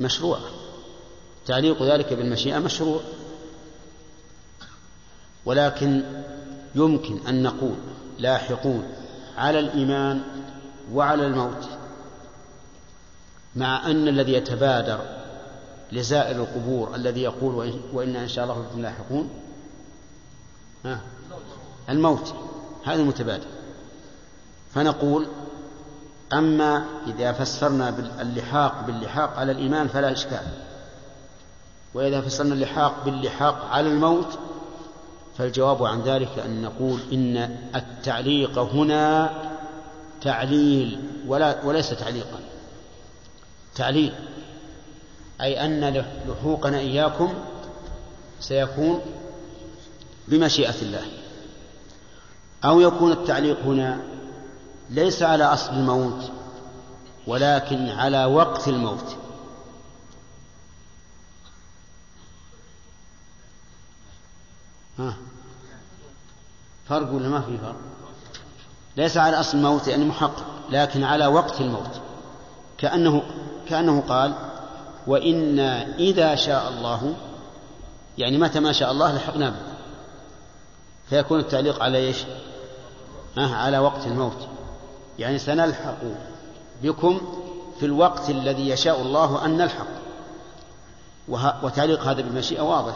مشروعة. 0.00 0.40
تعليق 1.46 1.82
ذلك 1.82 2.12
بالمشيئة 2.12 2.58
مشروع. 2.58 3.00
ولكن 5.44 6.02
يمكن 6.74 7.26
أن 7.28 7.42
نقول 7.42 7.74
لاحقون 8.18 8.88
على 9.36 9.58
الإيمان 9.58 10.22
وعلى 10.92 11.26
الموت 11.26 11.68
مع 13.56 13.90
أن 13.90 14.08
الذي 14.08 14.32
يتبادر 14.32 15.00
لزائر 15.92 16.36
القبور 16.36 16.94
الذي 16.94 17.22
يقول 17.22 17.74
وإنا 17.92 18.22
إن 18.22 18.28
شاء 18.28 18.44
الله 18.44 18.58
بكم 18.58 18.82
لاحقون 18.82 19.30
الموت 21.88 22.34
هذا 22.84 23.02
المتبادر. 23.02 23.46
فنقول 24.74 25.26
أما 26.32 26.84
إذا 27.06 27.32
فسرنا 27.32 27.94
اللحاق 28.20 28.86
باللحاق 28.86 29.38
على 29.38 29.52
الإيمان 29.52 29.88
فلا 29.88 30.12
إشكال. 30.12 30.46
وإذا 31.94 32.20
فسرنا 32.20 32.54
اللحاق 32.54 33.04
باللحاق 33.04 33.64
على 33.64 33.88
الموت 33.88 34.38
فالجواب 35.38 35.84
عن 35.84 36.02
ذلك 36.02 36.38
أن 36.38 36.62
نقول 36.62 37.00
إن 37.12 37.36
التعليق 37.74 38.58
هنا 38.58 39.30
تعليل 40.22 41.00
ولا 41.26 41.64
وليس 41.64 41.90
تعليقا. 41.90 42.38
تعليل 43.80 44.12
أي 45.40 45.64
أن 45.64 46.04
لحوقنا 46.28 46.78
إياكم 46.78 47.34
سيكون 48.40 49.00
بمشيئة 50.28 50.82
الله. 50.82 51.06
أو 52.64 52.80
يكون 52.80 53.12
التعليق 53.12 53.60
هنا 53.60 54.00
ليس 54.90 55.22
على 55.22 55.44
أصل 55.44 55.72
الموت 55.72 56.30
ولكن 57.26 57.88
على 57.88 58.24
وقت 58.24 58.68
الموت. 58.68 59.16
ها 64.98 65.16
فرق 66.88 67.12
ولا 67.12 67.28
ما 67.28 67.40
في 67.40 67.58
فرق؟ 67.58 67.76
ليس 68.96 69.16
على 69.16 69.40
أصل 69.40 69.56
الموت 69.58 69.86
يعني 69.86 70.04
محقق 70.04 70.44
لكن 70.70 71.04
على 71.04 71.26
وقت 71.26 71.60
الموت. 71.60 72.00
كأنه 72.78 73.22
كأنه 73.70 74.00
قال 74.08 74.34
وإنا 75.06 75.96
إذا 75.96 76.34
شاء 76.34 76.68
الله 76.68 77.14
يعني 78.18 78.38
متى 78.38 78.60
ما 78.60 78.72
شاء 78.72 78.92
الله 78.92 79.16
لحقنا 79.16 79.50
به. 79.50 79.56
فيكون 81.10 81.40
التعليق 81.40 81.82
على 81.82 81.98
إيش؟ 81.98 82.24
آه 83.38 83.54
على 83.54 83.78
وقت 83.78 84.06
الموت. 84.06 84.48
يعني 85.18 85.38
سنلحق 85.38 85.96
بكم 86.82 87.20
في 87.80 87.86
الوقت 87.86 88.30
الذي 88.30 88.68
يشاء 88.68 89.00
الله 89.00 89.44
أن 89.44 89.56
نلحق. 89.56 89.86
وتعليق 91.62 92.02
هذا 92.02 92.22
بالمشيئة 92.22 92.60
واضح. 92.60 92.94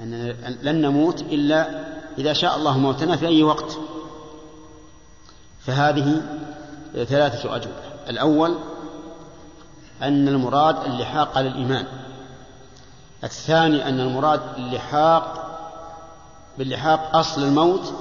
أن 0.00 0.36
لن 0.62 0.80
نموت 0.80 1.20
إلا 1.20 1.84
إذا 2.18 2.32
شاء 2.32 2.56
الله 2.56 2.78
موتنا 2.78 3.16
في 3.16 3.26
أي 3.26 3.42
وقت. 3.42 3.78
فهذه 5.60 6.22
ثلاثة 6.94 7.56
أجوبة. 7.56 7.76
الأول 8.08 8.58
أن 10.02 10.28
المراد 10.28 10.84
اللحاق 10.84 11.38
على 11.38 11.48
الإيمان. 11.48 11.86
الثاني 13.24 13.88
أن 13.88 14.00
المراد 14.00 14.40
اللحاق 14.56 15.46
باللحاق 16.58 17.16
أصل 17.16 17.42
الموت 17.42 17.94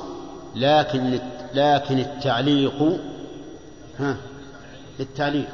لكن 0.55 1.19
لكن 1.53 1.99
التعليق 1.99 2.99
ها 3.99 4.17
للتعليق. 4.99 5.47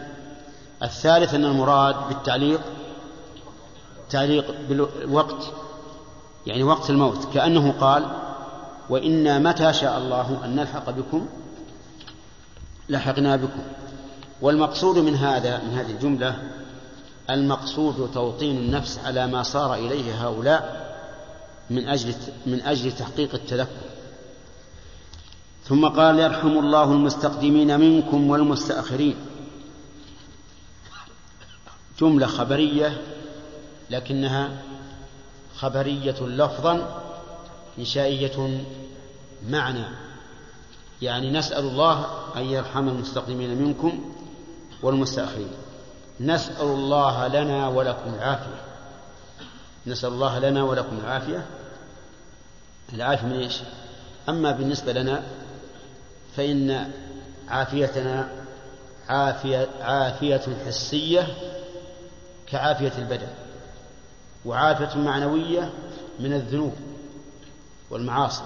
الثالث 0.84 1.34
أن 1.34 1.46
المراد 1.46 1.96
بالتعليق 2.08 2.62
تعليق 4.10 4.56
بالوقت 4.70 5.52
يعني 6.48 6.64
وقت 6.64 6.89
الموت. 6.89 7.34
كأنه 7.34 7.72
قال 7.80 8.06
وإنا 8.89 9.39
متى 9.39 9.74
شاء 9.74 9.98
الله 9.98 10.46
أن 10.46 10.56
نلحق 10.56 10.89
بكم؟ 10.89 11.28
لحقنا 12.89 13.36
بكم. 13.36 13.62
والمقصود 14.42 14.98
من 14.98 15.16
هذا 15.16 15.64
من 15.64 15.78
هذه 15.78 15.92
الجملة 15.92 16.44
المقصود 17.30 18.12
توطين 18.14 18.58
النفس 18.58 19.00
على 19.06 19.28
ما 19.28 19.44
صار 19.44 19.74
إليه 19.74 20.28
هؤلاء 20.28 20.86
من 21.70 21.88
أجل 21.88 22.14
من 22.46 22.62
أجل 22.62 22.92
تحقيق 22.92 23.34
التذكر. 23.34 23.86
ثم 25.64 25.88
قال 25.88 26.20
يرحم 26.20 26.48
الله 26.60 26.84
المستقدمين 26.84 27.80
منكم 27.80 28.30
والمستأخرين. 28.30 29.16
جملة 32.00 32.28
خبرية 32.28 33.02
لكنها 33.90 34.62
خبرية 35.56 36.22
لفظا 36.22 37.02
إنشائية 37.80 38.66
معنى. 39.50 39.86
يعني 41.02 41.32
نسأل 41.32 41.66
الله 41.66 42.06
أن 42.36 42.42
يرحم 42.42 42.88
المستقدمين 42.88 43.62
منكم 43.62 44.16
والمستأخرين. 44.86 45.52
نسأل 46.20 46.66
الله 46.66 47.28
لنا 47.28 47.68
ولكم 47.68 48.14
العافية. 48.14 48.62
نسأل 49.88 50.10
الله 50.10 50.40
لنا 50.40 50.64
ولكم 50.64 50.98
العافية. 51.04 51.46
العافية 52.94 53.28
من 53.28 53.40
إيش؟ 53.40 53.62
أما 54.30 54.52
بالنسبة 54.52 54.94
لنا 54.94 55.24
فإن 56.38 56.92
عافيتنا 57.48 58.30
عافية, 59.10 59.68
عافية 59.82 60.42
حسية 60.66 61.28
كعافية 62.48 62.92
البدن 62.98 63.28
وعافية 64.46 65.00
معنوية 65.00 65.70
من 66.20 66.34
الذنوب 66.34 66.74
والمعاصي. 67.90 68.44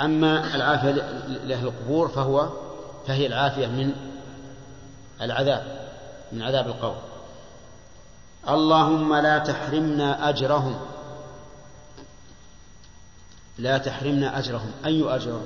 أما 0.00 0.54
العافية 0.54 0.90
لأهل 0.90 1.66
القبور 1.66 2.08
فهو 2.08 2.48
فهي 3.06 3.26
العافية 3.26 3.66
من 3.66 3.92
العذاب 5.20 5.88
من 6.32 6.42
عذاب 6.42 6.66
القبر 6.66 7.02
اللهم 8.48 9.14
لا 9.14 9.38
تحرمنا 9.38 10.28
أجرهم. 10.28 10.80
لا 13.58 13.78
تحرمنا 13.78 14.38
أجرهم. 14.38 14.72
أي 14.84 15.16
أجر؟ 15.16 15.40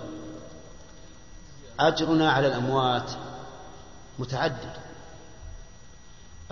أجرنا 1.80 2.32
على 2.32 2.46
الأموات. 2.46 3.10
متعدد. 4.18 4.72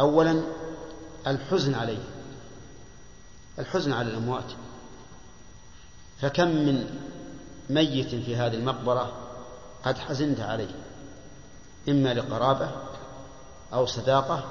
أولا 0.00 0.42
الحزن 1.26 1.74
عليه 1.74 2.04
الحزن 3.58 3.92
على 3.92 4.10
الأموات. 4.10 4.52
فكم 6.20 6.48
من 6.48 7.00
ميت 7.70 8.14
في 8.14 8.36
هذه 8.36 8.54
المقبرة 8.54 9.12
قد 9.84 9.98
حزنت 9.98 10.40
عليه. 10.40 10.74
إما 11.88 12.14
لقرابة 12.14 12.87
أو 13.72 13.86
صداقة 13.86 14.44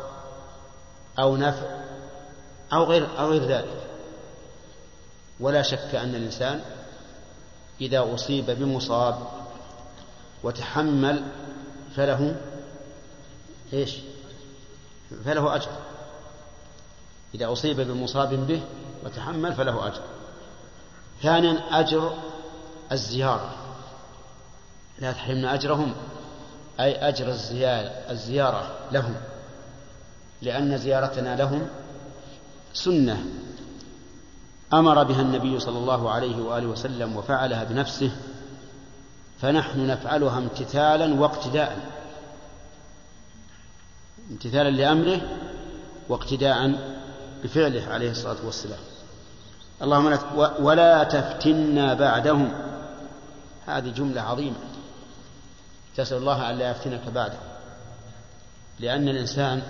أو 1.20 1.38
نفع 1.38 1.80
أو 2.74 2.84
غير 2.84 3.20
أو 3.20 3.30
غير 3.30 3.44
ذلك. 3.44 3.88
ولا 5.40 5.62
شك 5.62 5.96
أن 5.96 6.16
الإنسان 6.16 6.62
إذا 7.82 8.14
أصيب 8.14 8.46
بمصاب 8.46 9.28
وتحمل 10.44 11.24
فله 11.96 12.36
إيش؟ 13.74 13.96
فله 15.26 15.56
أجر. 15.56 15.72
إذا 17.36 17.52
أصيب 17.52 17.82
بمصاب 17.82 18.48
به 18.48 18.62
وتحمل 19.06 19.54
فله 19.54 19.88
أجر. 19.88 20.02
ثانيا 21.22 21.80
أجر 21.80 22.14
الزيارة. 22.92 23.56
لا 25.00 25.12
تحرمنا 25.12 25.54
أجرهم. 25.54 25.96
أي 26.80 27.08
أجر 27.08 27.30
الزيارة 28.10 28.72
لهم. 28.92 29.16
لأن 30.42 30.78
زيارتنا 30.78 31.36
لهم 31.36 31.68
سنة. 32.74 33.26
أمر 34.74 35.04
بها 35.04 35.22
النبي 35.22 35.60
صلى 35.60 35.78
الله 35.78 36.12
عليه 36.12 36.42
وآله 36.42 36.68
وسلم 36.68 37.16
وفعلها 37.18 37.64
بنفسه 37.64 38.12
فنحن 39.42 39.88
نفعلها 39.88 40.38
امتثالا 40.38 41.14
واقتداء. 41.14 41.78
امتثالا 44.32 44.70
لأمره 44.70 45.22
واقتداء 46.10 46.72
بفعله 47.44 47.86
عليه 47.88 48.12
الصلاة 48.12 48.46
والسلام. 48.46 48.80
اللهم 49.82 50.18
ولا 50.60 51.04
تفتنا 51.04 51.94
بعدهم. 51.94 52.54
هذه 53.66 53.90
جملة 53.90 54.22
عظيمة. 54.22 54.56
تسأل 55.98 56.18
الله 56.18 56.50
أن 56.50 56.58
لا 56.58 56.72
يفتنك 56.72 57.10
بعده. 57.10 57.38
لأن 58.80 59.08
الإنسان 59.08 59.64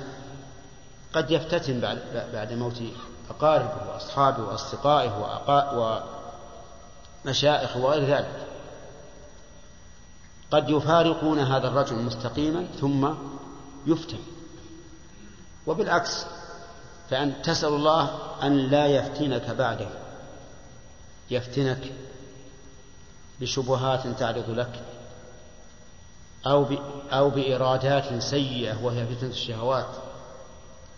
قد 1.13 1.32
يفتتن 1.32 1.80
بعد, 1.80 1.99
بعد 2.34 2.53
موت 2.53 2.82
أقاربه 3.30 3.89
وأصحابه 3.93 4.43
وأصدقائه 4.43 6.03
ومشائخه 7.25 7.80
وغير 7.80 8.05
ذلك. 8.05 8.47
قد 10.51 10.69
يفارقون 10.69 11.39
هذا 11.39 11.67
الرجل 11.67 11.95
مستقيما 11.95 12.67
ثم 12.80 13.13
يفتن. 13.86 14.19
وبالعكس 15.67 16.25
فأن 17.09 17.41
تسأل 17.41 17.69
الله 17.69 18.09
أن 18.43 18.57
لا 18.57 18.88
يفتنك 18.88 19.49
بعده. 19.49 19.89
يفتنك 21.30 21.93
بشبهات 23.39 24.07
تعرض 24.07 24.49
لك. 24.49 24.96
أو 26.51 26.65
أو 27.11 27.29
بإرادات 27.29 28.23
سيئة 28.23 28.83
وهي 28.85 29.05
فتنة 29.05 29.29
الشهوات. 29.29 29.95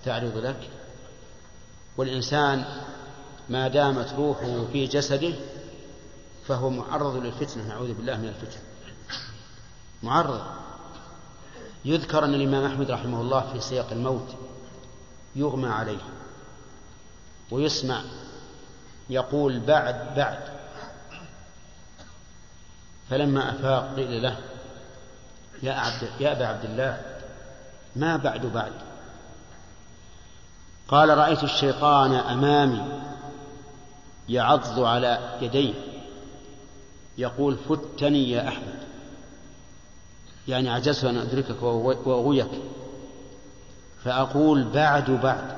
تعرض 0.06 0.38
لك 0.38 0.70
والإنسان 1.98 2.66
ما 3.50 3.68
دامت 3.68 4.14
روحه 4.14 4.66
في 4.72 4.86
جسده 4.86 5.34
فهو 6.48 6.70
معرض 6.70 7.16
للفتنة 7.16 7.68
نعوذ 7.68 7.94
بالله 7.94 8.18
من 8.18 8.28
الفتن. 8.28 8.60
معرض. 10.04 10.42
يذكر 11.86 12.26
أن 12.26 12.34
الإمام 12.34 12.66
أحمد 12.66 12.92
رحمه 12.92 13.22
الله 13.22 13.54
في 13.54 13.60
سياق 13.60 13.92
الموت 13.92 14.28
يغمى 15.36 15.70
عليه 15.70 16.02
ويسمع 17.52 18.02
يقول 19.10 19.60
بعد 19.60 20.16
بعد. 20.16 20.40
فلما 23.10 23.50
أفاق 23.50 23.96
قيل 23.96 24.22
له 24.22 24.38
يا, 25.64 25.74
عبد 25.74 26.10
يا 26.20 26.32
أبا 26.32 26.46
عبد 26.46 26.66
الله 26.66 27.02
ما 27.96 28.18
بعد 28.18 28.46
بعد؟ 28.46 28.72
قال 30.88 31.18
رأيت 31.18 31.44
الشيطان 31.44 32.14
أمامي 32.14 32.82
يعض 34.30 34.80
على 34.80 35.38
يديه 35.42 35.74
يقول 37.18 37.58
فتني 37.70 38.32
يا 38.32 38.48
أحمد. 38.48 38.80
يعني 40.48 40.70
عجزت 40.70 41.04
أن 41.06 41.18
أدركك 41.18 41.64
وأغويك. 41.64 42.50
فأقول 44.04 44.64
بعد 44.64 45.12
بعد. 45.12 45.58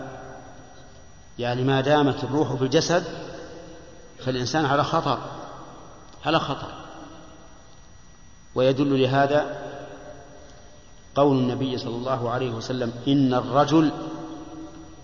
يعني 1.40 1.64
ما 1.64 1.82
دامت 1.82 2.24
الروح 2.24 2.54
في 2.54 2.64
الجسد 2.64 3.04
فالإنسان 4.20 4.66
على 4.66 4.84
خطر 4.84 5.20
على 6.26 6.40
خطر. 6.40 6.72
ويدل 8.56 9.02
لهذا 9.02 9.71
قول 11.16 11.38
النبي 11.38 11.78
صلى 11.78 11.96
الله 11.96 12.30
عليه 12.30 12.52
وسلم 12.52 12.92
إن 13.08 13.34
الرجل 13.34 13.92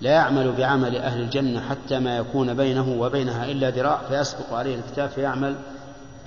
لا 0.02 0.12
يعمل 0.12 0.52
بعمل 0.52 0.96
أهل 0.98 1.22
الجنة 1.22 1.62
حتى 1.62 2.00
ما 2.00 2.18
يكون 2.18 2.54
بينه 2.54 2.96
وبينها 3.00 3.46
إلا 3.46 3.70
ذراع 3.70 4.02
فيسبق 4.10 4.54
عليه 4.54 4.76
الكتاب 4.76 5.10
فيعمل 5.10 5.56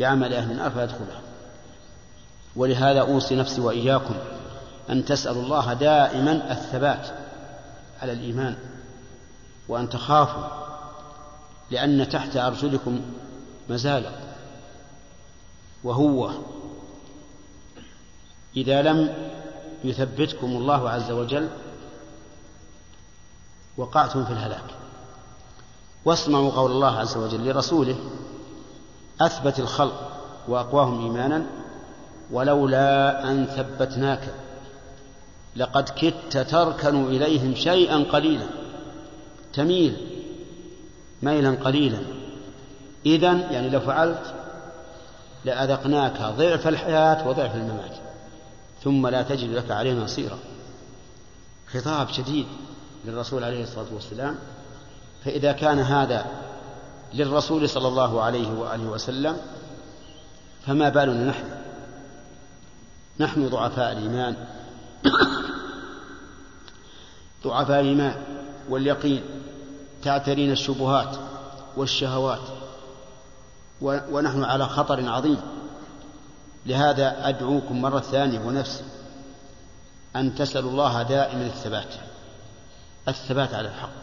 بعمل 0.01 0.35
أهل 0.35 0.51
النار 0.51 0.71
فيدخلها. 0.71 1.21
ولهذا 2.57 3.01
أوصي 3.01 3.37
نفسي 3.37 3.61
وإياكم 3.61 4.15
أن 4.91 5.05
تسألوا 5.05 5.43
الله 5.43 5.73
دائما 5.73 6.53
الثبات 6.53 7.07
على 8.03 8.13
الإيمان 8.13 8.57
وأن 9.69 9.89
تخافوا 9.89 10.45
لأن 11.71 12.09
تحت 12.09 12.37
أرجلكم 12.37 13.01
مزالق 13.69 14.13
وهو 15.85 16.31
إذا 18.57 18.83
لم 18.83 19.15
يثبتكم 19.85 20.47
الله 20.47 20.91
عز 20.91 21.11
وجل 21.11 21.49
وقعتم 23.77 24.25
في 24.25 24.33
الهلاك. 24.33 24.65
واسمعوا 26.05 26.51
قول 26.51 26.71
الله 26.71 26.99
عز 26.99 27.17
وجل 27.17 27.49
لرسوله 27.49 27.97
أثبت 29.21 29.59
الخلق 29.59 30.11
وأقواهم 30.49 31.05
إيمانا 31.05 31.47
ولولا 32.31 33.31
أن 33.31 33.47
ثبتناك 33.47 34.35
لقد 35.57 35.89
كدت 35.89 36.39
تركن 36.39 37.05
إليهم 37.05 37.55
شيئا 37.55 38.05
قليلا. 38.13 38.47
تميل 39.53 39.97
ميلا 41.23 41.51
قليلا. 41.51 41.99
إذا 43.07 43.33
يعني 43.33 43.71
لو 43.71 43.81
فعلت 43.81 44.35
لأذقناك 45.45 46.21
ضعف 46.23 46.69
الحياة 46.69 47.29
وضعف 47.29 47.55
الممات. 47.55 48.00
ثم 48.85 49.07
لا 49.07 49.23
تجد 49.23 49.51
لك 49.51 49.71
علينا 49.71 50.05
نصيرا. 50.05 50.39
خطاب 51.73 52.09
شديد 52.09 52.47
للرسول 53.05 53.45
عليه 53.45 53.63
الصلاة 53.63 53.95
والسلام. 53.95 54.37
فإذا 55.25 55.53
كان 55.53 55.79
هذا 55.79 56.27
للرسول 57.15 57.69
صلى 57.69 57.89
الله 57.89 58.23
عليه 58.23 58.53
وآله 58.53 58.85
وسلم 58.85 59.37
فما 60.67 60.89
بالنا 60.89 61.25
نحن؟ 61.25 61.45
نحن 63.21 63.49
ضعفاء 63.49 63.93
الإيمان. 63.93 64.37
ضعفاء 67.45 67.81
الإيمان 67.81 68.15
واليقين 68.69 69.23
تعترين 70.03 70.53
الشبهات 70.53 71.17
والشهوات 71.77 72.41
ونحن 73.83 74.45
على 74.45 74.67
خطر 74.67 75.09
عظيم. 75.09 75.41
لهذا 76.67 77.29
أدعوكم 77.29 77.83
مرة 77.83 78.01
ثانية 78.01 78.41
ونفسي 78.41 78.85
أن 80.17 80.35
تسألوا 80.35 80.71
الله 80.71 81.03
دائما 81.03 81.47
الثبات 81.47 81.95
الثبات 83.09 83.55
على 83.55 83.69
الحق 83.69 84.01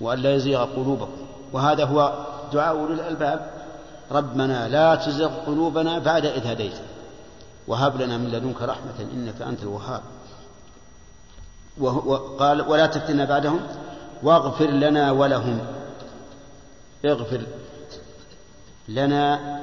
وأن 0.00 0.18
لا 0.18 0.34
يزيغ 0.34 0.64
قلوبكم. 0.64 1.26
وهذا 1.52 1.84
هو 1.84 2.26
دعاء 2.52 2.68
أولي 2.68 2.94
الألباب. 2.94 3.50
ربنا 4.10 4.68
لا 4.68 4.94
تزغ 4.94 5.34
قلوبنا 5.46 5.98
بعد 5.98 6.26
إذ 6.26 6.46
هديتنا. 6.46 6.86
وهب 7.66 8.00
لنا 8.02 8.16
من 8.16 8.28
لدنك 8.28 8.62
رحمة 8.62 9.00
إنك 9.00 9.42
أنت 9.42 9.62
الوهاب. 9.62 10.02
وقال 11.78 12.62
ولا 12.62 12.86
تفتنا 12.86 13.24
بعدهم. 13.24 13.60
واغفر 14.22 14.70
لنا 14.70 15.10
ولهم. 15.10 15.58
اغفر 17.04 17.42
لنا 18.88 19.58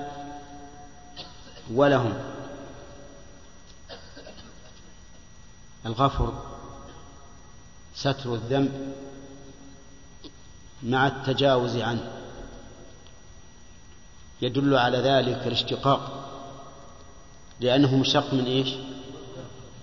ولهم. 1.74 2.14
الغفر 5.86 6.34
ستر 7.96 8.34
الذنب 8.34 8.94
مع 10.84 11.08
التجاوز 11.08 11.78
عنه. 11.78 12.12
يدل 14.42 14.78
على 14.78 14.98
ذلك 14.98 15.48
الاشتقاق. 15.48 16.30
لأنه 17.60 17.96
مشتق 17.96 18.34
من 18.34 18.46
إيش؟ 18.46 18.74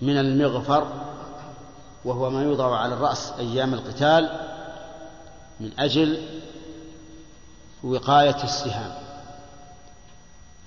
من 0.01 0.17
المغفر 0.17 0.87
وهو 2.05 2.29
ما 2.29 2.43
يوضع 2.43 2.77
على 2.77 2.93
الرأس 2.93 3.31
أيام 3.31 3.73
القتال 3.73 4.39
من 5.59 5.79
أجل 5.79 6.23
وقاية 7.83 8.43
السهام. 8.43 9.02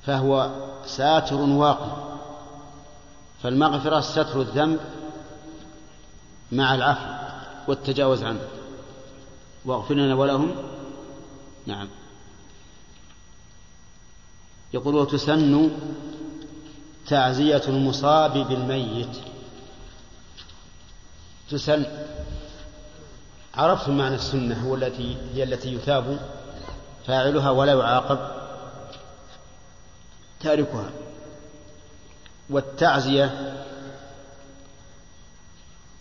فهو 0.07 0.51
ساتر 0.87 1.37
واقي 1.37 2.07
فالمغفرة 3.43 4.01
ستر 4.01 4.41
الذنب 4.41 4.81
مع 6.53 6.75
العفو 6.75 7.27
والتجاوز 7.69 8.23
عنه. 8.23 8.41
واغفر 9.65 9.95
لنا 9.95 10.15
ولهم. 10.15 10.55
نعم. 11.67 11.89
يقول 14.75 14.95
وتسن 14.95 15.71
تعزية 17.07 17.63
المصاب 17.69 18.33
بالميت. 18.33 19.17
تسن. 21.51 21.87
عرفتم 23.55 23.99
معنى 23.99 24.15
السنة 24.15 24.69
هو 24.69 24.75
التي 24.75 25.17
هي 25.35 25.43
التي 25.43 25.75
يثاب 25.75 26.19
فاعلها 27.07 27.51
ولا 27.51 27.73
يعاقب. 27.73 28.46
تاركها. 30.47 30.91
والتعزية 32.51 33.55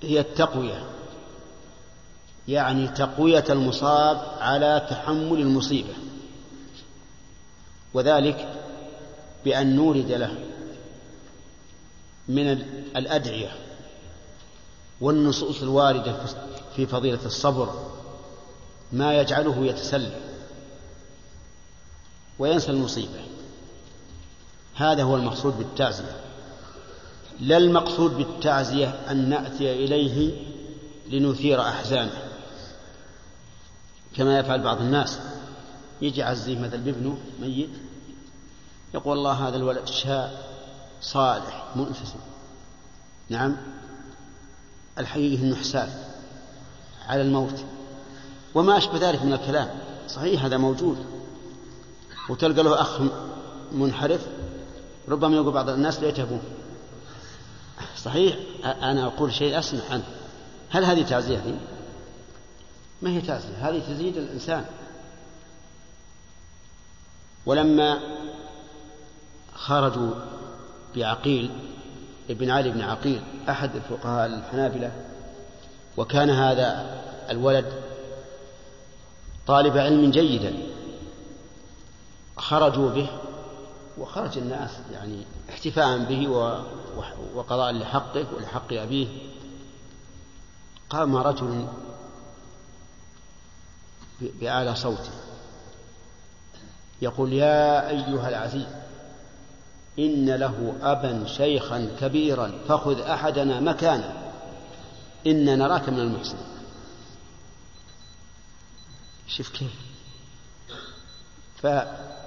هي 0.02 0.20
التقوية 0.20 0.84
يعني 2.48 2.88
تقوية 2.88 3.44
المصاب 3.50 4.22
على 4.40 4.88
تحمل 4.90 5.40
المصيبة 5.40 5.94
وذلك 7.94 8.54
بأن 9.46 9.76
نورد 9.76 10.12
له 10.12 10.36
من 12.28 12.52
الأدعية 12.96 13.52
والنصوص 15.02 15.62
الواردة 15.62 16.16
في 16.76 16.86
فضيلة 16.86 17.26
الصبر 17.26 17.74
ما 18.92 19.20
يجعله 19.20 19.66
يتسلى 19.66 20.16
وينسى 22.40 22.72
المصيبة. 22.72 23.35
هذا 24.76 25.04
هو 25.04 25.16
المقصود 25.16 25.58
بالتعزية. 25.58 26.16
لا 27.40 27.58
المقصود 27.58 28.18
بالتعزية 28.18 28.88
أن 28.88 29.30
نأتي 29.30 29.74
إليه 29.74 30.34
لنثير 31.10 31.62
أحزانه. 31.62 32.24
كما 34.16 34.40
يفعل 34.40 34.62
بعض 34.62 34.82
الناس. 34.82 35.20
يجي 36.02 36.24
عزيه 36.24 36.60
مثل 36.60 36.78
بابنه 36.78 37.18
ميت 37.42 37.70
يقول 38.94 39.18
الله 39.18 39.48
هذا 39.48 39.58
الولد 39.58 39.88
شاء 39.88 40.46
صالح 41.02 41.66
منفس 41.76 42.14
نعم. 43.30 43.58
الحقيقة 44.98 45.44
أنه 45.44 45.56
حساب 45.56 45.90
على 47.08 47.22
الموت. 47.22 47.64
وما 48.56 48.78
أشبه 48.78 49.10
ذلك 49.10 49.22
من 49.22 49.34
الكلام. 49.34 49.70
صحيح 50.08 50.46
هذا 50.46 50.58
موجود. 50.58 51.06
وتلقى 52.30 52.64
له 52.64 52.82
أخ 52.82 53.02
منحرف 53.72 54.28
ربما 55.10 55.36
يقول 55.36 55.54
بعض 55.54 55.70
الناس 55.70 56.00
ليت 56.00 56.20
أبوه 56.20 56.40
صحيح 57.98 58.36
أنا 58.64 59.06
أقول 59.06 59.34
شيء 59.34 59.60
أسمع 59.60 59.82
عنه. 59.90 60.04
هل 60.70 60.86
هذه 60.86 61.04
تعزية 61.04 61.38
دي؟ 61.38 61.56
ما 63.02 63.10
هي 63.10 63.22
تعزية؟ 63.22 63.70
هذه 63.70 63.80
تزيد 63.80 64.18
الإنسان. 64.18 64.66
ولما 67.46 68.00
خرجوا 69.56 70.14
بعقيل 70.96 71.52
ابن 72.30 72.50
علي 72.50 72.70
بن 72.70 72.82
عقيل 72.82 73.22
أحد 73.50 73.76
الفقهاء 73.76 74.26
الحنابلة 74.26 74.92
وكان 75.98 76.30
هذا 76.30 77.02
الولد 77.30 77.66
طالب 79.48 79.78
علم 79.78 80.12
جيدا 80.12 80.54
خرجوا 82.38 82.90
به 82.90 83.10
وخرج 83.98 84.38
الناس 84.38 84.72
يعني 84.94 85.26
احتفاء 85.50 85.98
به 85.98 86.28
وقضاء 87.36 87.74
لحقه 87.74 88.26
ولحق 88.36 88.74
أبيه. 88.74 89.08
قام 90.90 91.16
رجل 91.16 91.68
بأعلى 94.22 94.76
صوته 94.76 95.12
يقول 97.02 97.34
يا 97.34 97.90
أيها 97.90 98.30
العزيز 98.30 98.68
إن 100.00 100.30
له 100.30 100.76
أبا 100.82 101.26
شيخا 101.28 101.90
كبيرا 102.00 102.52
فخذ 102.68 103.02
أحدنا 103.02 103.60
مكانه 103.60 104.32
إن 105.28 105.60
نراك 105.60 105.90
من 105.90 106.00
المحسنين. 106.00 106.48
شوف 109.28 109.50
كيف. 109.50 109.74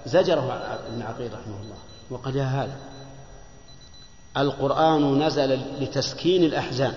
فزجره 0.04 0.52
ابن 0.86 1.02
عقيل 1.02 1.32
رحمه 1.34 1.60
الله 1.62 1.76
وقال 2.10 2.36
يا 2.36 2.44
هذا. 2.44 2.76
القرآن 4.36 5.22
نزل 5.22 5.60
لتسكين 5.80 6.44
الأحزان. 6.44 6.94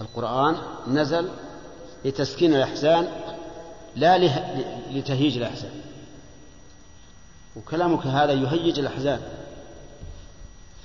القرآن 0.00 0.56
نزل 0.88 1.28
لتسكين 2.04 2.54
الأحزان 2.54 3.08
لا 3.96 4.18
لتهيج 4.90 5.36
الأحزان. 5.36 5.70
وكلامك 7.56 8.06
هذا 8.06 8.32
يهيج 8.32 8.78
الأحزان. 8.78 9.20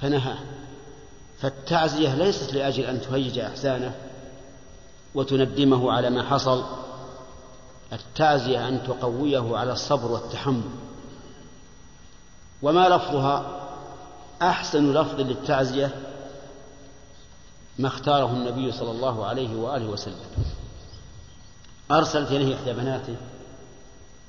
فنهاه 0.01 0.37
فالتعزية 1.39 2.15
ليست 2.15 2.53
لأجل 2.53 2.83
أن 2.83 3.01
تهيج 3.01 3.39
أحزانه 3.39 3.95
وتندمه 5.15 5.91
على 5.91 6.09
ما 6.09 6.23
حصل. 6.23 6.65
التعزية 7.93 8.67
أن 8.67 8.83
تقويه 8.83 9.57
على 9.57 9.71
الصبر 9.71 10.11
والتحمل. 10.11 10.61
وما 12.61 12.89
لفظها 12.89 13.67
أحسن 14.41 14.93
لفظ 14.93 15.19
للتعزية 15.19 15.95
ما 17.79 17.87
اختاره 17.87 18.31
النبي 18.31 18.71
صلى 18.71 18.91
الله 18.91 19.25
عليه 19.25 19.55
وآله 19.55 19.85
وسلم. 19.85 20.25
أرسلت 21.91 22.31
إليه 22.31 22.55
إحدى 22.55 22.73
بناته 22.73 23.15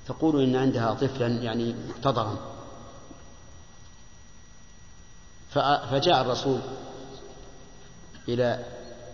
تقول 0.06 0.42
إن 0.42 0.56
عندها 0.56 0.94
طفلا 0.94 1.26
يعني 1.26 1.74
محتضرا 1.88 2.36
فجاء 5.90 6.20
الرسول 6.20 6.60
إلى 8.28 8.64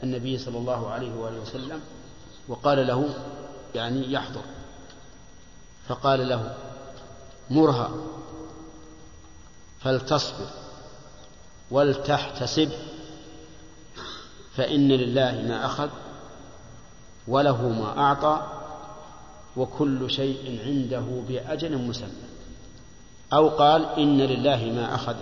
النبي 0.02 0.38
صلى 0.38 0.58
الله 0.58 0.90
عليه 0.90 1.14
وآله 1.14 1.40
وسلم 1.40 1.80
وقال 2.48 2.86
له 2.86 3.14
يعني 3.74 4.12
يحضر. 4.12 4.42
فقال 5.88 6.28
له 6.28 6.54
مرها 7.50 7.90
فلتصبر 9.85 10.47
ولتحتسب 11.70 12.70
فإن 14.56 14.89
لله 14.89 15.44
ما 15.48 15.66
أخذ 15.66 15.89
وله 17.28 17.69
ما 17.69 17.98
أعطى 17.98 18.47
وكل 19.56 20.11
شيء 20.11 20.61
عنده 20.66 21.23
بأجل 21.28 21.78
مسمى. 21.78 22.09
أو 23.32 23.48
قال 23.48 23.85
إن 23.85 24.19
لله 24.19 24.65
ما 24.65 24.94
أخذ 24.94 25.16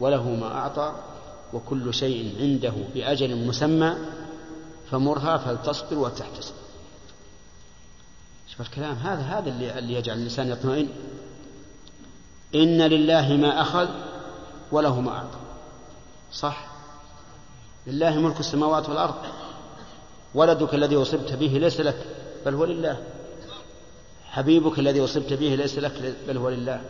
وله 0.00 0.30
ما 0.30 0.46
أعطى 0.46 0.94
وكل 1.52 1.94
شيء 1.94 2.36
عنده 2.40 2.72
بأجل 2.94 3.46
مسمى 3.46 3.94
فمرها 4.90 5.36
فلتصبر 5.36 5.98
وتحتسب 5.98 6.54
شوف 8.48 8.60
الكلام 8.60 8.96
هذا 8.96 9.22
هذا 9.22 9.48
اللي, 9.48 9.94
يجعل 9.94 10.18
الإنسان 10.18 10.48
يطمئن. 10.48 10.88
إن 12.54 12.82
لله 12.82 13.36
ما 13.36 13.60
أخذ 13.60 13.88
وله 14.72 15.00
ما 15.00 15.10
أعطى. 15.10 15.38
صح؟ 16.32 16.66
لله 17.86 18.20
ملك 18.20 18.40
السماوات 18.40 18.88
والأرض. 18.88 19.14
ولدك 20.34 20.74
الذي 20.74 20.96
أصبت 21.02 21.32
به 21.32 21.46
ليس 21.46 21.80
لك 21.80 22.06
بل 22.46 22.54
هو 22.54 22.64
لله. 22.64 23.02
حبيبك 24.30 24.78
الذي 24.78 25.04
أصبت 25.04 25.32
به 25.32 25.54
ليس 25.54 25.78
لك 25.78 26.14
بل 26.28 26.36
هو 26.36 26.48
لله. 26.48 26.80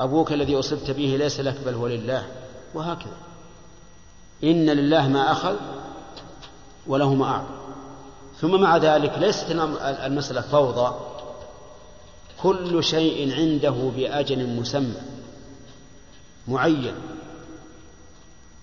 أبوك 0.00 0.32
الذي 0.32 0.58
أصبت 0.58 0.90
به 0.90 1.16
ليس 1.18 1.40
لك 1.40 1.60
بل 1.66 1.74
هو 1.74 1.86
لله. 1.86 2.26
وهكذا. 2.74 3.16
إن 4.44 4.70
لله 4.70 5.08
ما 5.08 5.32
أخذ 5.32 5.56
وله 6.86 7.14
ما 7.14 7.26
أعطى. 7.26 7.54
ثم 8.40 8.60
مع 8.60 8.76
ذلك 8.76 9.18
ليست 9.18 9.46
المسألة 9.84 10.40
فوضى. 10.40 11.11
كل 12.42 12.84
شيء 12.84 13.34
عنده 13.34 13.90
بأجل 13.96 14.46
مسمى 14.46 15.02
معين. 16.48 16.94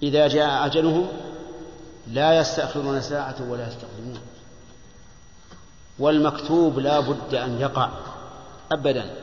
إذا 0.04 0.28
جاء 0.28 0.66
أجلهم 0.66 1.08
لا 2.08 2.40
يستأخرون 2.40 3.02
ساعة 3.02 3.36
ولا 3.50 3.68
يستقدمون. 3.68 4.20
والمكتوب 6.00 6.80
لا 6.80 7.00
بد 7.00 7.36
أن 7.36 7.62
يقع 7.62 7.90
أبدا. 8.72 9.16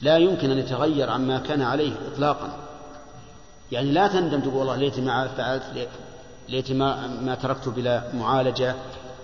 لا 0.00 0.16
يمكن 0.16 0.50
أن 0.50 0.58
يتغير 0.58 1.10
عما 1.10 1.38
كان 1.38 1.62
عليه 1.62 1.92
إطلاقا. 2.12 2.56
يعني 3.72 3.90
لا 3.92 4.08
تندم 4.08 4.40
تقول 4.40 4.54
والله 4.54 4.76
ليت 4.76 5.00
ما 5.00 5.28
فعلت 5.28 5.88
ليت 6.48 6.72
ما, 6.72 7.06
ما 7.06 7.34
تركته 7.34 7.70
بلا 7.70 8.14
معالجة 8.14 8.74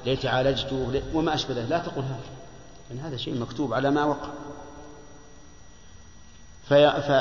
ليت 0.07 0.27
عالجته 0.27 1.03
وما 1.15 1.35
أشبه 1.35 1.55
ذلك. 1.55 1.71
لا 1.71 1.79
تقول 1.79 2.05
هذا. 2.05 2.36
لأن 2.91 2.99
هذا 2.99 3.17
شيء 3.17 3.35
مكتوب 3.41 3.75
على 3.75 3.91
ما 3.91 4.05
وقع. 4.05 4.29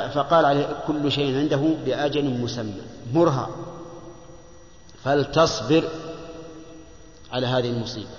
فقال 0.09 0.45
عليه 0.45 0.83
كل 0.87 1.11
شيء 1.11 1.37
عنده 1.37 1.75
بأجل 1.85 2.41
مسمى 2.41 2.81
مرها 3.13 3.49
فلتصبر 5.03 5.83
على 7.31 7.47
هذه 7.47 7.69
المصيبة. 7.69 8.09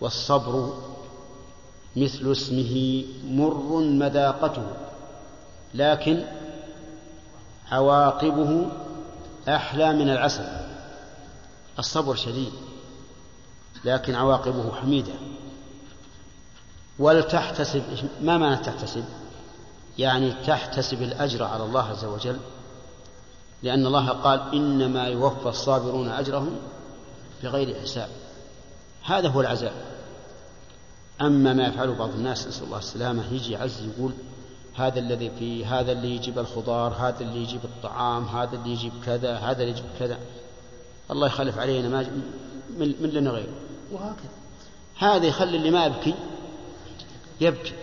والصبر 0.00 0.78
مثل 1.96 2.32
اسمه 2.32 3.04
مر 3.24 3.80
مذاقته 3.80 4.66
لكن 5.74 6.24
عواقبه 7.70 8.66
أحلى 9.48 9.92
من 9.92 10.10
العسل. 10.10 10.46
الصبر 11.78 12.14
شديد 12.14 12.52
لكن 13.84 14.14
عواقبه 14.14 14.74
حميدة. 14.74 15.12
ولتحتسب 16.98 17.82
ما 18.22 18.38
معنى 18.38 18.56
تحتسب؟ 18.56 19.04
يعني 19.98 20.32
تحتسب 20.46 21.02
الأجر 21.02 21.44
على 21.44 21.64
الله 21.64 21.82
عز 21.82 22.04
وجل 22.04 22.36
لأن 23.62 23.86
الله 23.86 24.08
قال 24.08 24.54
إنما 24.54 25.04
يوفى 25.04 25.48
الصابرون 25.48 26.08
أجرهم 26.08 26.56
بغير 27.42 27.80
حساب. 27.82 28.08
هذا 29.04 29.28
هو 29.28 29.40
العزاء. 29.40 29.72
أما 31.20 31.52
ما 31.52 31.66
يفعله 31.66 31.94
بعض 31.94 32.10
الناس 32.10 32.46
نسأل 32.46 32.64
الله 32.64 32.78
السلامة 32.78 33.22
يجي 33.32 33.56
عز 33.56 33.82
يقول 33.82 34.12
هذا 34.74 34.98
الذي 34.98 35.30
فيه 35.38 35.80
هذا 35.80 35.92
اللي 35.92 36.16
يجيب 36.16 36.38
الخضار 36.38 36.92
هذا 36.92 37.20
اللي 37.20 37.42
يجيب 37.42 37.60
الطعام 37.64 38.24
هذا 38.24 38.56
اللي 38.56 38.70
يجيب 38.70 38.92
كذا 39.06 39.36
هذا 39.36 39.60
اللي 39.60 39.70
يجيب 39.70 39.84
كذا. 39.98 40.18
الله 41.10 41.26
يخلف 41.26 41.58
علينا 41.58 41.88
ما 41.88 42.06
من, 42.78 42.94
من 43.00 43.10
لنا 43.10 43.30
غيره 43.30 43.54
وهكذا. 43.92 44.30
هذا 44.98 45.26
يخلي 45.26 45.56
اللي 45.56 45.70
ما 45.70 45.86
يبكي 45.86 46.14
يبكي 47.42 47.74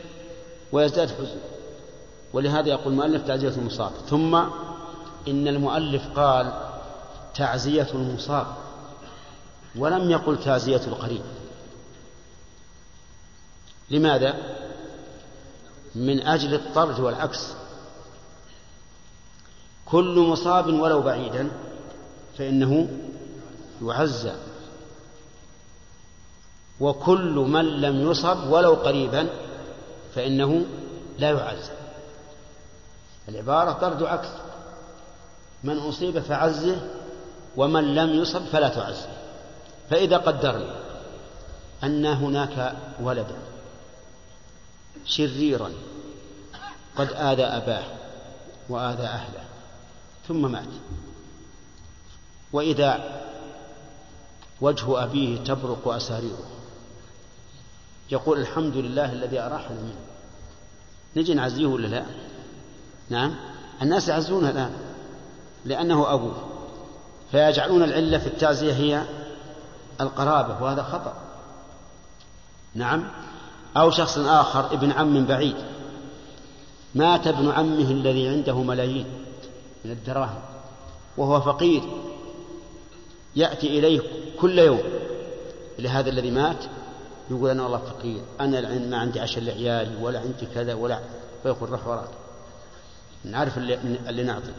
ويزداد 0.72 1.10
حزن. 1.10 1.40
ولهذا 2.34 2.69
يقول 2.69 2.94
المؤلف 2.94 3.27
تعزية 3.27 3.49
المصاب. 3.49 3.91
ثم 4.10 4.36
إن 5.27 5.48
المؤلف 5.48 6.07
قال 6.15 6.69
تعزية 7.36 7.88
المصاب 7.94 8.48
ولم 9.76 10.11
يقل 10.11 10.44
تعزية 10.44 10.81
القريب. 10.88 11.22
لماذا؟ 13.90 14.34
من 15.95 16.27
أجل 16.27 16.53
الطرد 16.53 16.99
والعكس. 16.99 17.53
كل 19.86 20.19
مصاب 20.19 20.68
ولو 20.68 21.02
بعيدا 21.02 21.52
فإنه 22.38 22.90
يعزى. 23.81 24.36
وكل 26.80 27.34
من 27.34 27.65
لم 27.65 28.11
يصب 28.11 28.49
ولو 28.49 28.73
قريبا 28.73 29.30
فإنه 30.15 30.65
لا 31.18 31.30
يعزى 31.30 31.72
العبارة 33.30 33.72
طرد 33.72 34.03
عكس. 34.03 34.27
من 35.64 35.77
أصيب 35.77 36.19
فعزه 36.19 36.81
ومن 37.57 37.95
لم 37.95 38.10
يصب 38.10 38.45
فلا 38.45 38.69
تعزه. 38.69 39.10
فإذا 39.90 40.18
قدرنا 40.18 40.76
أن 41.84 42.06
هناك 42.06 42.76
ولدا 43.02 43.38
شريرا 45.06 45.72
قد 46.95 47.07
آذى 47.14 47.44
أباه 47.44 47.84
وآذى 48.69 49.03
أهله 49.03 49.44
ثم 50.27 50.52
مات. 50.52 50.73
وإذا 52.53 53.22
وجه 54.61 55.03
أبيه 55.03 55.38
تبرق 55.38 55.88
أساريره. 55.88 56.59
يقول 58.11 58.40
الحمد 58.40 58.77
لله 58.77 59.14
الذي 59.14 59.40
أراحنا 59.40 59.76
منه. 59.76 59.95
نجي 61.15 61.34
نعزيه 61.34 61.65
ولا 61.65 61.88
لا؟ 61.88 62.06
نعم. 63.10 63.36
الناس 63.81 64.07
يعزونه 64.07 64.49
الآن 64.49 64.72
لأنه 65.65 66.14
أبوه 66.14 66.36
فيجعلون 67.31 67.84
العلة 67.84 68.18
في 68.18 68.27
التعزية 68.27 68.73
هي 68.73 69.03
القرابة 70.02 70.64
وهذا 70.64 70.84
خطأ. 70.84 71.14
نعم. 72.76 73.11
أو 73.77 73.91
شخص 73.91 74.18
آخر 74.18 74.73
ابن 74.73 74.91
عم 74.91 75.26
بعيد. 75.26 75.56
مات 76.95 77.27
ابن 77.27 77.52
عمه 77.52 77.91
الذي 77.91 78.27
عنده 78.27 78.61
ملايين 78.61 79.06
من 79.86 79.91
الدراهم 79.91 80.41
وهو 81.18 81.41
فقير. 81.41 81.84
يأتي 83.36 83.80
إليه 83.80 84.02
كل 84.40 84.60
يوم 84.60 84.84
لهذا 85.80 86.10
الذي 86.10 86.31
مات 86.31 86.65
يقول 87.30 87.49
أنا 87.49 87.64
والله 87.64 87.77
فقير 87.77 88.22
أنا 88.39 88.80
ما 88.80 88.97
عندي 88.97 89.19
عشاء 89.19 89.43
لعيالي 89.43 90.03
ولا 90.03 90.19
عندي 90.19 90.45
كذا 90.56 90.73
ولا 90.73 90.99
فيقول 91.43 91.69
روح 91.69 91.88
وراك. 91.88 92.10
نعرف 93.23 93.57
اللي, 93.57 93.80
اللي 94.10 94.23
نعطي. 94.23 94.51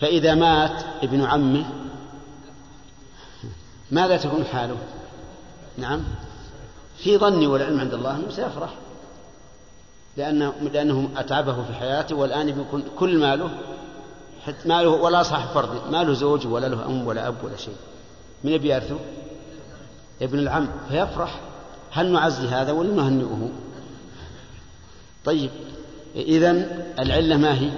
فإذا 0.00 0.34
مات 0.34 0.84
ابن 1.02 1.24
عمه 1.24 1.64
ماذا 3.90 4.16
تكون 4.16 4.44
حاله؟ 4.44 4.76
نعم. 5.78 6.04
في 6.96 7.18
ظني 7.18 7.46
والعلم 7.46 7.80
عند 7.80 7.94
الله 7.94 8.16
أنه 8.16 8.30
سيفرح. 8.30 8.74
لأنه, 10.16 10.52
لأنه 10.72 11.10
أتعبه 11.16 11.62
في 11.62 11.74
حياته 11.74 12.16
والآن 12.16 12.52
بيكون 12.52 12.84
كل 12.98 13.18
ماله 13.18 13.50
حتى 14.46 14.68
ماله 14.68 14.88
ولا 14.88 15.22
صاحب 15.22 15.48
فرض 15.48 15.90
ما 15.90 16.04
له 16.04 16.12
زوج 16.12 16.46
ولا 16.46 16.66
له 16.66 16.86
أم 16.86 17.06
ولا 17.06 17.28
أب 17.28 17.44
ولا 17.44 17.56
شيء. 17.56 17.76
من 18.44 18.52
يبي 18.52 18.74
يرثه 18.74 18.98
ابن 20.22 20.38
العم 20.38 20.68
فيفرح 20.88 21.40
هل 21.90 22.12
نعزي 22.12 22.48
هذا 22.48 22.72
ولا 22.72 22.94
نهنئه؟ 22.94 23.50
طيب 25.24 25.50
إذا 26.16 26.50
العلة 26.98 27.36
ما 27.36 27.54
هي؟ 27.58 27.70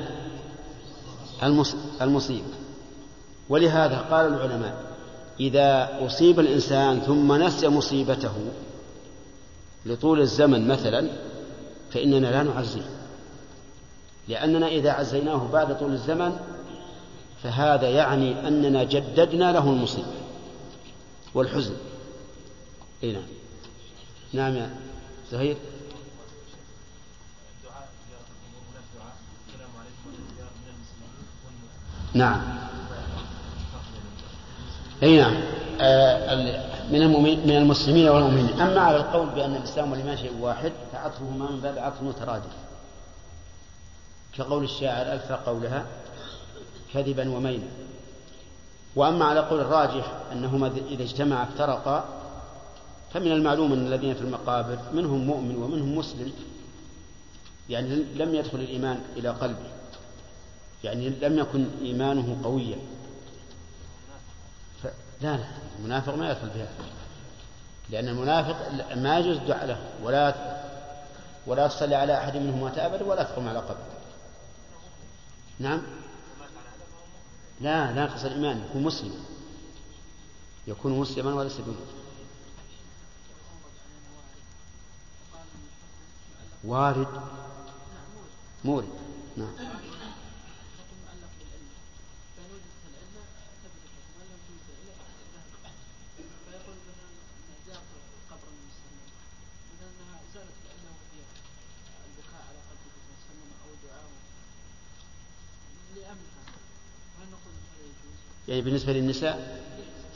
المصيبة 2.00 2.54
ولهذا 3.48 3.98
قال 3.98 4.26
العلماء 4.26 4.84
إذا 5.40 5.98
أصيب 6.06 6.40
الإنسان 6.40 7.00
ثم 7.00 7.32
نسي 7.32 7.68
مصيبته 7.68 8.32
لطول 9.86 10.20
الزمن 10.20 10.68
مثلا 10.68 11.10
فإننا 11.90 12.26
لا 12.26 12.42
نعزيه 12.42 12.86
لأننا 14.28 14.68
إذا 14.68 14.90
عزيناه 14.90 15.48
بعد 15.52 15.78
طول 15.78 15.92
الزمن 15.92 16.36
فهذا 17.42 17.88
يعني 17.88 18.48
أننا 18.48 18.84
جددنا 18.84 19.52
له 19.52 19.70
المصيبة 19.70 20.06
والحزن. 21.34 21.74
إي 23.04 23.12
نعم. 23.12 23.22
نعم 24.32 24.56
يا 24.56 24.70
زهير. 25.30 25.56
نعم. 32.14 32.42
إي 35.02 35.16
نعم. 35.20 35.34
آه 35.80 36.64
من 36.90 37.00
من 37.46 37.56
المسلمين 37.56 38.08
والمؤمنين. 38.08 38.60
أما 38.60 38.80
على 38.80 38.96
القول 38.96 39.26
بأن 39.26 39.56
الإسلام 39.56 39.90
والإيمان 39.90 40.16
شيء 40.16 40.36
واحد 40.40 40.72
فعطفهما 40.92 41.50
من 41.50 41.60
باب 41.60 41.78
عطف 41.78 42.02
مترادف. 42.02 42.52
كقول 44.36 44.64
الشاعر 44.64 45.12
الفى 45.12 45.38
قولها 45.46 45.86
كذبا 46.94 47.30
ومينا 47.30 47.66
وأما 48.96 49.24
على 49.24 49.40
قول 49.40 49.60
الراجح 49.60 50.12
أنهما 50.32 50.66
إذا 50.66 51.02
اجتمعا 51.02 51.42
افترقا 51.44 52.23
فمن 53.14 53.32
المعلوم 53.32 53.72
أن 53.72 53.86
الذين 53.86 54.14
في 54.14 54.20
المقابر 54.20 54.78
منهم 54.92 55.26
مؤمن 55.26 55.56
ومنهم 55.56 55.98
مسلم 55.98 56.32
يعني 57.70 57.88
لم 57.94 58.34
يدخل 58.34 58.58
الإيمان 58.58 59.00
إلى 59.16 59.28
قلبه 59.28 59.66
يعني 60.84 61.08
لم 61.08 61.38
يكن 61.38 61.66
إيمانه 61.82 62.40
قويا. 62.44 62.76
ف... 64.82 64.86
لا 65.20 65.36
لا 65.36 65.44
المنافق 65.78 66.14
ما 66.14 66.30
يدخل 66.30 66.50
فيها. 66.50 66.68
لأن 67.90 68.08
المنافق 68.08 68.56
ما 68.94 69.18
يجوز 69.18 69.36
الدعاء 69.36 69.66
له 69.66 69.78
ولا 70.02 70.34
ولا 71.46 71.66
تصلي 71.66 71.94
على 71.94 72.18
أحد 72.18 72.36
منهم 72.36 72.60
مات 72.60 72.78
ابدا 72.78 73.04
ولا 73.04 73.22
تقوم 73.22 73.48
على 73.48 73.58
قبره. 73.58 73.88
نعم؟ 75.58 75.82
لا 77.60 77.92
لا 77.92 78.04
نقص 78.04 78.24
الإيمان 78.24 78.64
يكون 78.70 78.82
مسلما 78.82 79.20
يكون 80.66 80.98
مسلما 80.98 81.34
وليس 81.34 81.56
بمؤمن 81.56 82.03
وارد. 86.64 87.08
مورد. 88.64 88.88
نعم. 89.36 89.52
يعني 108.48 108.62
بالنسبة 108.62 108.92
للنساء 108.92 109.62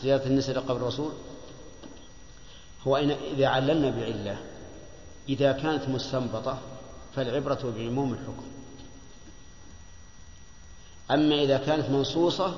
زيارة 0.03 0.27
النساء 0.27 0.57
لقبر 0.57 0.77
الرسول 0.77 1.13
هو 2.87 2.97
إذا 2.97 3.47
عللنا 3.47 3.91
بعلة 3.91 4.48
إذا 5.29 5.53
كانت 5.53 5.89
مستنبطة 5.89 6.59
فالعبرة 7.15 7.75
بعموم 7.77 8.13
الحكم. 8.13 8.47
أما 11.11 11.43
إذا 11.43 11.59
كانت 11.59 11.91
منصوصة 11.91 12.57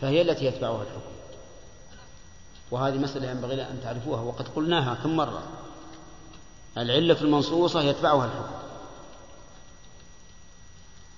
فهي 0.00 0.22
التي 0.22 0.44
يتبعها 0.44 0.82
الحكم. 0.82 1.10
وهذه 2.70 2.98
مسألة 2.98 3.30
ينبغي 3.30 3.62
أن 3.62 3.80
تعرفوها 3.82 4.20
وقد 4.20 4.48
قلناها 4.48 4.94
كم 4.94 5.16
مرة. 5.16 5.42
العلة 6.78 7.20
المنصوصة 7.20 7.82
يتبعها 7.82 8.24
الحكم. 8.24 8.60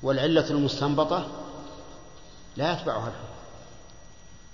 والعلة 0.03 0.51
المستنبطة 0.51 1.27
لا 2.57 2.73
يتبعها 2.73 3.09
الحكم. 3.09 3.33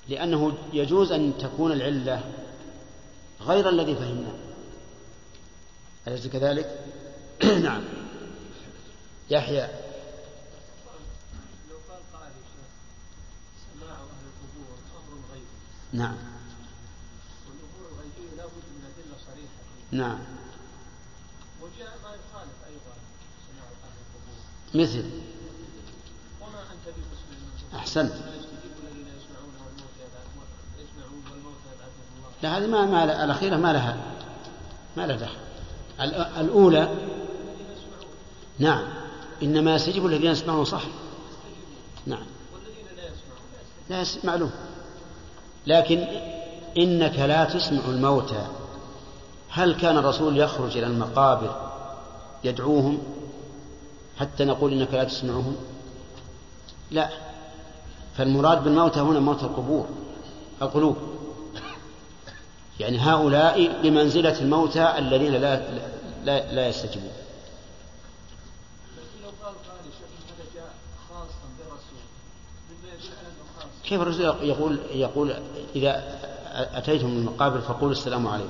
لأنه 0.08 0.58
يجوز 0.72 1.12
أن 1.12 1.38
تكون 1.38 1.72
العلة 1.72 2.20
غير 3.40 3.68
الذي 3.68 3.94
فهمناه 3.94 4.47
أليس 6.08 6.26
كذلك؟ 6.26 6.84
نعم. 7.64 7.84
يحيى. 9.30 9.68
نعم. 15.92 16.16
والأمور 17.46 17.92
الغيبية 17.92 18.42
من 18.44 18.84
أدلة 18.84 19.16
صريحة 19.26 19.62
نعم. 19.90 20.18
وجاء 21.62 21.98
ما 22.02 22.08
يخالف 22.08 22.58
أيضا 22.66 22.94
سماع 23.48 23.68
أهل 23.84 23.98
القبور 24.00 24.82
مثل. 24.82 25.10
وما 26.40 26.60
أنت 26.60 26.94
بمسلم 26.96 27.78
أحسنت. 27.78 28.12
لا 32.42 32.58
هذه 32.58 32.66
ما, 32.66 32.86
ما 32.86 33.24
الأخيرة 33.24 33.56
ما 33.56 33.72
لها 33.72 33.96
ما 34.96 35.06
لها 35.06 35.16
دخل. 35.16 35.47
الأولى 36.40 36.88
نعم 38.58 38.84
إنما 39.42 39.74
يستجيب 39.74 40.06
الذين 40.06 40.30
يسمعون 40.30 40.64
صح. 40.64 40.82
نعم. 42.06 42.26
لا 43.90 44.04
معلوم. 44.24 44.50
لكن 45.66 46.04
إنك 46.78 47.18
لا 47.18 47.44
تسمع 47.44 47.80
الموتى. 47.88 48.46
هل 49.50 49.74
كان 49.74 49.98
الرسول 49.98 50.38
يخرج 50.38 50.76
إلى 50.76 50.86
المقابر 50.86 51.70
يدعوهم 52.44 52.98
حتى 54.18 54.44
نقول 54.44 54.72
إنك 54.72 54.94
لا 54.94 55.04
تسمعهم؟ 55.04 55.56
لا. 56.90 57.08
فالمراد 58.16 58.64
بالموتى 58.64 59.00
هنا 59.00 59.20
موت 59.20 59.42
القبور 59.42 59.86
القلوب. 60.62 60.96
يعني 62.80 62.98
هؤلاء 62.98 63.82
بمنزلة 63.82 64.40
الموتى 64.40 64.98
الذين 64.98 65.32
لا 65.32 65.62
لا, 66.24 66.52
لا 66.52 66.68
يستجيبون. 66.68 67.10
كيف 73.84 74.00
الرسول 74.00 74.24
يقول 74.42 74.78
يقول 74.92 75.34
إذا 75.76 76.18
أتيتم 76.52 77.10
من 77.10 77.18
المقابر 77.18 77.60
فقولوا 77.60 77.92
السلام 77.92 78.26
عليكم؟ 78.26 78.48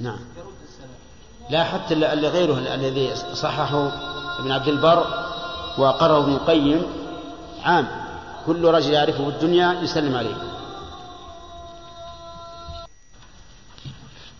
نعم. 0.00 0.18
لا 1.50 1.64
حتى 1.64 1.94
اللي 1.94 2.28
غيره 2.28 2.74
الذي 2.74 3.14
صححه 3.14 3.92
ابن 4.38 4.52
عبد 4.52 4.68
البر 4.68 4.98
وقرر 5.78 6.18
ابن 6.18 6.32
القيم 6.32 6.82
عام. 7.62 8.07
كل 8.48 8.64
رجل 8.64 8.92
يعرفه 8.92 9.30
في 9.30 9.36
الدنيا 9.36 9.80
يسلم 9.82 10.14
عليه. 10.14 10.36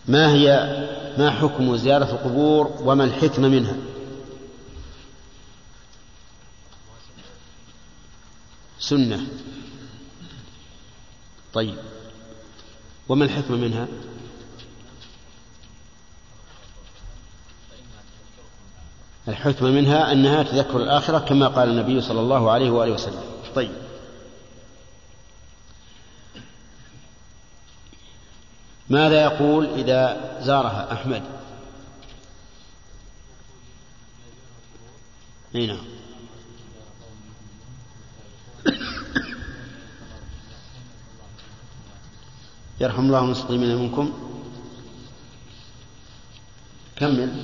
ما 0.07 0.33
هي 0.33 0.47
ما 1.17 1.31
حكم 1.31 1.77
زيارة 1.77 2.11
القبور 2.11 2.73
وما 2.83 3.03
الحكمة 3.03 3.47
منها؟ 3.47 3.75
سنة. 8.79 9.27
طيب. 11.53 11.77
وما 13.09 13.25
الحكمة 13.25 13.57
منها؟ 13.57 13.87
الحكمة 19.27 19.69
منها 19.69 20.11
أنها 20.11 20.43
تذكر 20.43 20.77
الآخرة 20.77 21.19
كما 21.19 21.47
قال 21.47 21.69
النبي 21.69 22.01
صلى 22.01 22.19
الله 22.19 22.51
عليه 22.51 22.69
وآله 22.69 22.91
وسلم. 22.91 23.23
طيب. 23.55 23.88
ماذا 28.89 29.21
يقول 29.23 29.65
إذا 29.65 30.37
زارها 30.41 30.93
أحمد؟ 30.93 31.23
أي 35.55 35.67
نعم. 35.67 35.85
يرحم 42.79 43.05
الله 43.05 43.19
المستقيمين 43.19 43.75
منكم. 43.75 44.13
كمل. 46.95 47.43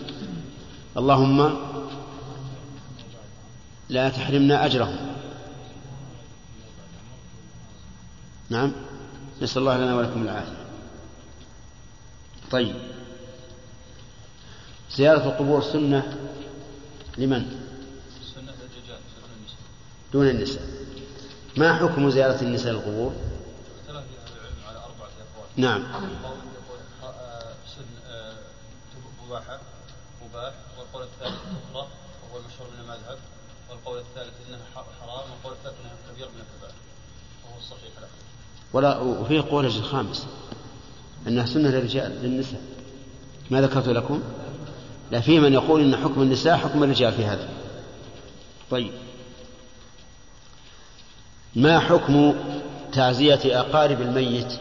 اللهم 0.97 1.57
لا 3.89 4.09
تحرمنا 4.09 4.65
أجرهم. 4.65 4.97
نعم. 8.49 8.71
نسأل 9.41 9.61
الله 9.61 9.77
لنا 9.77 9.95
ولكم 9.95 10.21
العافية. 10.21 10.64
طيب. 12.55 12.75
زيارة 14.91 15.23
القبور 15.29 15.61
سنة 15.61 16.17
لمن؟ 17.17 17.43
دون 20.13 20.29
النساء. 20.29 20.63
ما 21.57 21.73
حكم 21.73 22.09
زيارة 22.09 22.41
النساء 22.41 22.71
القبور؟ 22.71 23.13
نعم. 25.55 25.83
سن 27.75 27.85
مباحة 29.25 29.59
مباح. 30.25 30.53
والقول 30.77 31.03
الثالث 31.03 31.35
كفرة 31.35 31.87
وهو 32.23 32.39
المشهور 32.39 32.69
من 32.73 32.79
المذهب. 32.79 33.17
والقول 33.69 33.99
الثالث 33.99 34.33
إنها 34.47 34.59
حرام. 35.01 35.31
والقول 35.31 35.53
الثالث 35.53 35.75
إنها 35.81 35.95
كبير 36.11 36.27
من 36.27 36.41
الكبائر. 36.41 36.75
وهو 37.45 37.57
الصحيح 37.57 37.91
ولا 38.73 38.97
وفيه 38.97 39.41
قول 39.41 39.65
الخامس 39.65 40.27
أنها 41.27 41.45
سنة 41.45 41.69
للرجال 41.69 42.11
للنساء. 42.23 42.61
ما 43.51 43.61
ذكرت 43.61 43.87
لكم؟ 43.87 44.21
لا 45.11 45.19
في 45.19 45.39
من 45.39 45.53
يقول 45.53 45.81
إن 45.81 45.95
حكم 45.95 46.21
النساء 46.21 46.57
حكم 46.57 46.83
الرجال 46.83 47.13
في 47.13 47.25
هذا. 47.25 47.49
طيب. 48.71 48.91
ما 51.55 51.79
حكم 51.79 52.35
تعزية 52.93 53.59
أقارب 53.59 54.01
الميت؟ 54.01 54.53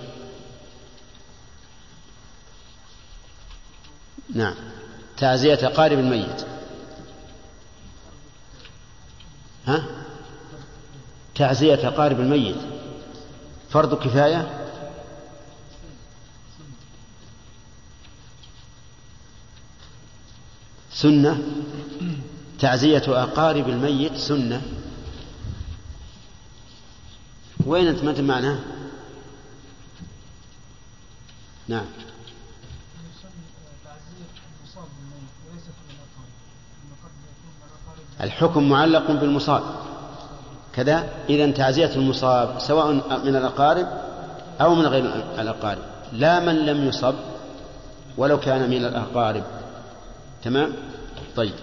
نعم. 4.34 4.54
تعزية 5.16 5.58
أقارب 5.62 5.98
الميت. 5.98 6.46
ها؟ 9.66 9.84
تعزية 11.34 11.88
أقارب 11.88 12.20
الميت. 12.20 12.56
فرض 13.70 13.94
كفاية؟ 13.94 14.63
سنة 20.94 21.42
تعزية 22.60 23.02
أقارب 23.08 23.68
الميت 23.68 24.16
سنة. 24.16 24.62
وين 27.66 27.86
أنت؟ 27.86 28.04
ما 28.04 28.10
أنت 28.10 28.20
معناه 28.20 28.58
نعم. 31.68 31.84
الحكم 38.20 38.68
معلق 38.68 39.10
بالمصاب. 39.10 39.62
كذا 40.72 41.08
إذا 41.28 41.50
تعزية 41.50 41.94
المصاب 41.96 42.58
سواء 42.58 42.92
من 43.24 43.36
الأقارب 43.36 43.86
أو 44.60 44.74
من 44.74 44.86
غير 44.86 45.04
الأقارب. 45.38 45.82
لا 46.12 46.40
من 46.40 46.66
لم 46.66 46.84
يصب 46.84 47.14
ولو 48.16 48.40
كان 48.40 48.70
من 48.70 48.84
الأقارب. 48.84 49.63
تمام؟ 50.44 50.72
طيب. 51.36 51.54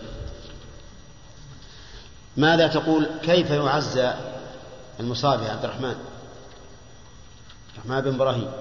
ماذا 2.38 2.68
تقول؟ 2.68 3.10
كيف 3.24 3.50
يعزى 3.50 4.14
المصاب 5.00 5.42
يا 5.44 5.52
عبد 5.52 5.66
الرحمن؟ 5.66 5.96
الرحمن 7.74 8.02
بن 8.02 8.16
إبراهيم. 8.16 8.52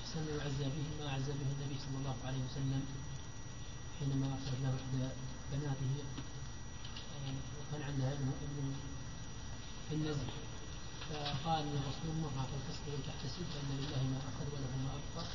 أحسن 0.00 0.24
يعزى 0.38 0.64
به 0.64 1.04
ما 1.04 1.12
عزى 1.12 1.32
به 1.32 1.48
النبي 1.56 1.76
صلى 1.84 1.96
الله 2.00 2.16
عليه 2.24 2.38
وسلم 2.50 2.82
حينما 4.00 4.26
أخرج 4.26 4.58
له 4.62 4.68
إحدى 4.68 5.08
بناته. 5.52 5.92
وكان 7.60 7.82
عندها 7.82 8.12
ابن 8.12 8.28
في 9.88 9.94
النزل 9.94 10.28
فقال 11.10 11.64
الرسول 11.64 12.14
مرها 12.22 12.44
فالتصبر 12.50 12.92
وتحتسب 12.98 13.44
فإن 13.54 13.70
لله 13.78 14.02
ما 14.12 14.18
أخذ 14.18 14.46
وله 14.54 14.74
ما 14.84 14.90
أبقى. 14.90 15.26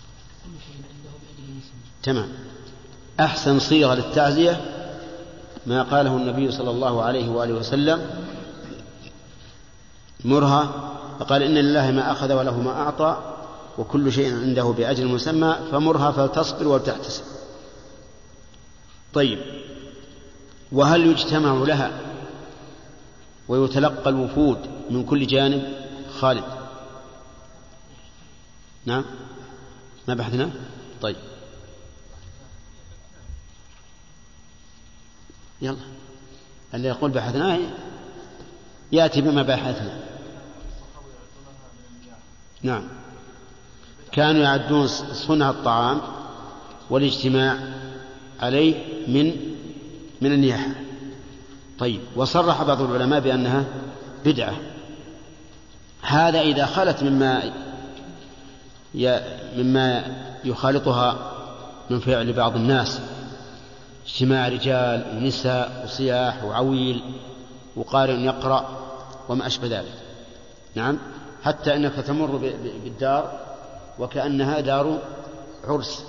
كل 0.46 0.56
شيء 0.66 0.76
عنده 0.76 1.12
بأجل 1.22 1.52
مسلم 1.58 1.82
تمام. 2.04 2.30
أحسن 3.20 3.60
صيغة 3.60 3.96
للتعزية 3.96 4.62
ما 5.66 5.84
قاله 5.84 6.18
النبي 6.18 6.52
صلى 6.52 6.70
الله 6.70 7.04
عليه 7.04 7.30
وآله 7.30 7.54
وسلم 7.54 8.10
مرها 10.26 10.94
فقال 11.20 11.44
إن 11.44 11.56
لله 11.56 11.92
ما 11.92 12.12
أخذ 12.12 12.34
وله 12.34 12.62
ما 12.62 12.72
أعطى 12.72 13.18
وكل 13.78 14.12
شيء 14.12 14.34
عنده 14.34 14.64
بأجل 14.64 15.08
مسمى 15.08 15.56
فمرها 15.72 16.12
فلتصبر 16.12 16.68
ولتحتسب. 16.68 17.24
طيب 19.14 19.40
وهل 20.72 21.08
يجتمع 21.08 21.54
لها 21.54 21.92
ويتلقى 23.48 24.10
الوفود 24.10 24.58
من 24.90 25.04
كل 25.04 25.28
جانب؟ 25.28 25.74
خالد. 26.20 26.44
نعم. 28.86 29.06
ما 30.08 30.14
بحثنا؟ 30.14 30.50
طيب. 31.02 31.16
يلا. 35.62 35.78
اللي 36.74 36.88
يقول 36.88 37.12
بحثناه 37.12 37.60
يأتي 38.92 39.22
بما 39.22 39.42
بحثنا. 39.42 40.00
نعم. 42.64 42.84
كانوا 44.12 44.42
يعدون 44.42 44.88
صنع 44.88 45.50
الطعام 45.50 46.02
والاجتماع 46.90 47.58
عليه 48.40 48.76
من 49.08 49.56
من 50.22 50.32
النياحة. 50.32 50.72
طيب 51.80 52.02
وصرح 52.16 52.64
بعض 52.64 52.82
العلماء 52.82 53.20
بأنها 53.20 53.66
بدعة. 54.26 54.54
هذا 56.02 56.42
إذا 56.42 56.66
خلت 56.66 57.04
مما 57.04 57.54
مما 59.58 60.16
يخالطها 60.44 61.32
من 61.90 62.00
فعل 62.00 62.34
بعض 62.34 62.56
الناس 62.56 63.02
اجتماع 64.14 64.48
رجال 64.48 65.18
ونساء 65.18 65.82
وصياح 65.86 66.44
وعويل 66.44 67.02
وقارئ 67.76 68.14
يقرأ 68.14 68.80
وما 69.30 69.48
أشبه 69.48 69.68
ذلك. 69.68 69.94
نعم. 70.76 70.98
حتى 71.44 71.76
أنك 71.76 71.96
تمر 71.96 72.38
بالدار 72.84 73.40
وكأنها 74.00 74.60
دار 74.60 75.00
عرس. 75.64 76.04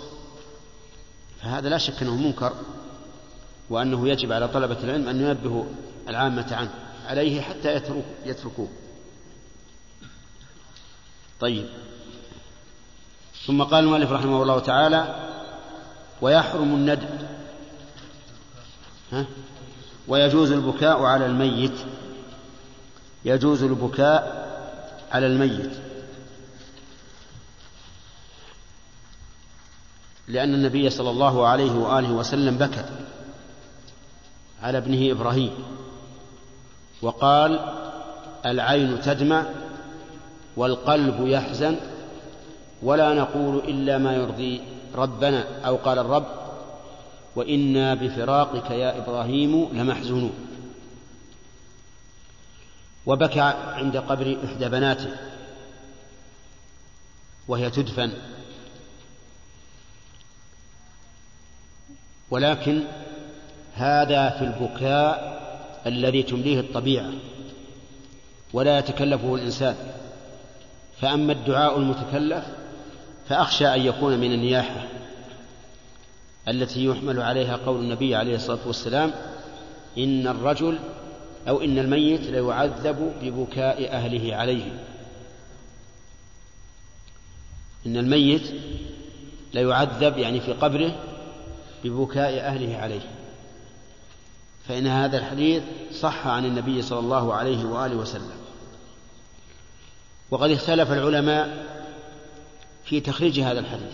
فهذا 1.43 1.69
لا 1.69 1.79
شك 1.79 2.03
أنه 2.03 2.17
منكر 2.17 2.53
وأنه 3.71 4.09
يجب 4.09 4.33
على 4.33 4.49
طلبة 4.49 4.79
العلم 4.85 5.09
أن 5.09 5.21
ينبهوا 5.21 5.65
العامة 6.09 6.55
عنه. 6.55 6.71
عليه 7.07 7.41
حتى 7.41 7.81
يتركوه. 8.27 8.69
طيب. 11.41 11.67
ثم 13.47 13.63
قال 13.63 13.85
المؤلف 13.85 14.13
رحمه 14.13 14.43
الله 14.43 14.59
تعالى 14.59 15.31
ويحرم 16.21 16.75
الندب 16.75 17.20
ها؟ 19.13 19.27
ويجوز 20.09 20.53
البكاء 20.53 21.03
على 21.03 21.27
الميت. 21.27 21.79
يجوز 23.25 23.63
البكاء 23.63 24.51
على 25.13 25.27
الميت. 25.27 25.71
لأن 30.29 30.55
النبي 30.55 30.91
صلى 30.91 31.11
الله 31.11 31.47
عليه 31.47 31.73
وآله 31.73 32.13
وسلم 32.13 32.57
بكى 32.57 32.85
على 34.63 34.79
ابنه 34.79 35.13
إبراهيم. 35.13 35.53
وقال 37.03 37.61
العين 38.47 39.01
تدمع 39.01 39.45
والقلب 40.57 41.27
يحزن 41.27 41.77
ولا 42.83 43.15
نقول 43.15 43.57
إلا 43.59 43.99
ما 43.99 44.15
يرضي 44.15 44.63
ربنا. 44.95 45.45
أو 45.67 45.77
قال 45.77 45.99
الرب 45.99 46.40
وإنا 47.37 47.95
بفراقك 47.95 48.71
يا 48.71 48.99
إبراهيم 48.99 49.69
لمحزونون. 49.73 50.33
وبكى 53.07 53.41
عند 53.67 53.97
قبر 53.97 54.39
إحدى 54.45 54.69
بناته. 54.69 55.11
وهي 57.49 57.71
تدفن. 57.71 58.13
ولكن 62.31 62.83
هذا 63.75 64.31
في 64.31 64.45
البكاء 64.45 65.41
الذي 65.87 66.23
تمليه 66.23 66.61
الطبيعة. 66.61 67.11
ولا 68.53 68.79
يتكلفه 68.79 69.35
الإنسان. 69.35 69.77
فأما 71.01 71.33
الدعاء 71.33 71.79
المتكلف 71.79 72.45
فأخشى 73.29 73.75
أن 73.75 73.81
يكون 73.81 74.19
من 74.19 74.33
النياحة. 74.33 75.00
التي 76.49 76.85
يحمل 76.85 77.23
عليها 77.23 77.57
قول 77.57 77.81
النبي 77.81 78.15
عليه 78.15 78.35
الصلاة 78.35 78.67
والسلام 78.67 79.13
إن 79.99 80.27
الرجل 80.27 80.79
أو 81.49 81.61
إن 81.61 81.79
الميت 81.79 82.21
ليعذب 82.21 83.13
ببكاء 83.23 83.93
أهله 83.93 84.37
عليه. 84.37 84.73
إن 87.87 87.97
الميت 87.97 88.43
ليعذب 89.55 90.19
يعني 90.19 90.41
في 90.41 90.53
قبره 90.53 90.97
ببكاء 91.85 92.41
أهله 92.41 92.77
عليه. 92.77 93.01
فإن 94.69 94.87
هذا 94.87 95.19
الحديث 95.19 95.63
صح 95.93 96.27
عن 96.27 96.45
النبي 96.45 96.83
صلى 96.83 96.99
الله 96.99 97.35
عليه 97.35 97.65
وآله 97.65 97.97
وسلم. 97.97 98.41
وقد 100.31 100.51
اختلف 100.51 100.93
العلماء 100.93 101.67
في 102.85 103.01
تخريج 103.01 103.41
هذا 103.41 103.61
الحديث. 103.61 103.93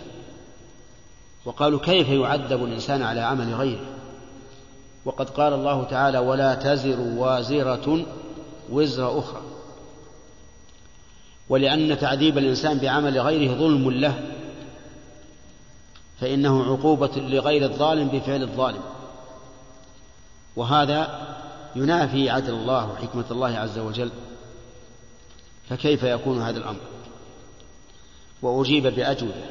وقالوا 1.47 1.79
كيف 1.79 2.09
يعذب 2.09 2.63
الإنسان 2.63 3.03
على 3.03 3.21
عمل 3.21 3.53
غيره 3.53 3.85
وقد 5.05 5.29
قال 5.29 5.53
الله 5.53 5.83
تعالى 5.83 6.17
ولا 6.17 6.55
تزر 6.55 6.99
وازرة 6.99 8.05
وزر 8.69 9.19
أخرى. 9.19 9.41
ولأن 11.49 11.97
تعذيب 11.97 12.37
الإنسان 12.37 12.77
بعمل 12.77 13.19
غيره 13.19 13.53
ظلم 13.53 13.91
له 13.91 14.23
فإنه 16.19 16.63
عقوبة 16.63 17.11
لغير 17.15 17.63
الظالم 17.63 18.07
بفعل 18.07 18.43
الظالم. 18.43 18.81
وهذا 20.55 21.27
ينافي 21.75 22.29
عدل 22.29 22.53
الله 22.53 22.91
وحكمة 22.91 23.25
الله 23.31 23.57
عز 23.57 23.79
وجل. 23.79 24.11
فكيف 25.69 26.03
يكون 26.03 26.41
هذا 26.41 26.57
الأمر؟ 26.57 26.81
وأجيب 28.41 28.87
بأجوبة 28.87 29.45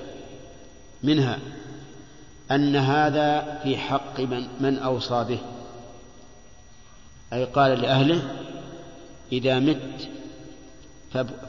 منها 1.02 1.39
أن 2.51 2.77
هذا 2.77 3.60
في 3.62 3.77
حق 3.77 4.20
من, 4.20 4.48
من 4.60 4.78
أوصى 4.78 5.24
به. 5.28 5.39
أي 7.32 7.44
قال 7.44 7.81
لأهله 7.81 8.23
إذا 9.32 9.59
مت 9.59 10.09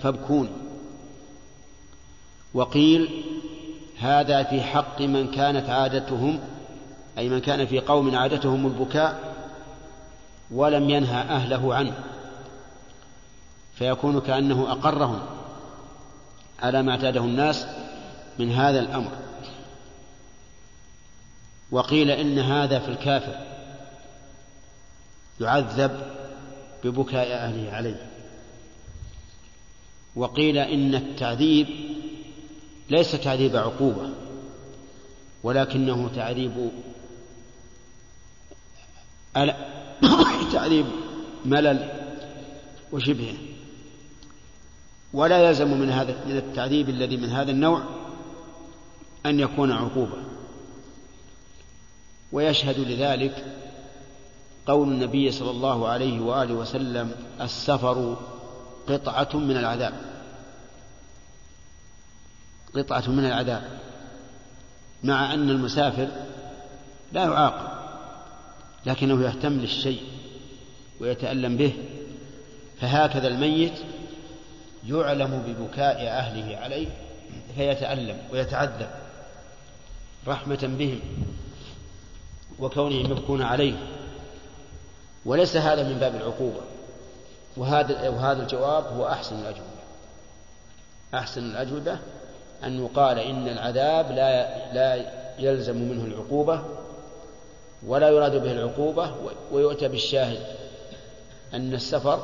فابكون. 0.01 0.49
وقيل 2.53 3.23
هذا 3.99 4.43
في 4.43 4.61
حق 4.61 5.01
من 5.01 5.31
كانت 5.31 5.69
عادتهم 5.69 6.39
أي 7.17 7.29
من 7.29 7.39
كان 7.39 7.65
في 7.65 7.79
قوم 7.79 8.15
عادتهم 8.15 8.67
البكاء 8.67 9.35
ولم 10.51 10.89
ينهى 10.89 11.21
أهله 11.21 11.75
عنه. 11.75 11.93
فيكون 13.75 14.19
كأنه 14.19 14.71
أقرهم 14.71 15.19
على 16.59 16.83
ما 16.83 16.91
اعتاده 16.91 17.19
الناس 17.19 17.67
من 18.39 18.51
هذا 18.51 18.79
الأمر. 18.79 19.26
وقيل 21.71 22.11
إن 22.11 22.39
هذا 22.39 22.79
في 22.79 22.89
الكافر. 22.89 23.35
يعذب 25.41 26.01
ببكاء 26.83 27.33
أهله 27.33 27.71
عليه. 27.71 28.11
وقيل 30.15 30.57
إن 30.57 30.95
التعذيب 30.95 31.67
ليس 32.89 33.11
تعذيب 33.11 33.55
عقوبة 33.55 34.09
ولكنه 35.43 36.09
تعذيب 36.15 36.71
تعذيب 40.53 40.85
ملل 41.45 41.89
وشبهه. 42.91 43.35
ولا 45.13 45.47
يلزم 45.47 45.79
من 45.79 45.89
هذا 45.89 46.15
من 46.25 46.37
التعذيب 46.37 46.89
الذي 46.89 47.17
من 47.17 47.29
هذا 47.29 47.51
النوع 47.51 47.83
أن 49.25 49.39
يكون 49.39 49.71
عقوبة. 49.71 50.36
ويشهد 52.31 52.79
لذلك 52.79 53.45
قول 54.67 54.87
النبي 54.87 55.31
صلى 55.31 55.51
الله 55.51 55.87
عليه 55.87 56.19
وآله 56.19 56.53
وسلم 56.53 57.11
السفر 57.41 58.17
قطعة 58.87 59.29
من 59.33 59.57
العذاب. 59.57 59.93
قطعة 62.75 63.09
من 63.11 63.25
العذاب. 63.25 63.79
مع 65.03 65.33
أن 65.33 65.49
المسافر 65.49 66.07
لا 67.11 67.23
يعاقب 67.23 67.77
لكنه 68.85 69.23
يهتم 69.23 69.53
للشيء 69.53 70.01
ويتألم 70.99 71.57
به. 71.57 71.73
فهكذا 72.81 73.27
الميت 73.27 73.73
يعلم 74.87 75.43
ببكاء 75.47 76.07
أهله 76.07 76.57
عليه 76.57 76.87
فيتألم 77.55 78.17
ويتعذب 78.31 78.89
رحمة 80.27 80.75
بهم. 80.79 80.99
وكونهم 82.59 83.11
يبكون 83.11 83.41
عليه. 83.41 83.73
وليس 85.25 85.57
هذا 85.57 85.83
من 85.83 85.99
باب 85.99 86.15
العقوبة. 86.15 86.61
وهذا 87.57 88.09
وهذا 88.09 88.41
الجواب 88.41 88.83
هو 88.83 89.07
أحسن 89.07 89.39
الأجوبة. 89.39 89.77
أحسن 91.13 91.43
الأجوبة 91.43 91.99
أن 92.63 92.85
يقال 92.85 93.19
إن 93.19 93.47
العذاب 93.47 94.11
لا 94.11 94.73
لا 94.73 95.11
يلزم 95.39 95.75
منه 95.75 96.05
العقوبة 96.05 96.63
ولا 97.85 98.09
يراد 98.09 98.43
به 98.43 98.51
العقوبة 98.51 99.11
ويؤتى 99.51 99.87
بالشاهد 99.87 100.39
أن 101.53 101.73
السفر 101.73 102.19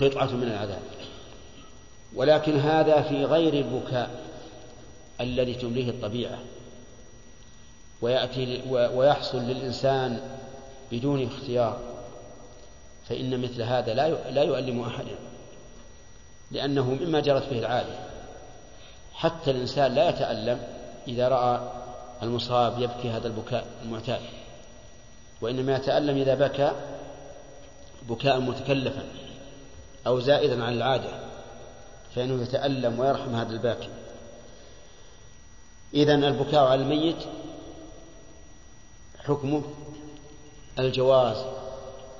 قطعة 0.00 0.32
من 0.32 0.42
العذاب. 0.42 0.82
ولكن 2.14 2.58
هذا 2.58 3.02
في 3.02 3.24
غير 3.24 3.54
البكاء 3.54 4.10
الذي 5.20 5.54
تمليه 5.54 5.90
الطبيعة. 5.90 6.38
ويأتي 8.02 8.62
ويحصل 8.70 9.38
للإنسان 9.38 10.20
بدون 10.92 11.26
اختيار 11.26 11.78
فإن 13.08 13.42
مثل 13.42 13.62
هذا 13.62 13.94
لا 13.94 14.30
لا 14.30 14.42
يؤلم 14.42 14.80
أحدا 14.80 15.16
لأنه 16.50 16.94
مما 16.94 17.20
جرت 17.20 17.50
به 17.50 17.58
العادة. 17.58 17.94
حتى 19.14 19.50
الإنسان 19.50 19.94
لا 19.94 20.08
يتألم 20.08 20.60
إذا 21.08 21.28
رأى 21.28 21.72
المصاب 22.22 22.78
يبكي 22.78 23.10
هذا 23.10 23.26
البكاء 23.26 23.66
المعتاد 23.84 24.20
وإنما 25.40 25.76
يتألم 25.76 26.16
إذا 26.16 26.34
بكى 26.34 26.72
بكاء 28.08 28.40
متكلفا 28.40 29.02
أو 30.06 30.20
زائدا 30.20 30.64
عن 30.64 30.72
العادة 30.72 31.10
فإنه 32.14 32.42
يتألم 32.42 33.00
ويرحم 33.00 33.34
هذا 33.34 33.52
الباكي. 33.52 33.88
إذا 35.94 36.14
البكاء 36.14 36.64
على 36.64 36.82
الميت 36.82 37.16
حكمه 39.28 39.62
الجواز 40.78 41.44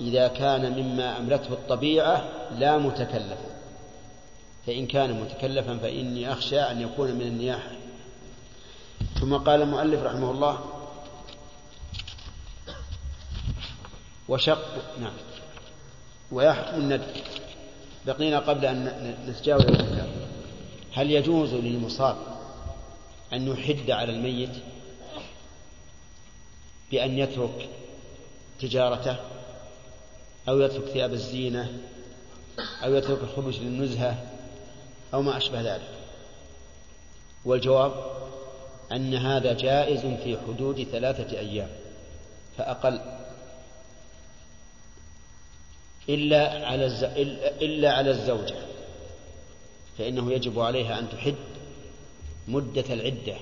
إذا 0.01 0.28
كان 0.28 0.82
مما 0.82 1.18
أملته 1.18 1.52
الطبيعة 1.52 2.24
لا 2.59 2.78
متكلفا. 2.78 3.48
فإن 4.66 4.86
كان 4.86 5.20
متكلفا 5.20 5.78
فإني 5.78 6.32
أخشى 6.32 6.60
أن 6.60 6.80
يكون 6.80 7.12
من 7.12 7.22
النياحة 7.22 7.70
ثم 9.20 9.36
قال 9.36 9.62
المؤلف 9.62 10.02
رحمه 10.02 10.30
الله 10.30 10.59
وشق 14.28 14.98
نعم. 15.01 15.12
ويحكم 16.32 16.76
الندب 16.76 17.06
بقينا 18.06 18.39
قبل 18.39 18.64
أن 18.64 19.14
نتجاوز 19.28 19.64
الكتاب 19.64 20.09
هل 20.93 21.10
يجوز 21.10 21.55
للمصاب 21.55 22.16
أن 23.32 23.48
يحد 23.48 23.90
على 23.90 24.12
الميت؟ 24.12 24.56
بأن 26.90 27.19
يترك 27.19 27.69
تجارته 28.60 29.16
أو 30.48 30.60
يترك 30.60 30.85
ثياب 30.85 31.12
الزينة 31.12 31.73
أو 32.85 32.94
يترك 32.94 33.19
الخروج 33.23 33.60
للنزهة 33.60 34.27
أو 35.15 35.23
ما 35.23 35.36
أشبه 35.36 35.60
ذلك. 35.60 35.89
والجواب 37.44 37.93
أن 38.93 39.15
هذا 39.15 39.52
جائز 39.52 40.01
في 40.01 40.39
حدود 40.47 40.82
ثلاثة 40.82 41.39
أيام 41.39 41.69
فأقل. 42.59 43.01
إلا 46.09 46.66
على 46.66 46.86
إلا 47.62 47.93
على 47.93 48.10
الزوجة 48.10 48.56
فإنه 49.98 50.32
يجب 50.32 50.60
عليها 50.60 50.98
أن 50.98 51.10
تحد 51.10 51.35
مدة 52.48 52.85
العدة. 52.94 53.36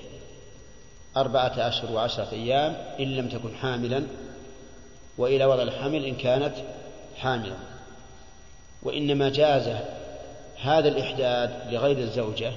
أربعة 1.21 1.67
أشهر 1.67 1.91
وعشرة 1.91 2.31
أيام 2.31 2.75
إن 2.99 3.15
لم 3.15 3.29
تكن 3.29 3.55
حاملا 3.55 4.03
وإلى 5.17 5.45
وضع 5.45 5.63
الحمل 5.63 6.05
إن 6.05 6.15
كانت 6.15 6.55
حاملا. 7.17 7.57
وإنما 8.83 9.29
جاز 9.29 9.69
هذا 10.61 10.87
الإحداد 10.87 11.73
لغير 11.73 11.97
الزوجة 11.97 12.53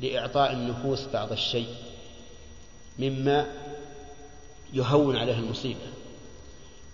لإعطاء 0.00 0.52
النفوس 0.52 1.06
بعض 1.12 1.32
الشيء 1.32 1.68
مما 2.98 3.46
يهون 4.72 5.16
عليها 5.16 5.38
المصيبة. 5.38 5.86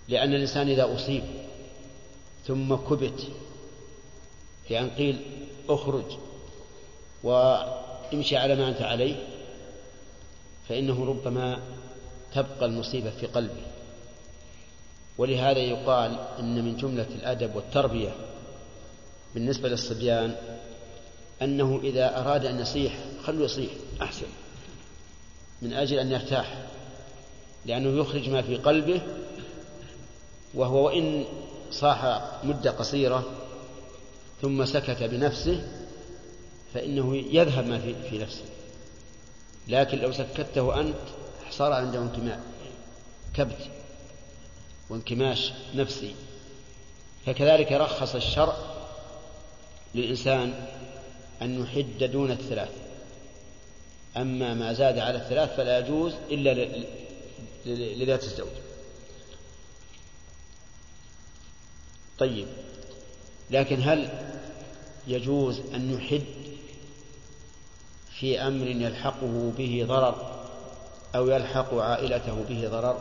لأن 0.09 0.35
الإنسان 0.35 0.69
إذا 0.69 0.95
أصيب 0.95 1.23
ثم 2.47 2.75
كبت 2.75 3.29
بأن 4.71 4.91
قيل 4.91 5.21
اخرج 5.69 6.05
امشي 8.15 8.37
على 8.37 8.55
ما 8.55 8.69
أنت 8.69 8.83
عليه 8.83 9.17
فإنه 10.69 11.05
ربما 11.05 11.61
تبقى 12.35 12.67
المصيبة 12.67 13.11
في 13.11 13.27
قلبه. 13.27 13.67
ولهذا 15.19 15.59
يقال 15.59 16.19
إن 16.39 16.65
من 16.65 16.77
جملة 16.77 17.07
الأدب 17.15 17.57
والتربية 17.57 18.15
بالنسبة 19.35 19.69
للصبيان 19.69 20.37
أنه 21.43 21.81
إذا 21.85 22.21
أراد 22.21 22.45
أن 22.45 22.61
يصيح 22.61 22.99
خلوا 23.25 23.45
يصيح 23.45 23.71
أحسن 24.03 24.27
من 25.63 25.73
أجل 25.73 25.99
أن 25.99 26.13
يرتاح 26.13 26.67
لأنه 27.67 28.01
يخرج 28.01 28.31
ما 28.31 28.43
في 28.43 28.57
قلبه 28.57 29.01
وهو 30.55 30.87
وإن 30.87 31.25
صاح 31.71 32.23
مدة 32.45 32.71
قصيرة 32.71 33.25
ثم 34.43 34.65
سكت 34.65 35.03
بنفسه 35.03 35.69
فإنه 36.75 37.17
يذهب 37.17 37.67
ما 37.67 37.79
في 38.11 38.19
نفسه. 38.19 38.45
لكن 39.69 39.99
لو 39.99 40.13
سكته 40.13 40.81
أنت 40.81 40.97
صار 41.51 41.73
عنده 41.73 42.03
انكماء 42.03 42.41
كبت 43.35 43.71
وانكماش 44.91 45.53
نفسي. 45.75 46.15
فكذلك 47.27 47.73
رخص 47.73 48.15
الشرع 48.15 48.57
للإنسان 49.95 50.67
أن 51.43 51.63
يحد 51.63 52.11
دون 52.13 52.31
الثلاث. 52.31 52.71
أما 54.17 54.55
ما 54.55 54.73
زاد 54.73 54.99
على 54.99 55.19
الثلاث 55.19 55.57
فلا 55.57 55.79
يجوز 55.79 56.15
إلا 56.31 56.55
لذات 58.05 58.25
الزوج. 58.25 58.49
طيب 62.19 62.47
لكن 63.51 63.83
هل 63.83 64.09
يجوز 65.07 65.61
أن 65.75 65.95
يحد 65.95 66.46
في 68.21 68.41
أمر 68.41 68.67
يلحقه 68.67 69.53
به 69.59 69.85
ضرر 69.89 70.37
أو 71.15 71.29
يلحق 71.29 71.75
عائلته 71.75 72.45
به 72.49 72.69
ضرر 72.69 73.01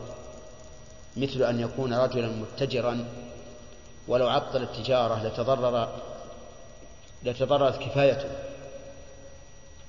مثل 1.17 1.43
أن 1.43 1.59
يكون 1.59 1.93
رجلا 1.93 2.27
متجرا 2.27 3.05
ولو 4.07 4.27
عطل 4.27 4.61
التجارة 4.61 5.27
لتضرر 5.27 5.89
لتضررت 7.23 7.79
كفايته. 7.79 8.29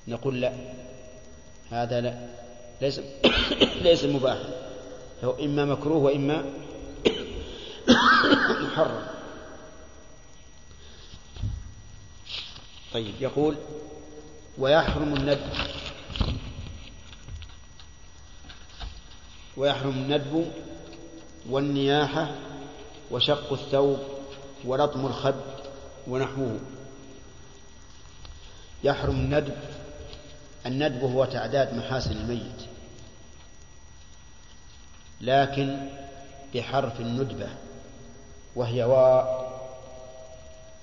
نقول 0.07 0.41
لا 0.41 0.53
هذا 1.71 2.01
لا 2.01 2.27
ليس 2.81 3.01
ليس 3.85 4.05
مباحا. 4.05 4.49
فهو 5.21 5.31
إما 5.31 5.65
مكروه 5.65 5.97
وإما 5.97 6.43
محرم 8.63 9.07
طيب. 12.93 13.21
يقول 13.21 13.55
ويحرم 14.57 15.13
الندب. 15.13 15.51
ويحرم 19.57 19.89
الندب 19.89 20.51
والنياحة 21.49 22.31
وشق 23.11 23.53
الثوب 23.53 23.99
ولطم 24.65 25.05
الخد 25.05 25.41
ونحوه. 26.07 26.59
يحرم 28.83 29.15
الندب 29.15 29.57
الندب 30.65 31.03
هو 31.03 31.25
تعداد 31.25 31.73
محاسن 31.73 32.11
الميت. 32.11 32.61
لكن 35.21 35.89
بحرف 36.55 36.99
الندبة 36.99 37.49
وهي 38.55 38.83
واء 38.83 39.47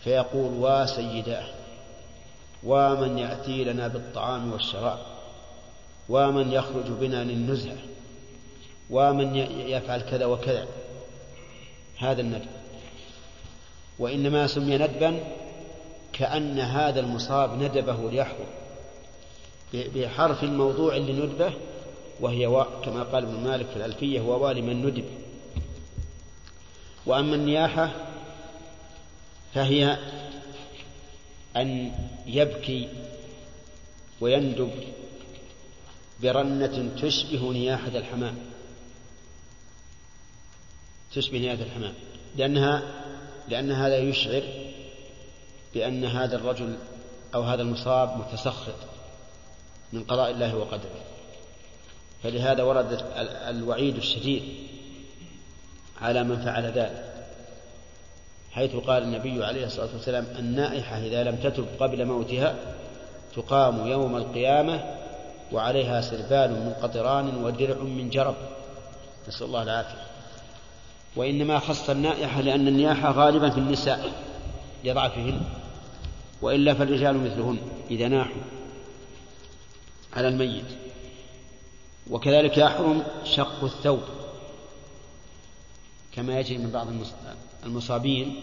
فيقول 0.05 0.53
وا 0.53 0.87
سيداه. 0.87 1.64
ومن 2.65 3.19
يأتي 3.19 3.65
لنا 3.65 3.89
بالطعام 3.89 4.53
والشراب 4.53 4.99
ومن 6.09 6.53
يخرج 6.53 6.85
بنا 7.01 7.25
للنزهة 7.25 7.77
ومن 8.91 9.37
يفعل 9.67 10.01
كذا 10.01 10.25
وكذا. 10.25 10.67
هذا 11.99 12.21
الندب. 12.21 12.47
وإنما 13.99 14.47
سمي 14.47 14.79
ندبا 14.79 15.21
كأن 16.13 16.59
هذا 16.59 17.01
المصاب 17.01 17.63
ندبه 17.63 18.11
ليحضر. 18.11 18.47
بحرف 19.75 20.45
الموضوع 20.45 20.97
لندبة 20.97 21.53
وهي 22.21 22.47
واء 22.47 22.69
كما 22.85 23.03
قال 23.03 23.25
ابن 23.25 23.45
مالك 23.45 23.67
في 23.67 23.77
الألفية 23.77 24.21
هو 24.21 24.45
واء 24.45 24.53
لمن 24.53 24.87
ندب. 24.87 25.05
وأما 27.07 27.35
النياحة 27.35 27.91
فهي 29.55 29.99
أن 31.57 31.93
يبكي 32.27 32.89
ويندب 34.21 34.71
برنة 36.23 36.91
تشبه 37.03 37.53
نياحة 37.53 37.89
الحمام. 37.89 38.37
تشبه 41.15 41.39
نياحة 41.39 41.63
الحمام. 41.63 41.95
لأنها 42.37 42.83
لأن 43.49 43.73
هذا 43.73 43.99
يشعر 43.99 44.43
بأن 45.75 46.05
هذا 46.05 46.37
الرجل 46.37 46.77
أو 47.35 47.43
هذا 47.43 47.63
المصاب 47.63 48.19
متسخط 48.19 48.79
من 49.93 50.05
قضاء 50.05 50.31
الله 50.31 50.57
وقدره. 50.57 51.05
فلهذا 52.23 52.63
ورد 52.63 53.05
الوعيد 53.49 53.97
الشديد 53.97 54.43
على 56.01 56.25
من 56.25 56.45
فعل 56.45 56.65
ذلك. 56.65 57.14
حيث 58.55 58.77
قال 58.77 59.03
النبي 59.03 59.45
عليه 59.45 59.67
الصلاة 59.67 59.89
والسلام 59.93 60.27
النائحة 60.39 60.99
إذا 60.99 61.25
لم 61.25 61.37
تتب 61.37 61.67
قبل 61.81 62.07
موتها 62.07 62.55
تقام 63.37 63.87
يوم 63.87 64.17
القيامة 64.17 64.95
وعليها 65.53 66.01
سربال 66.01 66.51
من 66.51 66.75
قطران 66.83 67.45
ودرع 67.45 67.83
من 67.83 68.11
جرب. 68.11 68.35
نسأل 69.29 69.47
الله 69.47 69.63
العافية. 69.63 70.07
وإنما 71.17 71.59
خص 71.59 71.91
النائحة 71.91 72.41
لأن 72.41 72.69
النياحة 72.69 73.11
غالبا 73.11 73.51
في 73.51 73.59
النساء 73.59 74.13
لضعفهن 74.85 75.41
وإلا 76.43 76.75
فالرجال 76.75 77.19
مثلهن 77.19 77.59
إذا 77.91 78.09
ناحوا 78.09 78.43
على 80.17 80.29
الميت. 80.29 80.65
وكذلك 82.11 82.59
يحرم 82.59 83.03
شق 83.25 83.65
الثوب 83.65 84.03
كما 86.13 86.39
يجري 86.39 86.59
من 86.59 86.71
بعض 86.71 86.89
المصابين 87.65 88.41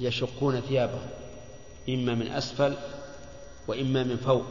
يشقون 0.00 0.60
ثيابهم 0.60 1.08
إما 1.88 2.14
من 2.14 2.26
أسفل 2.26 2.76
وإما 3.68 4.02
من 4.04 4.16
فوق. 4.16 4.44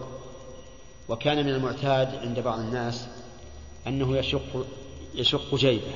وكان 1.10 1.46
من 1.46 1.50
المعتاد 1.50 2.16
عند 2.16 2.40
بعض 2.40 2.60
الناس 2.60 3.08
أنه 3.88 4.18
يشق 4.18 4.66
يشق 5.16 5.56
جيبه 5.56 5.94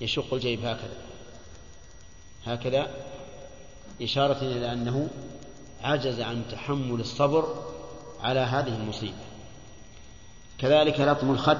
يشق 0.00 0.34
الجيب 0.34 0.64
هكذا. 0.64 0.96
هكذا 2.44 2.90
إشارة 4.02 4.42
إلى 4.42 4.72
أنه 4.72 5.08
عجز 5.82 6.20
عن 6.20 6.42
تحمل 6.50 7.00
الصبر 7.00 7.64
على 8.20 8.40
هذه 8.40 8.76
المصيبة. 8.76 9.24
كذلك 10.58 11.00
لطم 11.00 11.30
الخد. 11.30 11.58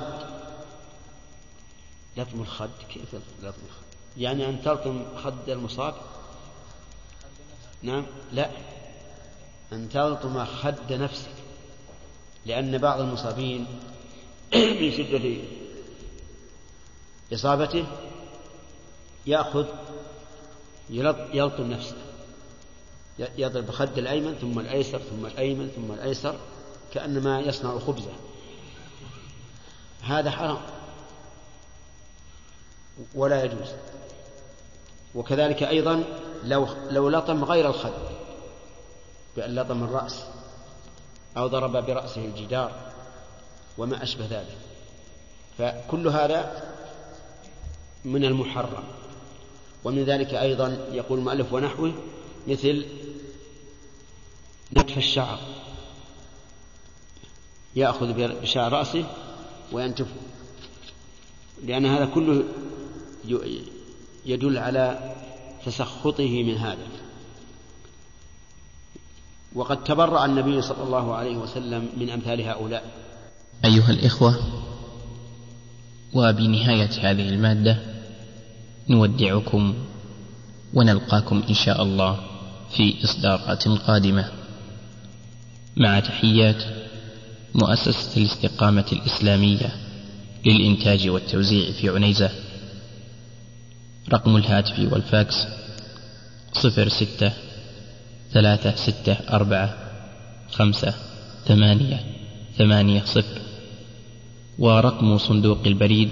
لطم 2.16 2.40
الخد 2.40 2.70
كيف 2.88 3.14
لطم 3.14 3.62
الخد؟ 3.68 3.91
يعني 4.16 4.48
أن 4.48 4.62
تلطم 4.62 5.04
خد 5.24 5.48
المصاب؟ 5.48 5.94
نعم 7.82 8.06
لا. 8.32 8.50
أن 9.72 9.88
تلطم 9.88 10.44
خد 10.44 10.92
نفسك 10.92 11.30
لأن 12.46 12.78
بعض 12.78 13.00
المصابين 13.00 13.66
من 14.80 14.92
شدة 14.92 15.36
إصابته 17.32 17.86
يأخذ 19.26 19.66
يلطم 20.90 21.70
نفسه. 21.70 21.96
يضرب 23.18 23.70
خد 23.70 23.98
الأيمن 23.98 24.34
ثم 24.34 24.58
الأيسر 24.58 24.98
ثم 24.98 25.26
الأيمن 25.26 25.68
ثم 25.68 25.92
الأيسر 25.92 26.36
كأنما 26.94 27.40
يصنع 27.40 27.78
خبزة. 27.78 28.12
هذا 30.02 30.30
حرام. 30.30 30.58
ولا 33.14 33.44
يجوز. 33.44 33.68
وكذلك 35.14 35.62
أيضا 35.62 36.04
لو 36.44 36.66
لو 36.90 37.08
لطم 37.08 37.44
غير 37.44 37.68
الخد 37.68 37.92
بأن 39.36 39.54
لطم 39.54 39.84
الرأس 39.84 40.24
أو 41.36 41.46
ضرب 41.46 41.86
برأسه 41.86 42.24
الجدار 42.24 42.72
وما 43.78 44.02
أشبه 44.02 44.26
ذلك. 44.30 44.56
فكل 45.58 46.08
هذا 46.08 46.62
من 48.04 48.24
المحرم. 48.24 48.84
ومن 49.84 50.04
ذلك 50.04 50.34
أيضا 50.34 50.86
يقول 50.92 51.18
المؤلف 51.18 51.52
ونحوه 51.52 51.92
مثل 52.46 52.86
نتف 54.76 54.98
الشعر. 54.98 55.38
يأخذ 57.76 58.12
بشعر 58.12 58.72
رأسه 58.72 59.04
وينتفه 59.72 60.16
لأن 61.64 61.86
هذا 61.86 62.06
كله 62.14 62.44
يدل 64.26 64.58
على 64.58 65.14
تسخطه 65.66 66.42
من 66.42 66.56
هذا. 66.56 66.86
وقد 69.54 69.84
تبرأ 69.84 70.24
النبي 70.24 70.62
صلى 70.62 70.82
الله 70.82 71.14
عليه 71.14 71.36
وسلم 71.36 71.88
من 71.96 72.10
أمثال 72.10 72.40
هؤلاء. 72.40 72.84
أيها 73.64 73.90
الإخوة 73.90 74.38
وبنهاية 76.14 77.10
هذه 77.10 77.28
المادة 77.28 77.78
نودعكم 78.88 79.74
ونلقاكم 80.74 81.42
إن 81.48 81.54
شاء 81.54 81.82
الله 81.82 82.20
في 82.70 83.04
إصدارات 83.04 83.68
قادمة. 83.68 84.28
مع 85.76 86.00
تحيات 86.00 86.62
مؤسسة 87.54 88.20
الاستقامة 88.20 88.86
الإسلامية 88.92 89.72
للإنتاج 90.46 91.08
والتوزيع 91.08 91.72
في 91.72 91.88
عنيزة. 91.88 92.30
رقم 94.12 94.36
الهاتف 94.36 94.92
والفاكس 94.92 95.34
صفر 96.52 96.88
ستة 96.88 97.32
ثلاثة 98.32 98.74
ستة 98.74 99.12
أربعة 99.12 99.74
خمسة 100.50 100.94
ثمانية 101.46 102.00
ثمانية 102.58 103.02
صفر 103.04 103.40
ورقم 104.58 105.18
صندوق 105.18 105.58
البريد 105.66 106.10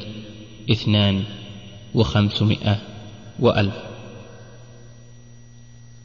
اثنان 0.70 1.24
وخمسمائة 1.94 2.78
وألف 3.38 3.74